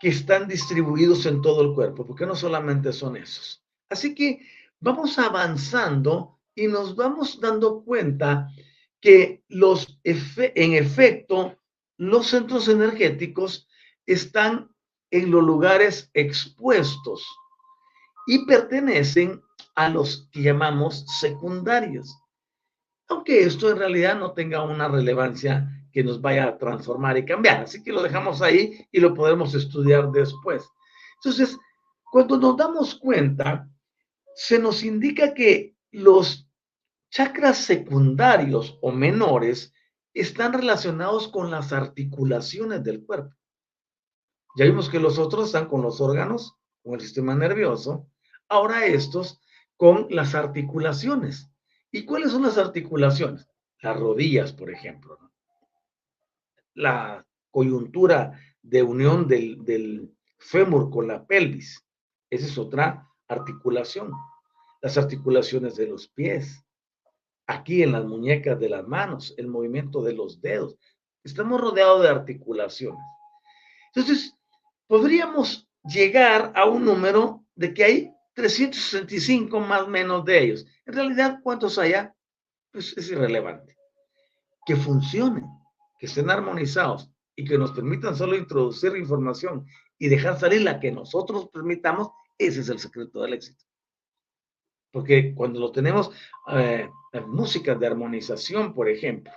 que 0.00 0.08
están 0.08 0.48
distribuidos 0.48 1.26
en 1.26 1.42
todo 1.42 1.60
el 1.60 1.74
cuerpo, 1.74 2.06
porque 2.06 2.24
no 2.24 2.34
solamente 2.34 2.90
son 2.90 3.18
esos. 3.18 3.62
Así 3.90 4.14
que 4.14 4.40
vamos 4.80 5.18
avanzando 5.18 6.38
y 6.54 6.66
nos 6.66 6.96
vamos 6.96 7.40
dando 7.40 7.82
cuenta 7.84 8.48
que 9.00 9.44
los 9.48 9.98
en 10.04 10.74
efecto 10.74 11.56
los 11.96 12.28
centros 12.28 12.68
energéticos 12.68 13.68
están 14.06 14.70
en 15.10 15.30
los 15.30 15.42
lugares 15.42 16.10
expuestos 16.14 17.26
y 18.26 18.44
pertenecen 18.46 19.42
a 19.74 19.88
los 19.88 20.28
que 20.32 20.42
llamamos 20.42 21.04
secundarios. 21.20 22.14
Aunque 23.08 23.42
esto 23.42 23.70
en 23.70 23.78
realidad 23.78 24.18
no 24.18 24.32
tenga 24.32 24.62
una 24.62 24.88
relevancia 24.88 25.68
que 25.92 26.04
nos 26.04 26.20
vaya 26.20 26.44
a 26.44 26.58
transformar 26.58 27.18
y 27.18 27.24
cambiar. 27.24 27.64
Así 27.64 27.82
que 27.82 27.92
lo 27.92 28.02
dejamos 28.02 28.40
ahí 28.40 28.86
y 28.92 29.00
lo 29.00 29.14
podemos 29.14 29.54
estudiar 29.54 30.10
después. 30.12 30.64
Entonces, 31.16 31.58
cuando 32.10 32.38
nos 32.38 32.56
damos 32.56 32.94
cuenta, 32.94 33.68
se 34.42 34.58
nos 34.58 34.82
indica 34.84 35.34
que 35.34 35.76
los 35.90 36.48
chakras 37.10 37.58
secundarios 37.58 38.78
o 38.80 38.90
menores 38.90 39.74
están 40.14 40.54
relacionados 40.54 41.28
con 41.28 41.50
las 41.50 41.74
articulaciones 41.74 42.82
del 42.82 43.04
cuerpo. 43.04 43.36
Ya 44.56 44.64
vimos 44.64 44.88
que 44.88 44.98
los 44.98 45.18
otros 45.18 45.48
están 45.48 45.68
con 45.68 45.82
los 45.82 46.00
órganos, 46.00 46.56
con 46.82 46.94
el 46.94 47.02
sistema 47.02 47.34
nervioso. 47.34 48.08
Ahora 48.48 48.86
estos 48.86 49.42
con 49.76 50.06
las 50.08 50.34
articulaciones. 50.34 51.52
¿Y 51.92 52.06
cuáles 52.06 52.32
son 52.32 52.44
las 52.44 52.56
articulaciones? 52.56 53.46
Las 53.82 54.00
rodillas, 54.00 54.54
por 54.54 54.70
ejemplo. 54.70 55.18
La 56.72 57.26
coyuntura 57.50 58.40
de 58.62 58.82
unión 58.82 59.28
del, 59.28 59.62
del 59.66 60.16
fémur 60.38 60.88
con 60.88 61.08
la 61.08 61.26
pelvis. 61.26 61.84
Esa 62.30 62.46
es 62.46 62.56
otra 62.56 63.06
articulación. 63.28 64.12
Las 64.80 64.96
articulaciones 64.96 65.76
de 65.76 65.86
los 65.86 66.08
pies. 66.08 66.64
Aquí 67.46 67.82
en 67.82 67.92
las 67.92 68.04
muñecas 68.04 68.58
de 68.58 68.68
las 68.68 68.86
manos, 68.86 69.34
el 69.36 69.48
movimiento 69.48 70.02
de 70.02 70.14
los 70.14 70.40
dedos. 70.40 70.76
Estamos 71.24 71.60
rodeados 71.60 72.02
de 72.02 72.08
articulaciones. 72.08 73.02
Entonces, 73.94 74.34
podríamos 74.86 75.68
llegar 75.84 76.52
a 76.54 76.64
un 76.64 76.84
número 76.84 77.44
de 77.54 77.74
que 77.74 77.84
hay 77.84 78.14
365 78.34 79.60
más 79.60 79.82
o 79.82 79.88
menos 79.88 80.24
de 80.24 80.42
ellos. 80.42 80.66
En 80.86 80.94
realidad, 80.94 81.40
¿cuántos 81.42 81.78
haya? 81.78 82.14
Pues 82.70 82.96
es 82.96 83.10
irrelevante. 83.10 83.76
Que 84.64 84.76
funcionen, 84.76 85.44
que 85.98 86.06
estén 86.06 86.30
armonizados 86.30 87.10
y 87.34 87.44
que 87.44 87.58
nos 87.58 87.72
permitan 87.72 88.16
solo 88.16 88.36
introducir 88.36 88.96
información 88.96 89.66
y 89.98 90.08
dejar 90.08 90.38
salir 90.38 90.62
la 90.62 90.80
que 90.80 90.90
nosotros 90.90 91.48
permitamos, 91.52 92.08
ese 92.38 92.60
es 92.60 92.68
el 92.68 92.78
secreto 92.78 93.22
del 93.22 93.34
éxito. 93.34 93.64
Porque 94.90 95.34
cuando 95.34 95.60
lo 95.60 95.70
tenemos, 95.70 96.10
eh, 96.52 96.88
música 97.26 97.74
de 97.74 97.86
armonización, 97.86 98.74
por 98.74 98.88
ejemplo, 98.88 99.32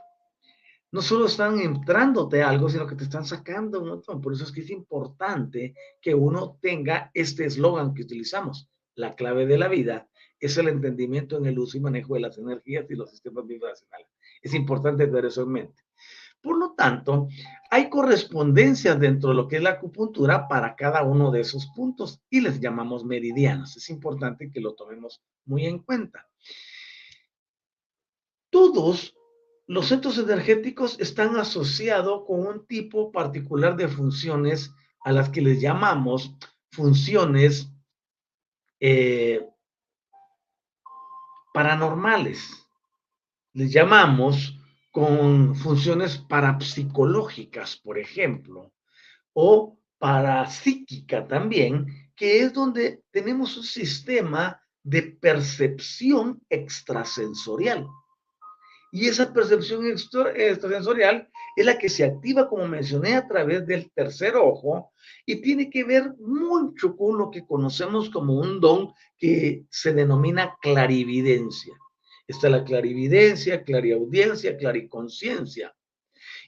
no 0.91 1.01
solo 1.01 1.25
están 1.25 1.59
entrándote 1.59 2.43
algo, 2.43 2.69
sino 2.69 2.85
que 2.85 2.95
te 2.95 3.05
están 3.05 3.25
sacando 3.25 3.81
un 3.81 3.89
montón. 3.89 4.21
Por 4.21 4.33
eso 4.33 4.43
es 4.43 4.51
que 4.51 4.61
es 4.61 4.69
importante 4.69 5.73
que 5.99 6.13
uno 6.13 6.59
tenga 6.61 7.09
este 7.15 7.45
eslogan 7.45 7.95
que 7.95 8.03
utilizamos. 8.03 8.69
La 8.95 9.15
clave 9.15 9.47
de 9.47 9.57
la 9.57 9.67
vida 9.67 10.07
es 10.39 10.55
el 10.57 10.67
entendimiento 10.67 11.37
en 11.37 11.47
el 11.47 11.57
uso 11.57 11.77
y 11.77 11.81
manejo 11.81 12.13
de 12.13 12.19
las 12.19 12.37
energías 12.37 12.85
y 12.91 12.95
los 12.95 13.09
sistemas 13.09 13.47
vibracionales. 13.47 14.07
Es 14.41 14.53
importante 14.53 15.07
tener 15.07 15.25
eso 15.25 15.41
en 15.41 15.51
mente. 15.51 15.83
Por 16.43 16.59
lo 16.59 16.73
tanto, 16.73 17.29
hay 17.71 17.89
correspondencias 17.89 18.99
dentro 18.99 19.29
de 19.29 19.35
lo 19.35 19.47
que 19.47 19.55
es 19.55 19.63
la 19.63 19.71
acupuntura 19.71 20.49
para 20.49 20.75
cada 20.75 21.01
uno 21.01 21.31
de 21.31 21.39
esos 21.39 21.67
puntos 21.67 22.21
y 22.29 22.41
les 22.41 22.59
llamamos 22.59 23.05
meridianos. 23.05 23.77
Es 23.77 23.89
importante 23.89 24.51
que 24.51 24.59
lo 24.59 24.75
tomemos 24.75 25.23
muy 25.45 25.65
en 25.65 25.79
cuenta. 25.79 26.27
Todos 28.49 29.15
los 29.67 29.87
centros 29.87 30.17
energéticos 30.17 30.99
están 30.99 31.37
asociados 31.37 32.25
con 32.27 32.45
un 32.45 32.67
tipo 32.67 33.09
particular 33.13 33.77
de 33.77 33.87
funciones 33.87 34.69
a 35.05 35.13
las 35.13 35.29
que 35.29 35.41
les 35.41 35.61
llamamos 35.61 36.35
funciones 36.71 37.71
eh, 38.81 39.47
paranormales. 41.53 42.67
Les 43.53 43.71
llamamos 43.71 44.59
con 44.93 45.55
funciones 45.55 46.19
parapsicológicas, 46.19 47.77
por 47.77 47.97
ejemplo, 47.97 48.71
o 49.33 49.79
parapsíquica 49.97 51.27
también, 51.27 51.87
que 52.15 52.41
es 52.41 52.53
donde 52.53 53.01
tenemos 53.09 53.57
un 53.57 53.63
sistema 53.63 54.61
de 54.83 55.01
percepción 55.01 56.39
extrasensorial. 56.47 57.87
Y 58.91 59.07
esa 59.07 59.33
percepción 59.33 59.87
extrasensorial 59.87 61.27
es 61.55 61.65
la 61.65 61.79
que 61.79 61.89
se 61.89 62.03
activa, 62.03 62.47
como 62.47 62.67
mencioné, 62.67 63.15
a 63.15 63.27
través 63.27 63.65
del 63.65 63.89
tercer 63.95 64.35
ojo 64.35 64.91
y 65.25 65.37
tiene 65.41 65.71
que 65.71 65.83
ver 65.85 66.13
mucho 66.19 66.95
con 66.95 67.17
lo 67.17 67.31
que 67.31 67.47
conocemos 67.47 68.11
como 68.11 68.35
un 68.35 68.59
don 68.59 68.93
que 69.17 69.65
se 69.71 69.91
denomina 69.91 70.55
clarividencia. 70.61 71.73
Está 72.27 72.49
la 72.49 72.63
clarividencia, 72.63 73.63
clariaudiencia, 73.63 74.57
clariconciencia. 74.57 75.75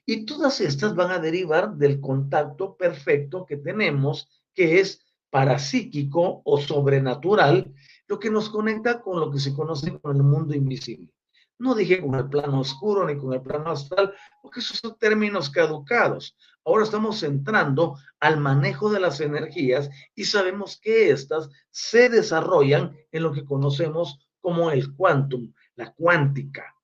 Y 0.05 0.26
todas 0.26 0.61
estas 0.61 0.95
van 0.95 1.11
a 1.11 1.19
derivar 1.19 1.76
del 1.76 1.99
contacto 1.99 2.76
perfecto 2.78 3.45
que 3.45 3.57
tenemos, 3.57 4.30
que 4.53 4.80
es 4.80 5.03
parapsíquico 5.30 6.41
o 6.45 6.61
sobrenatural, 6.61 7.73
lo 8.07 8.19
que 8.19 8.30
nos 8.30 8.49
conecta 8.49 9.01
con 9.01 9.19
lo 9.19 9.32
que 9.32 9.39
se 9.39 9.53
conoce 9.53 9.99
como 9.99 10.13
el 10.13 10.23
mundo 10.23 10.55
invisible. 10.55 11.11
No 11.57 11.73
dije 11.73 12.01
con 12.01 12.15
el 12.15 12.30
plano 12.30 12.59
oscuro 12.59 13.05
ni 13.05 13.17
con 13.17 13.34
el 13.34 13.41
plano 13.41 13.71
astral, 13.71 14.13
porque 14.41 14.59
esos 14.59 14.78
son 14.78 14.97
términos 14.97 15.49
caducados. 15.49 16.38
Ahora 16.65 16.84
estamos 16.84 17.23
entrando 17.23 17.97
al 18.19 18.39
manejo 18.39 18.89
de 18.89 18.99
las 18.99 19.21
energías 19.21 19.89
y 20.15 20.26
sabemos 20.26 20.80
que 20.82 21.11
éstas 21.11 21.49
se 21.71 22.09
desarrollan 22.09 22.95
en 23.11 23.23
lo 23.23 23.32
que 23.32 23.45
conocemos 23.45 24.19
como 24.41 24.69
el 24.69 24.93
quantum, 24.95 25.53
la 25.76 25.93
cuántica. 25.93 26.76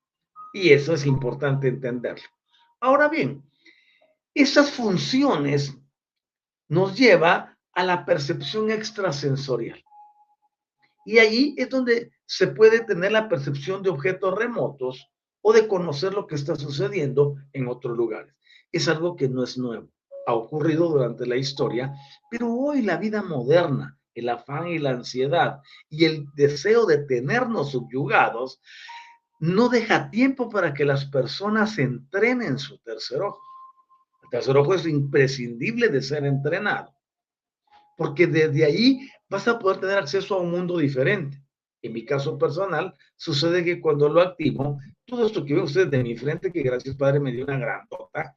Y 0.54 0.72
eso 0.72 0.94
es 0.94 1.06
importante 1.06 1.68
entenderlo. 1.68 2.28
Ahora 2.80 3.08
bien, 3.08 3.44
esas 4.34 4.72
funciones 4.72 5.78
nos 6.68 6.98
lleva 6.98 7.58
a 7.74 7.84
la 7.84 8.06
percepción 8.06 8.72
extrasensorial. 8.72 9.84
Y 11.06 11.20
allí 11.20 11.56
es 11.58 11.70
donde 11.70 12.12
se 12.26 12.48
puede 12.48 12.82
tener 12.82 13.12
la 13.12 13.28
percepción 13.28 13.82
de 13.82 13.90
objetos 13.90 14.38
remotos 14.38 15.10
o 15.42 15.54
de 15.54 15.68
conocer 15.68 16.14
lo 16.14 16.28
que 16.28 16.36
está 16.36 16.56
sucediendo 16.56 17.36
en 17.54 17.68
otros 17.68 17.98
lugares. 17.98 18.36
Es 18.72 18.88
algo 18.88 19.16
que 19.16 19.28
no 19.28 19.44
es 19.44 19.58
nuevo, 19.58 19.90
ha 20.28 20.34
ocurrido 20.34 20.88
durante 20.88 21.26
la 21.26 21.36
historia, 21.36 21.94
pero 22.30 22.54
hoy 22.54 22.84
la 22.84 22.98
vida 22.98 23.22
moderna, 23.24 24.00
el 24.14 24.30
afán 24.30 24.68
y 24.68 24.80
la 24.80 24.92
ansiedad 24.92 25.62
y 25.90 26.06
el 26.06 26.28
deseo 26.36 26.86
de 26.86 27.00
tenernos 27.00 27.72
subyugados, 27.72 28.62
no 29.40 29.70
deja 29.70 30.10
tiempo 30.10 30.50
para 30.50 30.74
que 30.74 30.86
las 30.86 31.06
personas 31.06 31.78
entrenen 31.80 32.60
su 32.60 32.78
tercer 32.80 33.22
ojo. 33.22 33.42
El 34.24 34.30
tercer 34.30 34.56
ojo 34.58 34.76
es 34.76 34.86
imprescindible 34.86 35.90
de 35.90 36.02
ser 36.02 36.26
entrenado, 36.26 36.94
porque 37.98 38.28
desde 38.28 38.66
ahí 38.66 39.10
vas 39.30 39.48
a 39.48 39.58
poder 39.58 39.80
tener 39.80 39.98
acceso 39.98 40.36
a 40.36 40.42
un 40.42 40.52
mundo 40.52 40.78
diferente. 40.78 41.42
En 41.82 41.94
mi 41.94 42.06
caso 42.06 42.38
personal, 42.38 42.94
sucede 43.16 43.64
que 43.64 43.82
cuando 43.82 44.08
lo 44.08 44.22
activo, 44.22 44.78
todo 45.06 45.26
esto 45.26 45.44
que 45.44 45.56
ve 45.56 45.62
usted 45.62 45.88
de 45.88 46.04
mi 46.04 46.16
frente, 46.16 46.52
que 46.52 46.62
gracias 46.62 46.96
Padre 46.96 47.20
me 47.20 47.32
dio 47.32 47.44
una 47.46 47.58
gran 47.58 47.88
tota, 47.88 48.36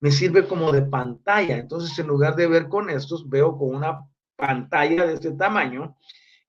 me 0.00 0.10
sirve 0.10 0.46
como 0.46 0.70
de 0.72 0.82
pantalla. 0.82 1.56
Entonces, 1.56 1.98
en 1.98 2.06
lugar 2.06 2.36
de 2.36 2.46
ver 2.46 2.68
con 2.68 2.90
estos, 2.90 3.28
veo 3.28 3.56
con 3.58 3.74
una 3.74 4.00
pantalla 4.36 5.06
de 5.06 5.14
este 5.14 5.32
tamaño 5.32 5.96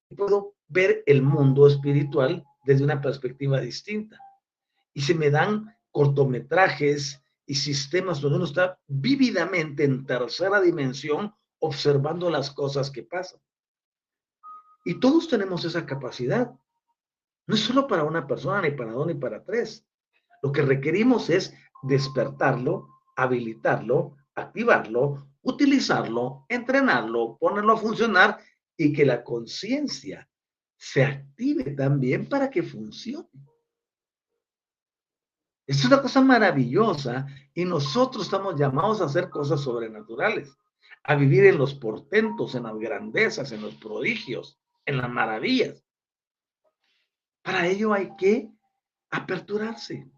y 0.09 0.15
puedo 0.15 0.55
ver 0.67 1.03
el 1.05 1.21
mundo 1.21 1.67
espiritual 1.67 2.45
desde 2.65 2.83
una 2.83 3.01
perspectiva 3.01 3.59
distinta. 3.59 4.19
Y 4.93 5.01
se 5.01 5.15
me 5.15 5.29
dan 5.29 5.75
cortometrajes 5.91 7.21
y 7.45 7.55
sistemas 7.55 8.19
donde 8.19 8.37
uno 8.37 8.45
está 8.45 8.77
vívidamente 8.87 9.83
en 9.83 10.05
tercera 10.05 10.59
dimensión 10.59 11.33
observando 11.59 12.29
las 12.29 12.51
cosas 12.51 12.91
que 12.91 13.03
pasan. 13.03 13.39
Y 14.85 14.99
todos 14.99 15.27
tenemos 15.27 15.65
esa 15.65 15.85
capacidad. 15.85 16.51
No 17.45 17.55
es 17.55 17.61
solo 17.61 17.87
para 17.87 18.03
una 18.03 18.27
persona, 18.27 18.61
ni 18.61 18.71
para 18.71 18.91
dos, 18.91 19.07
ni 19.07 19.15
para 19.15 19.43
tres. 19.43 19.85
Lo 20.41 20.51
que 20.51 20.61
requerimos 20.61 21.29
es 21.29 21.53
despertarlo, 21.83 22.89
habilitarlo, 23.15 24.15
activarlo, 24.35 25.26
utilizarlo, 25.47 26.45
entrenarlo, 26.49 27.37
ponerlo 27.39 27.73
a 27.73 27.77
funcionar 27.77 28.37
y 28.75 28.91
que 28.91 29.05
la 29.05 29.23
conciencia 29.23 30.29
se 30.75 31.03
active 31.05 31.71
también 31.71 32.27
para 32.27 32.49
que 32.49 32.61
funcione. 32.61 33.29
Es 35.65 35.83
una 35.85 36.01
cosa 36.01 36.21
maravillosa 36.21 37.27
y 37.53 37.63
nosotros 37.63 38.25
estamos 38.25 38.59
llamados 38.59 39.01
a 39.01 39.05
hacer 39.05 39.29
cosas 39.29 39.61
sobrenaturales, 39.61 40.53
a 41.03 41.15
vivir 41.15 41.45
en 41.45 41.57
los 41.57 41.73
portentos, 41.73 42.53
en 42.55 42.63
las 42.63 42.77
grandezas, 42.77 43.51
en 43.53 43.61
los 43.61 43.75
prodigios, 43.75 44.59
en 44.85 44.97
las 44.97 45.09
maravillas. 45.09 45.81
Para 47.41 47.67
ello 47.67 47.93
hay 47.93 48.13
que 48.17 48.51
aperturarse. 49.11 50.11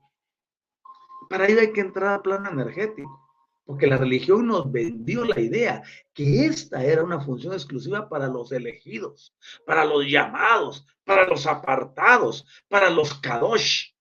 Para 1.30 1.48
ello 1.48 1.60
hay 1.62 1.72
que 1.72 1.82
entrar 1.82 2.16
al 2.16 2.22
plano 2.24 2.50
energético, 2.50 3.29
porque 3.70 3.86
la 3.86 3.98
religión 3.98 4.48
nos 4.48 4.72
vendió 4.72 5.24
la 5.24 5.40
idea 5.40 5.84
que 6.12 6.48
esta 6.48 6.84
era 6.84 7.04
una 7.04 7.22
función 7.22 7.54
exclusiva 7.54 8.10
para 8.10 8.28
los 8.28 8.52
elegidos, 8.52 9.36
para 9.64 9.86
los 9.86 10.08
llamados, 10.08 10.88
para 11.04 11.28
los 11.28 11.46
apartados, 11.46 12.48
para 12.68 12.90
los 12.90 13.14
kadosh 13.20 13.92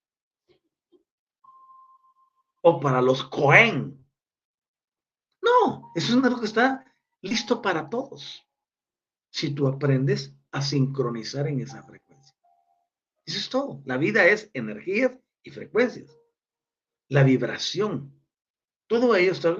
o 2.62 2.80
para 2.80 3.02
los 3.02 3.22
cohen. 3.24 4.02
No, 5.42 5.92
eso 5.94 6.16
es 6.16 6.24
algo 6.24 6.40
que 6.40 6.46
está 6.46 6.90
listo 7.20 7.60
para 7.60 7.90
todos. 7.90 8.48
Si 9.28 9.50
tú 9.50 9.68
aprendes 9.68 10.34
a 10.50 10.62
sincronizar 10.62 11.46
en 11.46 11.60
esa 11.60 11.82
frecuencia. 11.82 12.34
Eso 13.26 13.38
es 13.38 13.50
todo. 13.50 13.82
La 13.84 13.98
vida 13.98 14.24
es 14.28 14.50
energías 14.54 15.12
y 15.42 15.50
frecuencias. 15.50 16.10
La 17.08 17.22
vibración. 17.22 18.17
Todo 18.88 19.14
ello 19.14 19.32
está 19.32 19.56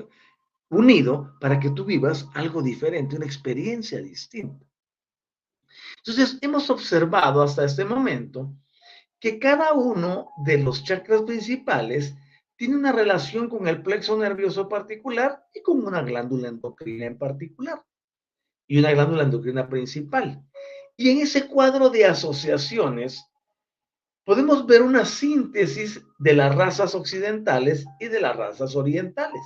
unido 0.70 1.35
para 1.41 1.61
que 1.61 1.70
tú 1.70 1.85
vivas 1.85 2.29
algo 2.35 2.62
diferente, 2.62 3.16
una 3.16 3.26
experiencia 3.26 4.01
distinta. 4.01 4.66
Entonces, 5.99 6.39
hemos 6.41 6.70
observado 6.70 7.43
hasta 7.43 7.64
este 7.64 7.85
momento 7.85 8.55
que 9.20 9.39
cada 9.39 9.72
uno 9.72 10.31
de 10.45 10.59
los 10.59 10.85
chakras 10.85 11.22
principales 11.22 12.14
tiene 12.57 12.76
una 12.76 12.93
relación 12.93 13.49
con 13.49 13.68
el 13.68 13.83
plexo 13.83 14.16
nervioso 14.16 14.68
particular 14.68 15.47
y 15.55 15.62
con 15.62 15.85
una 15.85 16.03
glándula 16.03 16.49
endocrina 16.49 17.07
en 17.07 17.18
particular 17.18 17.85
y 18.66 18.79
una 18.79 18.93
glándula 18.93 19.24
endocrina 19.24 19.68
principal. 19.68 20.45
Y 20.97 21.11
en 21.11 21.18
ese 21.18 21.47
cuadro 21.47 21.91
de 21.91 22.05
asociaciones 22.05 23.28
podemos 24.29 24.66
ver 24.66 24.83
una 24.83 25.07
síntesis 25.07 26.03
de 26.18 26.35
las 26.35 26.55
razas 26.55 26.95
occidentales 26.95 27.87
y 27.99 28.09
de 28.09 28.20
las 28.20 28.37
razas 28.37 28.76
orientales. 28.76 29.41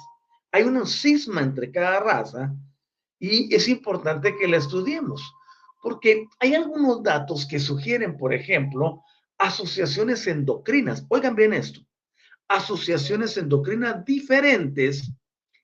Hay 0.50 0.64
un 0.64 0.84
cisma 0.88 1.40
entre 1.40 1.70
cada 1.70 2.00
raza 2.00 2.52
y 3.16 3.54
es 3.54 3.68
importante 3.68 4.36
que 4.36 4.48
la 4.48 4.56
estudiemos, 4.56 5.22
porque 5.80 6.26
hay 6.40 6.56
algunos 6.56 7.00
datos 7.00 7.46
que 7.46 7.60
sugieren, 7.60 8.16
por 8.16 8.34
ejemplo, 8.34 9.04
asociaciones 9.38 10.26
endocrinas. 10.26 11.06
Oigan 11.10 11.36
bien 11.36 11.52
esto, 11.52 11.78
asociaciones 12.48 13.36
endocrinas 13.36 14.04
diferentes 14.04 15.12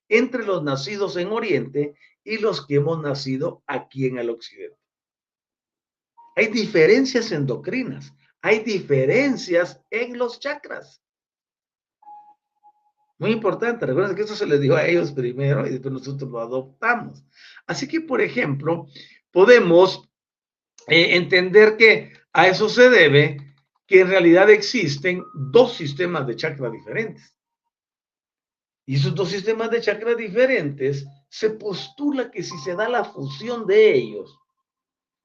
entre 0.09 0.45
los 0.45 0.63
nacidos 0.63 1.17
en 1.17 1.33
Oriente 1.33 1.97
y 2.23 2.39
los 2.39 2.65
que 2.65 2.77
hemos 2.77 3.03
nacido 3.03 3.65
aquí 3.67 4.07
en 4.07 4.19
el 4.19 4.31
Occidente. 4.31 4.79
Hay 6.37 6.47
diferencias 6.47 7.33
endocrinas, 7.33 8.13
hay 8.43 8.61
diferencias 8.61 9.81
en 9.91 10.19
los 10.19 10.39
chakras. 10.41 11.03
Muy 13.19 13.33
importante, 13.33 13.85
recuerden 13.85 14.15
que 14.15 14.23
eso 14.23 14.37
se 14.37 14.47
les 14.47 14.61
dio 14.61 14.77
a 14.77 14.87
ellos 14.87 15.11
primero 15.11 15.67
y 15.67 15.71
después 15.71 15.93
nosotros 15.93 16.31
lo 16.31 16.41
adoptamos. 16.41 17.25
Así 17.67 17.89
que, 17.89 18.01
por 18.01 18.21
ejemplo, 18.21 18.87
podemos 19.33 20.09
eh, 20.87 21.17
entender 21.17 21.77
que 21.77 22.13
a 22.33 22.47
eso 22.47 22.69
se 22.69 22.89
debe 22.89 23.39
que 23.89 24.03
en 24.03 24.09
realidad 24.09 24.51
existen 24.51 25.25
dos 25.35 25.75
sistemas 25.75 26.27
de 26.27 26.37
chakra 26.37 26.71
diferentes. 26.71 27.35
y 28.87 28.95
esos 28.95 29.15
dos 29.15 29.29
sistemas 29.31 29.71
de 29.71 29.83
chakras 29.83 30.17
diferentes, 30.17 31.07
se 31.29 31.51
postula 31.51 32.31
que 32.31 32.43
si 32.43 32.57
se 32.59 32.75
da 32.75 32.89
la 32.89 33.05
fusión 33.05 33.67
de 33.67 33.95
ellos, 33.95 34.39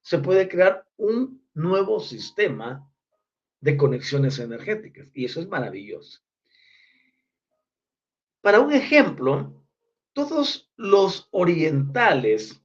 se 0.02 0.18
puede 0.18 0.50
crear 0.50 0.86
un 0.98 1.42
nuevo 1.54 2.02
sistema 2.02 2.93
de 3.64 3.78
conexiones 3.78 4.40
energéticas. 4.40 5.08
Y 5.14 5.24
eso 5.24 5.40
es 5.40 5.48
maravilloso. 5.48 6.20
Para 8.42 8.60
un 8.60 8.74
ejemplo, 8.74 9.54
todos 10.12 10.70
los 10.76 11.30
orientales 11.32 12.62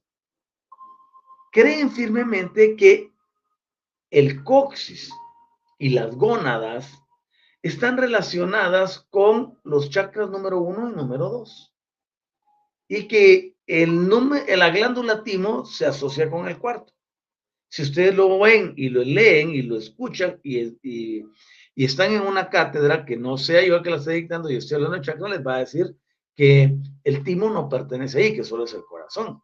creen 1.53 1.89
firmemente 1.89 2.75
que 2.75 3.13
el 4.11 4.43
coxis 4.43 5.09
y 5.77 5.89
las 5.89 6.13
gónadas 6.15 7.01
están 7.61 7.95
relacionadas 7.95 8.99
con 9.09 9.57
los 9.63 9.89
chakras 9.89 10.29
número 10.29 10.59
uno 10.59 10.89
y 10.89 10.93
número 10.93 11.29
dos. 11.29 11.73
Y 12.89 13.07
que 13.07 13.55
el 13.67 14.09
la 14.09 14.69
glándula 14.69 15.23
timo 15.23 15.63
se 15.63 15.85
asocia 15.85 16.29
con 16.29 16.49
el 16.49 16.57
cuarto. 16.57 16.91
Si 17.69 17.83
ustedes 17.83 18.15
lo 18.15 18.39
ven 18.39 18.73
y 18.75 18.89
lo 18.89 19.03
leen 19.03 19.51
y 19.51 19.61
lo 19.61 19.77
escuchan 19.77 20.39
y, 20.43 21.23
están 21.75 22.11
en 22.11 22.21
una 22.21 22.49
cátedra 22.49 23.05
que 23.05 23.15
no 23.15 23.37
sea 23.37 23.65
yo 23.65 23.77
el 23.77 23.83
que 23.83 23.89
la 23.89 23.97
esté 23.97 24.11
dictando 24.13 24.49
y 24.49 24.57
estoy 24.57 24.75
hablando 24.75 24.97
de 24.97 25.03
chakras, 25.03 25.31
les 25.31 25.47
va 25.47 25.55
a 25.55 25.59
decir 25.59 25.95
que 26.35 26.75
el 27.05 27.23
timo 27.23 27.49
no 27.49 27.69
pertenece 27.69 28.19
ahí, 28.19 28.35
que 28.35 28.43
solo 28.43 28.65
es 28.65 28.73
el 28.73 28.83
corazón. 28.83 29.41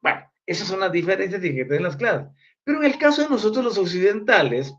Bueno, 0.00 0.20
esas 0.46 0.68
son 0.68 0.78
las 0.80 0.92
diferencias 0.92 1.40
que 1.40 1.50
tienen 1.50 1.82
las 1.82 1.96
clases. 1.96 2.28
Pero 2.62 2.78
en 2.78 2.84
el 2.84 2.98
caso 2.98 3.22
de 3.22 3.28
nosotros 3.28 3.64
los 3.64 3.78
occidentales, 3.78 4.72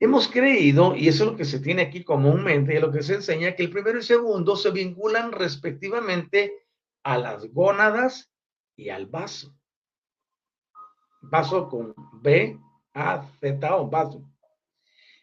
hemos 0.00 0.28
creído, 0.28 0.96
y 0.96 1.08
eso 1.08 1.24
es 1.24 1.30
lo 1.30 1.36
que 1.36 1.44
se 1.44 1.60
tiene 1.60 1.82
aquí 1.82 2.04
comúnmente, 2.04 2.74
y 2.74 2.80
lo 2.80 2.90
que 2.90 3.02
se 3.02 3.14
enseña, 3.14 3.54
que 3.54 3.64
el 3.64 3.70
primero 3.70 3.98
y 3.98 4.02
segundo 4.02 4.56
se 4.56 4.70
vinculan 4.70 5.32
respectivamente 5.32 6.64
a 7.02 7.18
las 7.18 7.46
gónadas 7.52 8.32
y 8.76 8.88
al 8.88 9.06
vaso. 9.06 9.54
Vaso 11.22 11.68
con 11.68 11.94
B, 12.20 12.58
A, 12.94 13.26
Z 13.40 13.76
o 13.76 13.88
vaso. 13.88 14.22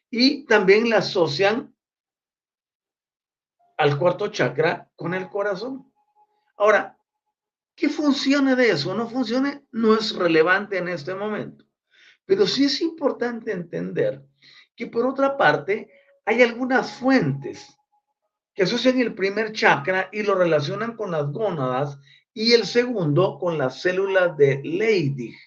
Y 0.09 0.45
también 0.45 0.89
la 0.89 0.97
asocian 0.97 1.75
al 3.77 3.97
cuarto 3.97 4.27
chakra 4.27 4.89
con 4.95 5.13
el 5.13 5.29
corazón. 5.29 5.89
Ahora, 6.57 6.97
que 7.75 7.87
funcione 7.87 8.55
de 8.55 8.71
eso 8.71 8.91
o 8.91 8.93
no 8.93 9.07
funcione 9.07 9.63
no 9.71 9.93
es 9.93 10.13
relevante 10.13 10.77
en 10.77 10.89
este 10.89 11.15
momento. 11.15 11.63
Pero 12.25 12.45
sí 12.45 12.65
es 12.65 12.81
importante 12.81 13.53
entender 13.53 14.21
que 14.75 14.87
por 14.87 15.05
otra 15.05 15.37
parte 15.37 15.89
hay 16.25 16.41
algunas 16.41 16.91
fuentes 16.91 17.73
que 18.53 18.63
asocian 18.63 18.99
el 18.99 19.15
primer 19.15 19.53
chakra 19.53 20.09
y 20.11 20.23
lo 20.23 20.35
relacionan 20.35 20.97
con 20.97 21.11
las 21.11 21.31
gónadas 21.31 21.97
y 22.33 22.51
el 22.51 22.65
segundo 22.65 23.39
con 23.39 23.57
las 23.57 23.81
células 23.81 24.35
de 24.35 24.61
Leydig. 24.63 25.37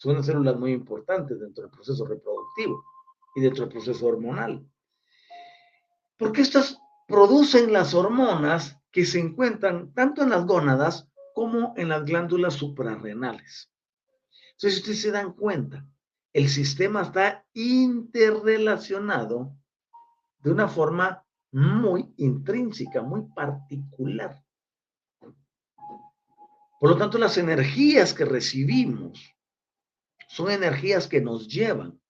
Son 0.00 0.24
células 0.24 0.58
muy 0.58 0.72
importantes 0.72 1.38
dentro 1.38 1.64
del 1.64 1.70
proceso 1.70 2.06
reproductivo 2.06 2.82
y 3.34 3.42
dentro 3.42 3.64
del 3.64 3.72
proceso 3.74 4.06
hormonal. 4.06 4.66
Porque 6.16 6.40
estas 6.40 6.80
producen 7.06 7.70
las 7.70 7.92
hormonas 7.92 8.80
que 8.90 9.04
se 9.04 9.20
encuentran 9.20 9.92
tanto 9.92 10.22
en 10.22 10.30
las 10.30 10.46
gónadas 10.46 11.06
como 11.34 11.74
en 11.76 11.90
las 11.90 12.06
glándulas 12.06 12.54
suprarrenales. 12.54 13.70
Entonces, 14.52 14.74
si 14.74 14.80
ustedes 14.80 15.02
se 15.02 15.10
dan 15.10 15.34
cuenta, 15.34 15.86
el 16.32 16.48
sistema 16.48 17.02
está 17.02 17.44
interrelacionado 17.52 19.54
de 20.38 20.50
una 20.50 20.68
forma 20.68 21.26
muy 21.52 22.14
intrínseca, 22.16 23.02
muy 23.02 23.24
particular. 23.34 24.42
Por 26.80 26.88
lo 26.88 26.96
tanto, 26.96 27.18
las 27.18 27.36
energías 27.36 28.14
que 28.14 28.24
recibimos 28.24 29.36
son 30.30 30.48
energías 30.48 31.08
que 31.08 31.20
nos 31.20 31.48
llevan 31.48 32.00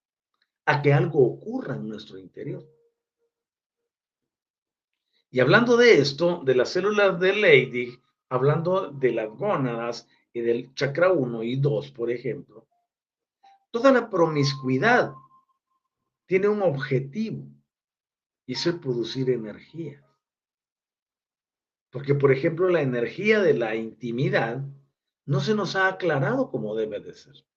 a 0.66 0.82
que 0.82 0.92
algo 0.92 1.24
ocurra 1.24 1.74
en 1.74 1.88
nuestro 1.88 2.18
interior. 2.18 2.62
Y 5.30 5.40
hablando 5.40 5.78
de 5.78 5.94
esto, 5.94 6.42
de 6.44 6.54
las 6.54 6.68
células 6.68 7.18
de 7.18 7.32
Leydig, 7.32 7.98
hablando 8.28 8.90
de 8.90 9.12
las 9.12 9.30
gónadas 9.30 10.06
y 10.34 10.42
del 10.42 10.74
chakra 10.74 11.10
1 11.10 11.42
y 11.44 11.56
2, 11.56 11.92
por 11.92 12.10
ejemplo, 12.10 12.68
toda 13.70 13.90
la 13.90 14.10
promiscuidad 14.10 15.14
tiene 16.26 16.48
un 16.48 16.60
objetivo 16.60 17.46
y 18.44 18.52
es 18.52 18.66
el 18.66 18.80
producir 18.80 19.30
energía. 19.30 20.04
Porque, 21.88 22.14
por 22.14 22.32
ejemplo, 22.32 22.68
la 22.68 22.82
energía 22.82 23.40
de 23.40 23.54
la 23.54 23.76
intimidad 23.76 24.62
no 25.24 25.40
se 25.40 25.54
nos 25.54 25.74
ha 25.74 25.88
aclarado 25.88 26.50
como 26.50 26.76
debe 26.76 27.00
de 27.00 27.14
ser. 27.14 27.49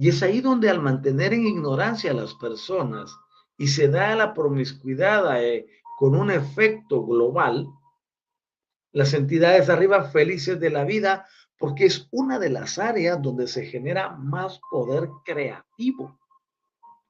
Y 0.00 0.08
es 0.08 0.22
ahí 0.22 0.40
donde 0.40 0.70
al 0.70 0.80
mantener 0.80 1.34
en 1.34 1.46
ignorancia 1.46 2.12
a 2.12 2.14
las 2.14 2.32
personas 2.36 3.14
y 3.58 3.68
se 3.68 3.86
da 3.88 4.16
la 4.16 4.32
promiscuidad 4.32 5.44
eh, 5.44 5.66
con 5.98 6.16
un 6.16 6.30
efecto 6.30 7.04
global, 7.04 7.68
las 8.92 9.12
entidades 9.12 9.68
arriba 9.68 10.04
felices 10.04 10.58
de 10.58 10.70
la 10.70 10.84
vida 10.84 11.28
porque 11.58 11.84
es 11.84 12.08
una 12.12 12.38
de 12.38 12.48
las 12.48 12.78
áreas 12.78 13.20
donde 13.20 13.46
se 13.46 13.66
genera 13.66 14.08
más 14.16 14.58
poder 14.70 15.10
creativo, 15.22 16.18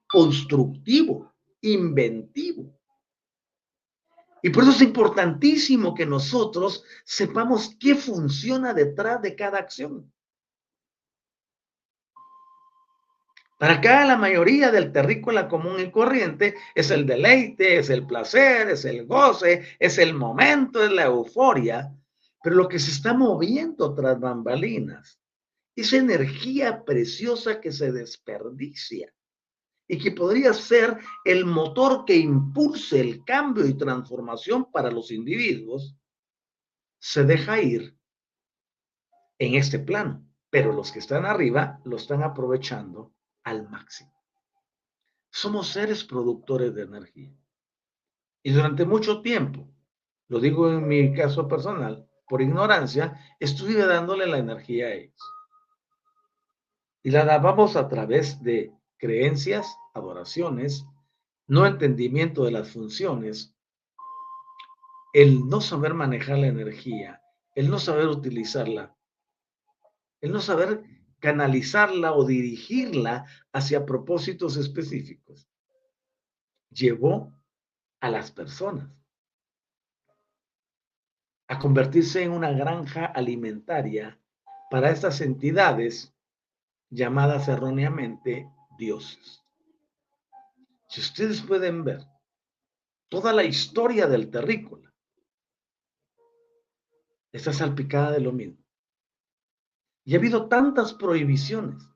constructivo, 0.08 1.32
inventivo. 1.60 2.76
Y 4.42 4.50
por 4.50 4.64
eso 4.64 4.72
es 4.72 4.82
importantísimo 4.82 5.94
que 5.94 6.06
nosotros 6.06 6.82
sepamos 7.04 7.76
qué 7.78 7.94
funciona 7.94 8.74
detrás 8.74 9.22
de 9.22 9.36
cada 9.36 9.58
acción. 9.58 10.12
Para 13.60 13.74
acá 13.74 14.06
la 14.06 14.16
mayoría 14.16 14.70
del 14.70 14.90
terrícola 14.90 15.46
común 15.46 15.80
y 15.80 15.90
corriente 15.90 16.54
es 16.74 16.90
el 16.90 17.04
deleite, 17.04 17.76
es 17.76 17.90
el 17.90 18.06
placer, 18.06 18.70
es 18.70 18.86
el 18.86 19.06
goce, 19.06 19.76
es 19.78 19.98
el 19.98 20.14
momento, 20.14 20.82
es 20.82 20.90
la 20.90 21.04
euforia. 21.04 21.94
Pero 22.42 22.56
lo 22.56 22.68
que 22.68 22.78
se 22.78 22.90
está 22.90 23.12
moviendo 23.12 23.94
tras 23.94 24.18
bambalinas 24.18 25.20
es 25.76 25.92
energía 25.92 26.82
preciosa 26.86 27.60
que 27.60 27.70
se 27.70 27.92
desperdicia 27.92 29.12
y 29.86 29.98
que 29.98 30.12
podría 30.12 30.54
ser 30.54 30.96
el 31.22 31.44
motor 31.44 32.06
que 32.06 32.16
impulse 32.16 32.98
el 32.98 33.22
cambio 33.26 33.66
y 33.66 33.74
transformación 33.74 34.70
para 34.72 34.90
los 34.90 35.10
individuos, 35.10 35.98
se 36.98 37.24
deja 37.24 37.60
ir 37.60 37.94
en 39.38 39.56
este 39.56 39.80
plano. 39.80 40.26
Pero 40.48 40.72
los 40.72 40.90
que 40.90 41.00
están 41.00 41.26
arriba 41.26 41.78
lo 41.84 41.96
están 41.98 42.22
aprovechando 42.22 43.12
al 43.50 43.68
máximo. 43.68 44.12
Somos 45.30 45.68
seres 45.68 46.04
productores 46.04 46.74
de 46.74 46.82
energía. 46.82 47.32
Y 48.42 48.52
durante 48.52 48.84
mucho 48.84 49.20
tiempo, 49.20 49.68
lo 50.28 50.40
digo 50.40 50.70
en 50.70 50.86
mi 50.86 51.12
caso 51.12 51.46
personal, 51.46 52.08
por 52.28 52.40
ignorancia, 52.40 53.20
estuve 53.38 53.74
dándole 53.84 54.26
la 54.26 54.38
energía 54.38 54.86
a 54.86 54.92
ellos. 54.92 55.20
Y 57.02 57.10
la 57.10 57.24
dábamos 57.24 57.76
a 57.76 57.88
través 57.88 58.42
de 58.42 58.72
creencias, 58.98 59.76
adoraciones, 59.94 60.86
no 61.46 61.66
entendimiento 61.66 62.44
de 62.44 62.52
las 62.52 62.70
funciones, 62.70 63.54
el 65.12 65.48
no 65.48 65.60
saber 65.60 65.94
manejar 65.94 66.38
la 66.38 66.46
energía, 66.46 67.20
el 67.54 67.68
no 67.68 67.78
saber 67.78 68.06
utilizarla, 68.06 68.96
el 70.20 70.30
no 70.30 70.40
saber 70.40 70.84
canalizarla 71.20 72.12
o 72.14 72.24
dirigirla 72.24 73.26
hacia 73.52 73.86
propósitos 73.86 74.56
específicos, 74.56 75.48
llevó 76.70 77.32
a 78.00 78.10
las 78.10 78.30
personas 78.32 78.90
a 81.48 81.58
convertirse 81.58 82.22
en 82.22 82.30
una 82.30 82.52
granja 82.52 83.06
alimentaria 83.06 84.18
para 84.70 84.90
estas 84.90 85.20
entidades 85.20 86.14
llamadas 86.90 87.48
erróneamente 87.48 88.48
dioses. 88.78 89.42
Si 90.88 91.00
ustedes 91.00 91.42
pueden 91.42 91.82
ver 91.84 92.06
toda 93.08 93.32
la 93.32 93.42
historia 93.42 94.06
del 94.06 94.30
terrícola, 94.30 94.94
está 97.32 97.52
salpicada 97.52 98.12
de 98.12 98.20
lo 98.20 98.32
mismo. 98.32 98.64
Y 100.10 100.14
ha 100.16 100.18
habido 100.18 100.48
tantas 100.48 100.92
prohibiciones 100.92 101.88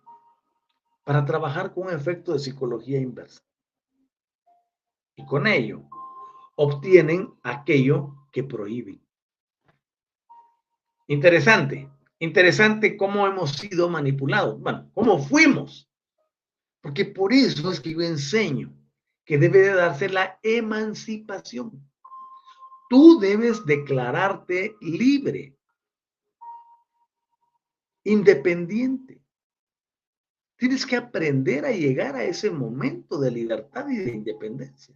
para 1.03 1.25
trabajar 1.25 1.75
con 1.75 1.89
un 1.89 1.93
efecto 1.93 2.33
de 2.33 2.39
psicología 2.39 3.01
inversa. 3.01 3.43
Y 5.17 5.27
con 5.27 5.49
ello 5.49 5.83
obtienen 6.55 7.35
aquello 7.43 8.15
que 8.31 8.45
prohíben. 8.45 9.05
Interesante, 11.09 11.91
interesante 12.21 12.97
cómo 12.97 13.27
hemos 13.27 13.51
sido 13.51 13.89
manipulados, 13.89 14.61
bueno, 14.61 14.89
cómo 14.95 15.19
fuimos. 15.19 15.91
Porque 16.83 17.07
por 17.07 17.33
eso 17.33 17.73
es 17.73 17.81
que 17.81 17.95
yo 17.95 18.01
enseño 18.01 18.73
que 19.25 19.39
debe 19.39 19.59
de 19.59 19.75
darse 19.75 20.09
la 20.09 20.39
emancipación. 20.45 21.85
Tú 22.89 23.19
debes 23.19 23.67
declararte 23.67 24.77
libre, 24.81 25.59
independiente. 28.05 29.21
Tienes 30.57 30.87
que 30.87 30.97
aprender 30.97 31.65
a 31.65 31.73
llegar 31.73 32.15
a 32.15 32.25
ese 32.25 32.51
momento 32.51 33.19
de 33.19 33.31
libertad 33.31 33.89
y 33.89 33.97
de 33.97 34.13
independencia. 34.13 34.95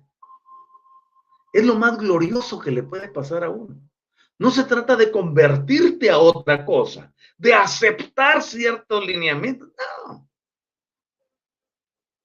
Es 1.52 1.64
lo 1.64 1.74
más 1.74 1.98
glorioso 1.98 2.59
que 2.59 2.70
le 2.70 2.82
puede 2.82 3.09
pasar 3.09 3.42
a 3.42 3.50
uno. 3.50 3.80
No 4.38 4.50
se 4.50 4.64
trata 4.64 4.94
de 4.94 5.11
convertirte 5.11 6.11
a 6.11 6.18
otra 6.18 6.64
cosa, 6.64 7.12
de 7.36 7.52
aceptar 7.52 8.42
ciertos 8.42 9.04
lineamientos. 9.04 9.70
No. 10.06 10.28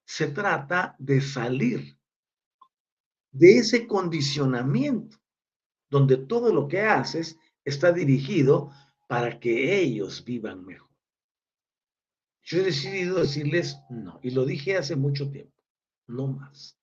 Se 0.04 0.28
trata 0.28 0.94
de 0.98 1.20
salir 1.20 1.98
de 3.32 3.58
ese 3.58 3.86
condicionamiento 3.86 5.18
donde 5.90 6.16
todo 6.16 6.52
lo 6.52 6.68
que 6.68 6.82
haces 6.82 7.36
está 7.64 7.90
dirigido 7.90 8.70
para 9.06 9.38
que 9.38 9.80
ellos 9.80 10.24
vivan 10.24 10.64
mejor. 10.64 10.90
Yo 12.42 12.58
he 12.58 12.64
decidido 12.64 13.20
decirles 13.20 13.78
no, 13.88 14.20
y 14.22 14.30
lo 14.30 14.44
dije 14.44 14.76
hace 14.76 14.96
mucho 14.96 15.30
tiempo, 15.30 15.62
no 16.06 16.26
más. 16.26 16.78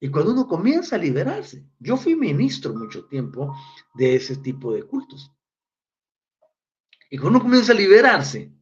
Y 0.00 0.10
cuando 0.10 0.32
uno 0.32 0.46
comienza 0.46 0.96
a 0.96 0.98
liberarse, 0.98 1.66
yo 1.78 1.96
fui 1.96 2.14
ministro 2.14 2.72
mucho 2.72 3.06
tiempo 3.06 3.54
de 3.94 4.14
ese 4.14 4.36
tipo 4.36 4.72
de 4.72 4.84
cultos. 4.84 5.32
Y 7.10 7.18
cuando 7.18 7.38
uno 7.38 7.46
comienza 7.46 7.72
a 7.72 7.76
liberarse, 7.76 8.52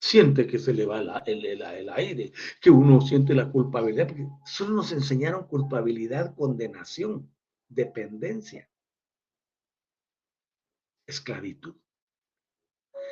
siente 0.00 0.46
que 0.46 0.58
se 0.58 0.72
le 0.72 0.86
va 0.86 1.00
el, 1.26 1.44
el, 1.44 1.88
aire, 1.90 2.32
que 2.60 2.70
uno 2.70 3.00
siente 3.02 3.34
la 3.34 3.50
culpabilidad, 3.50 4.08
porque 4.08 4.28
solo 4.46 4.76
nos 4.76 4.92
enseñaron 4.92 5.46
culpabilidad, 5.46 6.34
condenación, 6.34 7.30
dependencia, 7.68 8.69
esclavitud. 11.10 11.76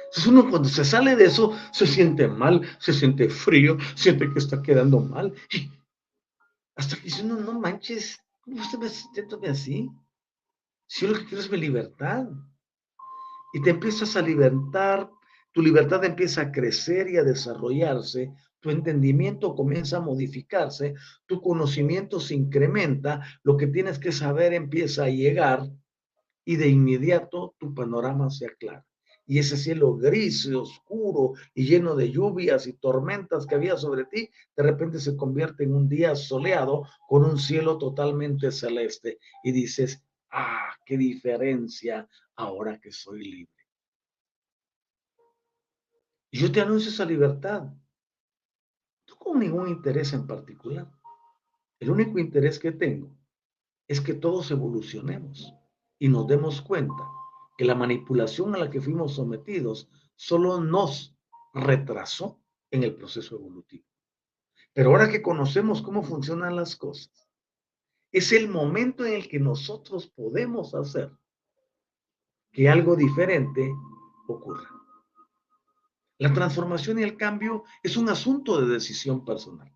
Entonces 0.08 0.26
uno 0.26 0.48
cuando 0.48 0.68
se 0.68 0.84
sale 0.84 1.16
de 1.16 1.26
eso 1.26 1.56
se 1.72 1.86
siente 1.86 2.28
mal, 2.28 2.66
se 2.78 2.94
siente 2.94 3.28
frío, 3.28 3.76
siente 3.94 4.32
que 4.32 4.38
está 4.38 4.62
quedando 4.62 5.00
mal. 5.00 5.34
Hasta 6.76 6.96
que 6.96 7.02
dice, 7.02 7.24
no, 7.24 7.36
no 7.40 7.60
manches, 7.60 8.18
¿cómo 8.40 8.60
usted 8.60 8.78
me 9.40 9.48
así? 9.48 9.90
Si 10.86 11.04
yo 11.04 11.12
lo 11.12 11.18
que 11.18 11.26
quiero 11.26 11.42
es 11.42 11.50
mi 11.50 11.58
libertad. 11.58 12.26
Y 13.52 13.62
te 13.62 13.70
empiezas 13.70 14.16
a 14.16 14.22
libertar, 14.22 15.10
tu 15.52 15.62
libertad 15.62 16.04
empieza 16.04 16.42
a 16.42 16.52
crecer 16.52 17.08
y 17.08 17.16
a 17.16 17.24
desarrollarse, 17.24 18.32
tu 18.60 18.70
entendimiento 18.70 19.54
comienza 19.54 19.98
a 19.98 20.02
modificarse, 20.02 20.94
tu 21.26 21.40
conocimiento 21.40 22.20
se 22.20 22.34
incrementa, 22.34 23.22
lo 23.42 23.56
que 23.56 23.66
tienes 23.66 23.98
que 23.98 24.12
saber 24.12 24.52
empieza 24.52 25.04
a 25.04 25.10
llegar 25.10 25.62
y 26.48 26.56
de 26.56 26.66
inmediato 26.66 27.54
tu 27.58 27.74
panorama 27.74 28.30
se 28.30 28.46
aclara 28.46 28.82
y 29.26 29.38
ese 29.38 29.58
cielo 29.58 29.94
gris 29.98 30.46
y 30.46 30.54
oscuro 30.54 31.34
y 31.52 31.66
lleno 31.66 31.94
de 31.94 32.10
lluvias 32.10 32.66
y 32.66 32.72
tormentas 32.72 33.46
que 33.46 33.54
había 33.54 33.76
sobre 33.76 34.06
ti, 34.06 34.30
de 34.56 34.62
repente 34.62 34.98
se 34.98 35.14
convierte 35.14 35.64
en 35.64 35.74
un 35.74 35.90
día 35.90 36.16
soleado 36.16 36.88
con 37.06 37.22
un 37.26 37.38
cielo 37.38 37.76
totalmente 37.76 38.50
celeste 38.50 39.18
y 39.44 39.52
dices, 39.52 40.02
ah, 40.30 40.74
qué 40.86 40.96
diferencia 40.96 42.08
ahora 42.36 42.80
que 42.80 42.90
soy 42.90 43.30
libre. 43.30 43.66
Yo 46.32 46.50
te 46.50 46.62
anuncio 46.62 46.90
esa 46.90 47.04
libertad, 47.04 47.64
no 49.06 49.16
con 49.18 49.40
ningún 49.40 49.68
interés 49.68 50.14
en 50.14 50.26
particular. 50.26 50.90
El 51.78 51.90
único 51.90 52.18
interés 52.18 52.58
que 52.58 52.72
tengo 52.72 53.14
es 53.86 54.00
que 54.00 54.14
todos 54.14 54.50
evolucionemos 54.50 55.54
y 55.98 56.08
nos 56.08 56.26
demos 56.26 56.62
cuenta 56.62 57.08
que 57.56 57.64
la 57.64 57.74
manipulación 57.74 58.54
a 58.54 58.58
la 58.58 58.70
que 58.70 58.80
fuimos 58.80 59.14
sometidos 59.14 59.90
solo 60.14 60.60
nos 60.60 61.16
retrasó 61.52 62.40
en 62.70 62.84
el 62.84 62.94
proceso 62.94 63.36
evolutivo. 63.36 63.84
Pero 64.72 64.90
ahora 64.90 65.10
que 65.10 65.22
conocemos 65.22 65.82
cómo 65.82 66.02
funcionan 66.02 66.54
las 66.54 66.76
cosas, 66.76 67.28
es 68.12 68.32
el 68.32 68.48
momento 68.48 69.04
en 69.04 69.14
el 69.14 69.28
que 69.28 69.38
nosotros 69.38 70.06
podemos 70.06 70.74
hacer 70.74 71.12
que 72.52 72.68
algo 72.68 72.96
diferente 72.96 73.70
ocurra. 74.28 74.70
La 76.18 76.32
transformación 76.32 76.98
y 76.98 77.02
el 77.02 77.16
cambio 77.16 77.64
es 77.82 77.96
un 77.96 78.08
asunto 78.08 78.60
de 78.60 78.72
decisión 78.72 79.24
personal. 79.24 79.72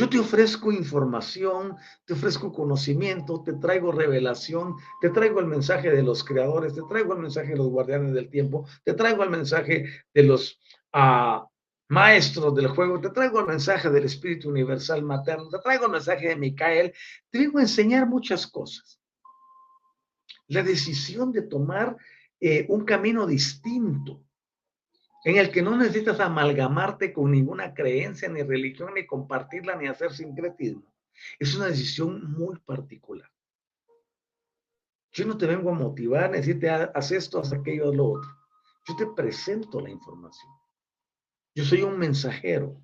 Yo 0.00 0.08
te 0.08 0.18
ofrezco 0.18 0.72
información, 0.72 1.76
te 2.06 2.14
ofrezco 2.14 2.50
conocimiento, 2.50 3.42
te 3.42 3.52
traigo 3.52 3.92
revelación, 3.92 4.76
te 4.98 5.10
traigo 5.10 5.40
el 5.40 5.46
mensaje 5.46 5.90
de 5.90 6.02
los 6.02 6.24
creadores, 6.24 6.72
te 6.74 6.80
traigo 6.88 7.12
el 7.12 7.18
mensaje 7.18 7.50
de 7.50 7.58
los 7.58 7.68
guardianes 7.68 8.14
del 8.14 8.30
tiempo, 8.30 8.66
te 8.82 8.94
traigo 8.94 9.22
el 9.24 9.28
mensaje 9.28 9.84
de 10.14 10.22
los 10.22 10.58
ah, 10.94 11.46
maestros 11.90 12.54
del 12.54 12.68
juego, 12.68 12.98
te 12.98 13.10
traigo 13.10 13.40
el 13.40 13.46
mensaje 13.46 13.90
del 13.90 14.04
Espíritu 14.04 14.48
Universal 14.48 15.02
Materno, 15.02 15.50
te 15.50 15.58
traigo 15.58 15.84
el 15.84 15.92
mensaje 15.92 16.28
de 16.28 16.36
Micael, 16.36 16.94
te 17.28 17.38
vengo 17.38 17.58
a 17.58 17.62
enseñar 17.62 18.06
muchas 18.06 18.46
cosas. 18.46 19.02
La 20.46 20.62
decisión 20.62 21.30
de 21.30 21.42
tomar 21.42 21.94
eh, 22.40 22.64
un 22.70 22.86
camino 22.86 23.26
distinto, 23.26 24.24
en 25.24 25.36
el 25.36 25.50
que 25.50 25.62
no 25.62 25.76
necesitas 25.76 26.18
amalgamarte 26.20 27.12
con 27.12 27.30
ninguna 27.30 27.74
creencia 27.74 28.28
ni 28.28 28.42
religión, 28.42 28.94
ni 28.94 29.06
compartirla, 29.06 29.76
ni 29.76 29.86
hacer 29.86 30.12
sincretismo. 30.12 30.92
Es 31.38 31.54
una 31.54 31.66
decisión 31.66 32.32
muy 32.32 32.58
particular. 32.60 33.30
Yo 35.12 35.26
no 35.26 35.36
te 35.36 35.46
vengo 35.46 35.70
a 35.70 35.74
motivar, 35.74 36.30
necesite 36.30 36.70
haz 36.70 37.10
esto, 37.10 37.40
haz 37.40 37.52
aquello, 37.52 37.90
haz 37.90 37.96
lo 37.96 38.06
otro. 38.12 38.30
Yo 38.86 38.96
te 38.96 39.06
presento 39.08 39.80
la 39.80 39.90
información. 39.90 40.50
Yo 41.54 41.64
soy 41.64 41.82
un 41.82 41.98
mensajero. 41.98 42.80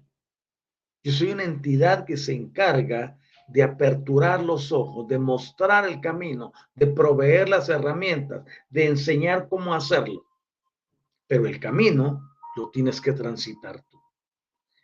Yo 1.02 1.12
soy 1.12 1.30
una 1.30 1.44
entidad 1.44 2.04
que 2.04 2.16
se 2.16 2.34
encarga 2.34 3.16
de 3.48 3.62
aperturar 3.62 4.42
los 4.42 4.72
ojos, 4.72 5.06
de 5.06 5.18
mostrar 5.18 5.88
el 5.88 6.00
camino, 6.00 6.52
de 6.74 6.88
proveer 6.88 7.48
las 7.48 7.68
herramientas, 7.68 8.44
de 8.68 8.86
enseñar 8.86 9.48
cómo 9.48 9.72
hacerlo 9.72 10.25
pero 11.26 11.46
el 11.46 11.58
camino 11.58 12.30
lo 12.56 12.70
tienes 12.70 13.00
que 13.00 13.12
transitar 13.12 13.82
tú. 13.90 14.00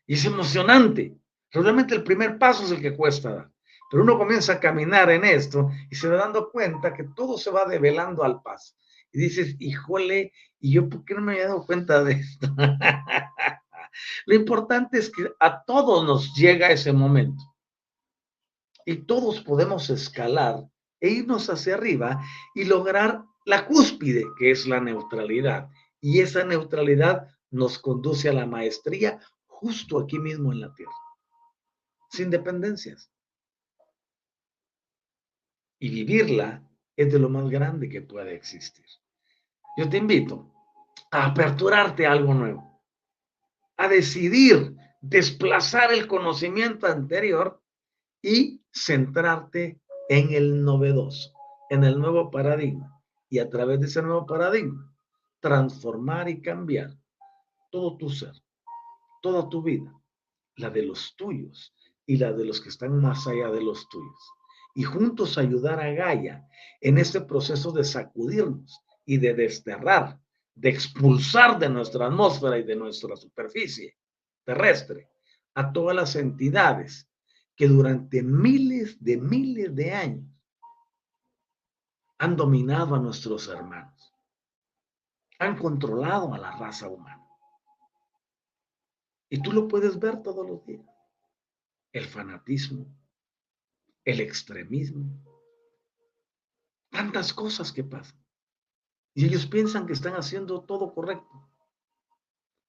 Y 0.07 0.15
es 0.15 0.25
emocionante. 0.25 1.17
Realmente 1.51 1.95
el 1.95 2.03
primer 2.03 2.39
paso 2.39 2.65
es 2.65 2.71
el 2.71 2.81
que 2.81 2.97
cuesta 2.97 3.35
dar. 3.35 3.53
Pero 3.91 4.03
uno 4.05 4.17
comienza 4.17 4.55
a 4.55 4.61
caminar 4.61 5.11
en 5.11 5.25
esto 5.25 5.71
y 5.91 5.97
se 5.97 6.09
va 6.09 6.17
dando 6.17 6.51
cuenta 6.51 6.95
que 6.95 7.05
todo 7.15 7.37
se 7.37 7.51
va 7.51 7.67
develando 7.67 8.25
al 8.25 8.43
paso. 8.43 8.75
Y 9.13 9.21
dices, 9.21 9.57
híjole, 9.59 10.33
¿y 10.59 10.73
yo 10.73 10.89
por 10.89 11.05
qué 11.05 11.15
no 11.15 11.21
me 11.21 11.33
había 11.33 11.49
dado 11.49 11.67
cuenta 11.67 12.03
de 12.03 12.13
esto? 12.13 12.49
Lo 14.27 14.35
importante 14.35 14.99
es 14.99 15.11
que 15.11 15.31
a 15.39 15.63
todos 15.65 16.05
nos 16.05 16.35
llega 16.35 16.71
ese 16.71 16.93
momento. 16.93 17.43
Y 18.87 18.97
todos 18.97 19.41
podemos 19.43 19.91
escalar 19.91 20.65
e 20.99 21.11
irnos 21.11 21.51
hacia 21.51 21.75
arriba 21.75 22.23
y 22.55 22.65
lograr 22.65 23.25
la 23.45 23.67
cúspide, 23.67 24.25
que 24.39 24.51
es 24.51 24.67
la 24.67 24.81
neutralidad. 24.81 25.69
Y 26.03 26.21
esa 26.21 26.45
neutralidad 26.45 27.29
nos 27.51 27.79
conduce 27.79 28.29
a 28.29 28.33
la 28.33 28.45
maestría 28.45 29.21
justo 29.47 30.01
aquí 30.01 30.19
mismo 30.19 30.53
en 30.53 30.61
la 30.61 30.75
tierra, 30.75 30.93
sin 32.11 32.29
dependencias. 32.29 33.11
Y 35.79 35.91
vivirla 35.91 36.69
es 36.97 37.13
de 37.13 37.19
lo 37.21 37.29
más 37.29 37.49
grande 37.49 37.89
que 37.89 38.03
puede 38.03 38.35
existir. 38.35 38.85
Yo 39.77 39.89
te 39.89 39.99
invito 39.99 40.53
a 41.13 41.27
aperturarte 41.27 42.05
a 42.05 42.13
algo 42.13 42.35
nuevo, 42.35 42.83
a 43.77 43.87
decidir 43.87 44.77
desplazar 45.01 45.93
el 45.93 46.09
conocimiento 46.09 46.89
anterior 46.89 47.63
y 48.21 48.65
centrarte 48.73 49.81
en 50.09 50.33
el 50.33 50.65
novedoso, 50.65 51.33
en 51.71 51.85
el 51.85 51.99
nuevo 51.99 52.31
paradigma. 52.31 53.01
Y 53.29 53.39
a 53.39 53.49
través 53.49 53.81
de 53.81 53.87
ese 53.87 54.03
nuevo 54.03 54.27
paradigma, 54.27 54.92
transformar 55.43 56.31
y 56.31 56.41
cambiar 56.41 56.97
todo 57.71 57.99
tu 57.99 58.09
ser, 58.09 58.33
toda 59.21 59.49
tu 59.49 59.61
vida, 59.61 59.93
la 60.57 60.71
de 60.71 60.83
los 60.83 61.17
tuyos 61.17 61.75
y 62.07 62.17
la 62.17 62.33
de 62.33 62.45
los 62.45 62.61
que 62.61 62.69
están 62.69 63.01
más 63.01 63.27
allá 63.27 63.51
de 63.51 63.61
los 63.61 63.89
tuyos. 63.89 64.31
Y 64.75 64.85
juntos 64.85 65.37
ayudar 65.37 65.81
a 65.81 65.93
Gaia 65.93 66.47
en 66.81 66.97
este 66.97 67.21
proceso 67.21 67.73
de 67.73 67.83
sacudirnos 67.83 68.81
y 69.05 69.19
de 69.19 69.35
desterrar, 69.35 70.19
de 70.55 70.71
expulsar 70.71 71.59
de 71.59 71.69
nuestra 71.69 72.07
atmósfera 72.07 72.59
y 72.59 72.63
de 72.63 72.77
nuestra 72.77 73.17
superficie 73.17 73.97
terrestre 74.45 75.11
a 75.55 75.73
todas 75.73 75.97
las 75.97 76.15
entidades 76.15 77.09
que 77.57 77.67
durante 77.67 78.23
miles 78.23 79.03
de 79.03 79.17
miles 79.17 79.75
de 79.75 79.93
años 79.93 80.25
han 82.19 82.37
dominado 82.37 82.95
a 82.95 83.01
nuestros 83.01 83.49
hermanos 83.49 84.12
han 85.43 85.57
controlado 85.57 86.33
a 86.35 86.39
la 86.39 86.53
raza 86.53 86.89
humana. 86.89 87.27
Y 89.29 89.41
tú 89.43 89.53
lo 89.53 89.69
puedes 89.69 89.99
ver 89.99 90.23
todos 90.23 90.47
los 90.47 90.65
días. 90.67 90.85
El 91.93 92.07
fanatismo, 92.07 92.87
el 94.05 94.21
extremismo. 94.21 95.05
Tantas 96.91 97.33
cosas 97.33 97.73
que 97.73 97.85
pasan. 97.85 98.23
Y 99.15 99.27
ellos 99.27 99.47
piensan 99.47 99.87
que 99.87 99.93
están 99.93 100.15
haciendo 100.15 100.63
todo 100.63 100.95
correcto. 100.95 101.51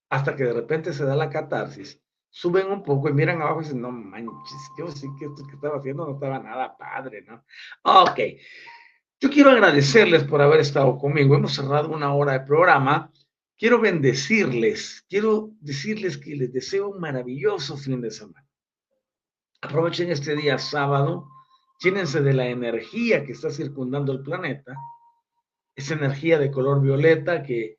Hasta 0.10 0.36
que 0.36 0.44
de 0.44 0.54
repente 0.54 0.94
se 0.94 1.06
da 1.06 1.16
la 1.16 1.30
catarsis, 1.30 2.02
suben 2.30 2.72
un 2.72 2.84
poco 2.84 3.10
y 3.10 3.14
miran 3.14 3.42
abajo 3.42 3.62
y 3.62 3.64
dicen, 3.64 3.82
no 3.82 3.92
manches, 3.92 4.72
yo 4.78 4.90
sí 4.90 5.08
que 5.20 5.26
esto 5.26 5.46
que 5.48 5.56
estaba 5.56 5.78
haciendo 5.78 6.06
no 6.06 6.14
estaba 6.14 6.40
nada 6.40 6.78
padre, 6.78 7.22
¿no? 7.22 7.44
Ok. 7.84 8.20
Yo 9.24 9.30
quiero 9.30 9.52
agradecerles 9.52 10.26
por 10.26 10.42
haber 10.42 10.60
estado 10.60 10.98
conmigo. 10.98 11.34
Hemos 11.34 11.54
cerrado 11.54 11.88
una 11.92 12.14
hora 12.14 12.34
de 12.34 12.42
programa. 12.42 13.10
Quiero 13.58 13.80
bendecirles, 13.80 15.06
quiero 15.08 15.52
decirles 15.62 16.18
que 16.18 16.36
les 16.36 16.52
deseo 16.52 16.90
un 16.90 17.00
maravilloso 17.00 17.78
fin 17.78 18.02
de 18.02 18.12
semana. 18.12 18.46
Aprovechen 19.62 20.12
este 20.12 20.36
día 20.36 20.58
sábado, 20.58 21.30
llénense 21.80 22.20
de 22.20 22.34
la 22.34 22.48
energía 22.48 23.24
que 23.24 23.32
está 23.32 23.50
circundando 23.50 24.12
el 24.12 24.24
planeta, 24.24 24.76
esa 25.74 25.94
energía 25.94 26.38
de 26.38 26.52
color 26.52 26.82
violeta 26.82 27.44
que 27.44 27.78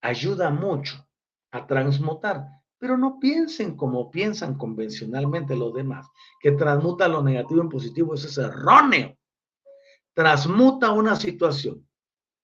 ayuda 0.00 0.50
mucho 0.50 1.04
a 1.50 1.66
transmutar, 1.66 2.46
pero 2.78 2.96
no 2.96 3.18
piensen 3.18 3.76
como 3.76 4.12
piensan 4.12 4.56
convencionalmente 4.56 5.56
los 5.56 5.74
demás, 5.74 6.06
que 6.38 6.52
transmuta 6.52 7.08
lo 7.08 7.20
negativo 7.20 7.62
en 7.62 7.68
positivo, 7.68 8.14
eso 8.14 8.28
es 8.28 8.38
erróneo. 8.38 9.16
Transmuta 10.14 10.92
una 10.92 11.16
situación. 11.16 11.86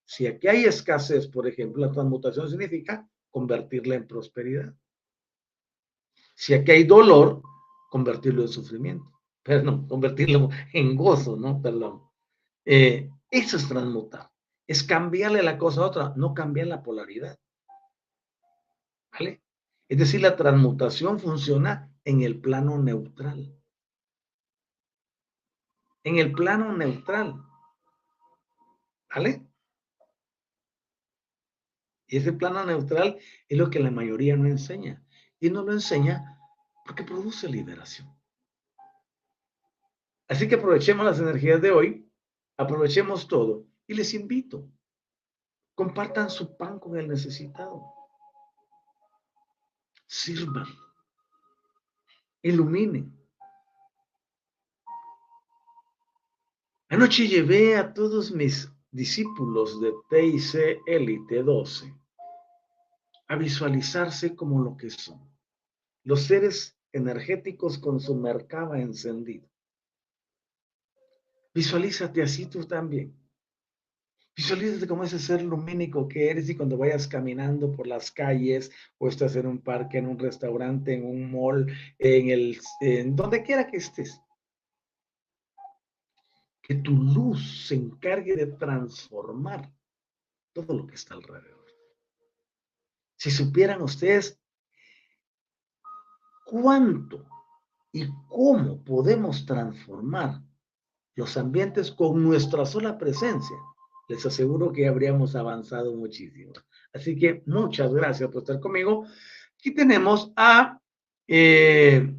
Si 0.05 0.27
aquí 0.27 0.49
hay 0.49 0.65
escasez, 0.65 1.29
por 1.29 1.47
ejemplo, 1.47 1.87
la 1.87 1.93
transmutación 1.93 2.51
significa 2.51 3.09
convertirla 3.31 3.95
en 3.95 4.09
prosperidad. 4.09 4.75
Si 6.35 6.53
aquí 6.53 6.73
hay 6.73 6.85
dolor, 6.85 7.43
convertirlo 7.91 8.43
en 8.43 8.49
sufrimiento. 8.49 9.13
Perdón, 9.43 9.87
convertirlo 9.87 10.51
en 10.73 10.97
gozo, 10.97 11.37
¿no? 11.37 11.63
Perdón. 11.63 12.03
Eh, 12.65 13.09
eso 13.31 13.57
es 13.57 13.69
transmutar. 13.69 14.31
Es 14.67 14.83
cambiarle 14.83 15.43
la 15.43 15.57
cosa 15.57 15.83
a 15.83 15.87
otra, 15.87 16.13
no 16.17 16.35
cambiar 16.35 16.67
la 16.67 16.83
polaridad. 16.83 17.39
¿Vale? 19.13 19.43
Es 19.89 19.99
decir, 19.99 20.21
la 20.21 20.37
transmutación 20.37 21.19
funciona 21.19 21.93
en 22.05 22.23
el 22.23 22.41
plano 22.41 22.79
neutral. 22.79 23.57
En 26.03 26.19
el 26.19 26.33
plano 26.33 26.77
neutral. 26.77 27.50
¿Vale? 29.15 29.47
Y 32.07 32.17
ese 32.17 32.33
plano 32.33 32.65
neutral 32.65 33.19
es 33.49 33.59
lo 33.59 33.71
que 33.71 33.81
la 33.81 33.91
mayoría 33.91 34.37
no 34.37 34.47
enseña. 34.47 35.05
Y 35.39 35.51
no 35.51 35.63
lo 35.63 35.73
enseña 35.73 36.39
porque 36.85 37.05
produce 37.05 37.49
liberación. 37.49 38.13
Así 40.29 40.49
que 40.49 40.57
aprovechemos 40.57 41.05
las 41.05 41.19
energías 41.19 41.61
de 41.61 41.71
hoy, 41.73 42.09
aprovechemos 42.57 43.27
todo 43.27 43.67
y 43.87 43.95
les 43.95 44.15
invito, 44.15 44.69
compartan 45.75 46.31
su 46.31 46.57
pan 46.57 46.79
con 46.79 46.97
el 46.97 47.09
necesitado, 47.09 47.83
sirvan, 50.07 50.67
iluminen. 52.43 53.17
Anoche 56.89 57.27
llevé 57.27 57.77
a 57.77 57.93
todos 57.93 58.31
mis 58.31 58.71
discípulos 58.91 59.81
de 59.81 59.93
TIC 60.09 60.83
Elite 60.87 61.43
12 61.43 61.95
a 63.29 63.37
visualizarse 63.37 64.35
como 64.35 64.61
lo 64.63 64.77
que 64.77 64.91
son, 64.91 65.21
los 66.03 66.23
seres 66.25 66.77
energéticos 66.93 67.79
con 67.79 68.01
su 68.01 68.17
mercaba 68.17 68.81
encendido. 68.81 69.49
Visualízate 71.55 72.23
así 72.23 72.47
tú 72.47 72.65
también. 72.65 73.17
Visualízate 74.37 74.87
como 74.87 75.05
ese 75.05 75.19
ser 75.19 75.43
lumínico 75.43 76.09
que 76.09 76.31
eres 76.31 76.49
y 76.49 76.57
cuando 76.57 76.77
vayas 76.77 77.07
caminando 77.07 77.71
por 77.71 77.87
las 77.87 78.11
calles 78.11 78.71
o 78.99 79.09
estás 79.09 79.37
en 79.37 79.47
un 79.47 79.61
parque, 79.61 79.99
en 79.99 80.07
un 80.07 80.19
restaurante, 80.19 80.95
en 80.95 81.05
un 81.05 81.31
mall, 81.31 81.73
en 81.99 82.31
el, 82.31 82.59
en 82.81 83.15
donde 83.15 83.43
quiera 83.43 83.67
que 83.67 83.77
estés. 83.77 84.21
Que 86.71 86.77
tu 86.77 86.93
luz 86.93 87.67
se 87.67 87.75
encargue 87.75 88.37
de 88.37 88.47
transformar 88.47 89.75
todo 90.53 90.73
lo 90.73 90.87
que 90.87 90.95
está 90.95 91.15
alrededor. 91.15 91.67
Si 93.17 93.29
supieran 93.29 93.83
ustedes 93.83 94.41
cuánto 96.47 97.27
y 97.91 98.07
cómo 98.29 98.85
podemos 98.85 99.45
transformar 99.45 100.43
los 101.17 101.37
ambientes 101.37 101.91
con 101.91 102.23
nuestra 102.23 102.65
sola 102.65 102.97
presencia, 102.97 103.57
les 104.09 104.25
aseguro 104.25 104.71
que 104.71 104.87
habríamos 104.87 105.35
avanzado 105.35 105.97
muchísimo. 105.97 106.53
Así 106.93 107.19
que 107.19 107.43
muchas 107.47 107.93
gracias 107.93 108.31
por 108.31 108.43
estar 108.43 108.61
conmigo. 108.61 109.09
Aquí 109.59 109.75
tenemos 109.75 110.33
a 110.37 110.81
eh, 111.27 112.15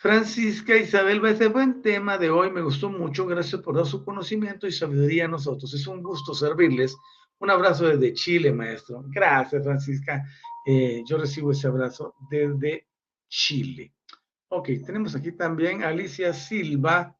Francisca 0.00 0.76
Isabel 0.76 1.24
ese 1.26 1.48
buen 1.48 1.82
tema 1.82 2.18
de 2.18 2.30
hoy, 2.30 2.52
me 2.52 2.62
gustó 2.62 2.88
mucho, 2.88 3.26
gracias 3.26 3.60
por 3.60 3.74
dar 3.74 3.84
su 3.84 4.04
conocimiento 4.04 4.68
y 4.68 4.70
sabiduría 4.70 5.24
a 5.24 5.28
nosotros. 5.28 5.74
Es 5.74 5.88
un 5.88 6.04
gusto 6.04 6.34
servirles. 6.34 6.96
Un 7.40 7.50
abrazo 7.50 7.88
desde 7.88 8.14
Chile, 8.14 8.52
maestro. 8.52 9.02
Gracias, 9.08 9.64
Francisca. 9.64 10.24
Eh, 10.64 11.02
yo 11.04 11.18
recibo 11.18 11.50
ese 11.50 11.66
abrazo 11.66 12.14
desde 12.30 12.86
Chile. 13.28 13.92
Ok, 14.50 14.68
tenemos 14.86 15.16
aquí 15.16 15.32
también 15.32 15.82
a 15.82 15.88
Alicia 15.88 16.32
Silva, 16.32 17.16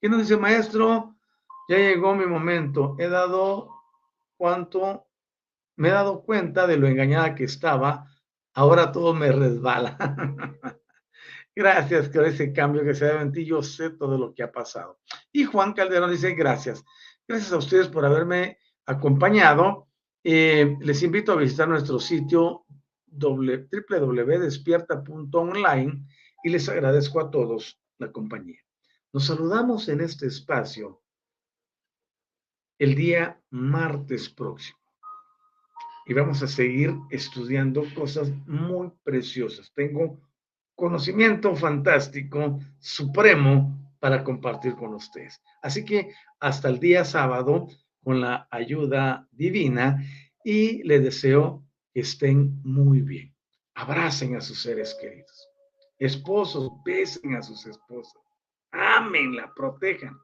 que 0.00 0.08
nos 0.08 0.18
dice, 0.18 0.36
maestro, 0.36 1.14
ya 1.68 1.76
llegó 1.76 2.16
mi 2.16 2.26
momento. 2.26 2.96
He 2.98 3.08
dado 3.08 3.70
cuánto, 4.36 5.06
me 5.76 5.90
he 5.90 5.92
dado 5.92 6.24
cuenta 6.24 6.66
de 6.66 6.76
lo 6.76 6.88
engañada 6.88 7.36
que 7.36 7.44
estaba. 7.44 8.10
Ahora 8.52 8.90
todo 8.90 9.14
me 9.14 9.30
resbala. 9.30 9.96
gracias 11.56 12.10
por 12.10 12.26
ese 12.26 12.52
cambio 12.52 12.84
que 12.84 12.94
se 12.94 13.06
ha 13.06 13.08
dado 13.08 13.22
en 13.22 13.32
ti. 13.32 13.44
Yo 13.46 13.62
sé 13.62 13.90
todo 13.90 14.16
lo 14.18 14.34
que 14.34 14.44
ha 14.44 14.52
pasado. 14.52 15.00
Y 15.32 15.44
Juan 15.44 15.72
Calderón 15.72 16.12
dice, 16.12 16.34
gracias. 16.34 16.84
Gracias 17.26 17.50
a 17.52 17.56
ustedes 17.56 17.88
por 17.88 18.04
haberme 18.04 18.58
acompañado. 18.84 19.88
Eh, 20.22 20.76
les 20.80 21.02
invito 21.02 21.32
a 21.32 21.36
visitar 21.36 21.66
nuestro 21.68 21.98
sitio 21.98 22.66
www.despierta.online 23.06 26.06
y 26.44 26.50
les 26.50 26.68
agradezco 26.68 27.20
a 27.20 27.30
todos 27.30 27.80
la 27.98 28.12
compañía. 28.12 28.60
Nos 29.12 29.26
saludamos 29.26 29.88
en 29.88 30.02
este 30.02 30.26
espacio 30.26 31.02
el 32.78 32.94
día 32.94 33.40
martes 33.48 34.28
próximo 34.28 34.78
y 36.04 36.12
vamos 36.12 36.42
a 36.42 36.46
seguir 36.46 36.94
estudiando 37.10 37.82
cosas 37.94 38.30
muy 38.46 38.92
preciosas. 39.02 39.72
Tengo 39.74 40.20
conocimiento 40.76 41.56
fantástico, 41.56 42.60
supremo, 42.78 43.76
para 43.98 44.22
compartir 44.22 44.76
con 44.76 44.94
ustedes. 44.94 45.42
Así 45.62 45.84
que 45.84 46.12
hasta 46.38 46.68
el 46.68 46.78
día 46.78 47.04
sábado, 47.04 47.66
con 48.04 48.20
la 48.20 48.46
ayuda 48.50 49.26
divina, 49.32 50.04
y 50.44 50.84
les 50.84 51.02
deseo 51.02 51.64
estén 51.92 52.60
muy 52.62 53.00
bien. 53.00 53.34
Abracen 53.74 54.36
a 54.36 54.40
sus 54.40 54.62
seres 54.62 54.94
queridos. 55.00 55.48
Esposos, 55.98 56.70
besen 56.84 57.34
a 57.34 57.42
sus 57.42 57.66
esposas. 57.66 58.22
Ámenla, 58.70 59.52
protejan. 59.54 60.16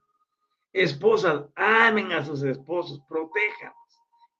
Esposas, 0.73 1.47
amen 1.57 2.13
a 2.13 2.25
sus 2.25 2.43
esposos, 2.43 3.01
protejan. 3.09 3.73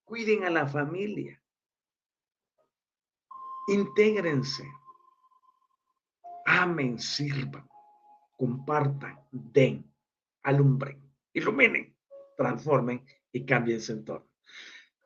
Cuiden 0.05 0.45
a 0.45 0.51
la 0.51 0.67
familia. 0.67 1.43
Intégrense. 3.69 4.65
Amen, 6.47 6.99
sirvan, 6.99 7.69
compartan, 8.37 9.19
den, 9.31 9.85
alumbren, 10.43 11.01
iluminen, 11.33 11.95
transformen 12.37 13.05
y 13.33 13.45
cambien 13.45 13.81
su 13.81 13.93
entorno. 13.93 14.29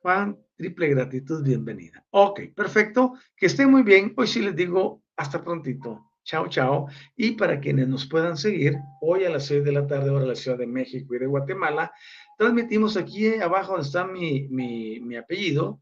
Juan, 0.07 0.39
triple 0.57 0.89
gratitud, 0.89 1.43
bienvenida. 1.43 2.05
Ok, 2.11 2.41
perfecto. 2.55 3.15
Que 3.37 3.47
estén 3.47 3.71
muy 3.71 3.83
bien. 3.83 4.15
Hoy 4.17 4.27
sí 4.27 4.41
les 4.41 4.55
digo 4.55 5.03
hasta 5.17 5.43
prontito. 5.43 6.13
Chao, 6.25 6.49
chao. 6.49 6.89
Y 7.17 7.33
para 7.33 7.61
quienes 7.61 7.89
nos 7.89 8.07
puedan 8.07 8.37
seguir, 8.37 8.77
hoy 9.01 9.25
a 9.25 9.31
las 9.31 9.47
seis 9.47 9.65
de 9.65 9.73
la 9.73 9.87
tarde, 9.87 10.11
hora 10.11 10.23
de 10.23 10.29
la 10.29 10.35
Ciudad 10.35 10.59
de 10.59 10.67
México 10.67 11.15
y 11.15 11.19
de 11.19 11.27
Guatemala, 11.27 11.93
transmitimos 12.37 12.97
aquí 12.97 13.35
abajo 13.35 13.73
donde 13.73 13.87
está 13.87 14.07
mi, 14.07 14.49
mi, 14.49 15.17
apellido. 15.17 15.81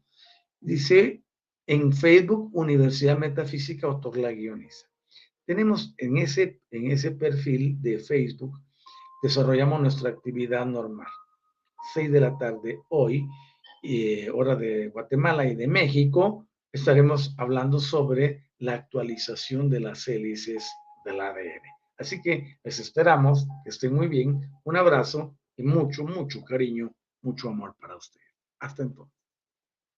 Dice 0.59 1.23
en 1.67 1.93
Facebook 1.93 2.49
Universidad 2.53 3.17
Metafísica 3.17 3.87
Otorla 3.87 4.31
Guioniza. 4.31 4.87
Tenemos 5.45 5.93
en 5.97 6.17
ese, 6.17 6.61
en 6.71 6.91
ese 6.91 7.11
perfil 7.11 7.81
de 7.81 7.99
Facebook, 7.99 8.59
desarrollamos 9.21 9.81
nuestra 9.81 10.09
actividad 10.09 10.65
normal. 10.65 11.07
Seis 11.93 12.11
de 12.11 12.21
la 12.21 12.37
tarde 12.37 12.79
hoy 12.89 13.27
eh, 13.87 14.31
hora 14.33 14.55
de 14.55 14.87
Guatemala 14.87 15.45
y 15.45 15.53
de 15.53 15.67
México, 15.67 16.47
estaremos 16.71 17.35
hablando 17.37 17.79
sobre 17.79 18.49
la 18.57 18.73
actualización 18.73 19.69
de 19.69 19.79
las 19.79 20.07
hélices 20.07 20.67
del 21.05 21.21
ADN. 21.21 21.61
Así 21.99 22.19
que 22.19 22.57
les 22.63 22.79
esperamos, 22.79 23.47
que 23.63 23.69
estén 23.69 23.93
muy 23.93 24.07
bien, 24.07 24.41
un 24.63 24.75
abrazo 24.75 25.37
y 25.55 25.61
mucho, 25.61 26.03
mucho 26.03 26.43
cariño, 26.43 26.95
mucho 27.21 27.49
amor 27.49 27.75
para 27.79 27.95
ustedes. 27.95 28.25
Hasta 28.59 28.81
entonces. 28.81 29.14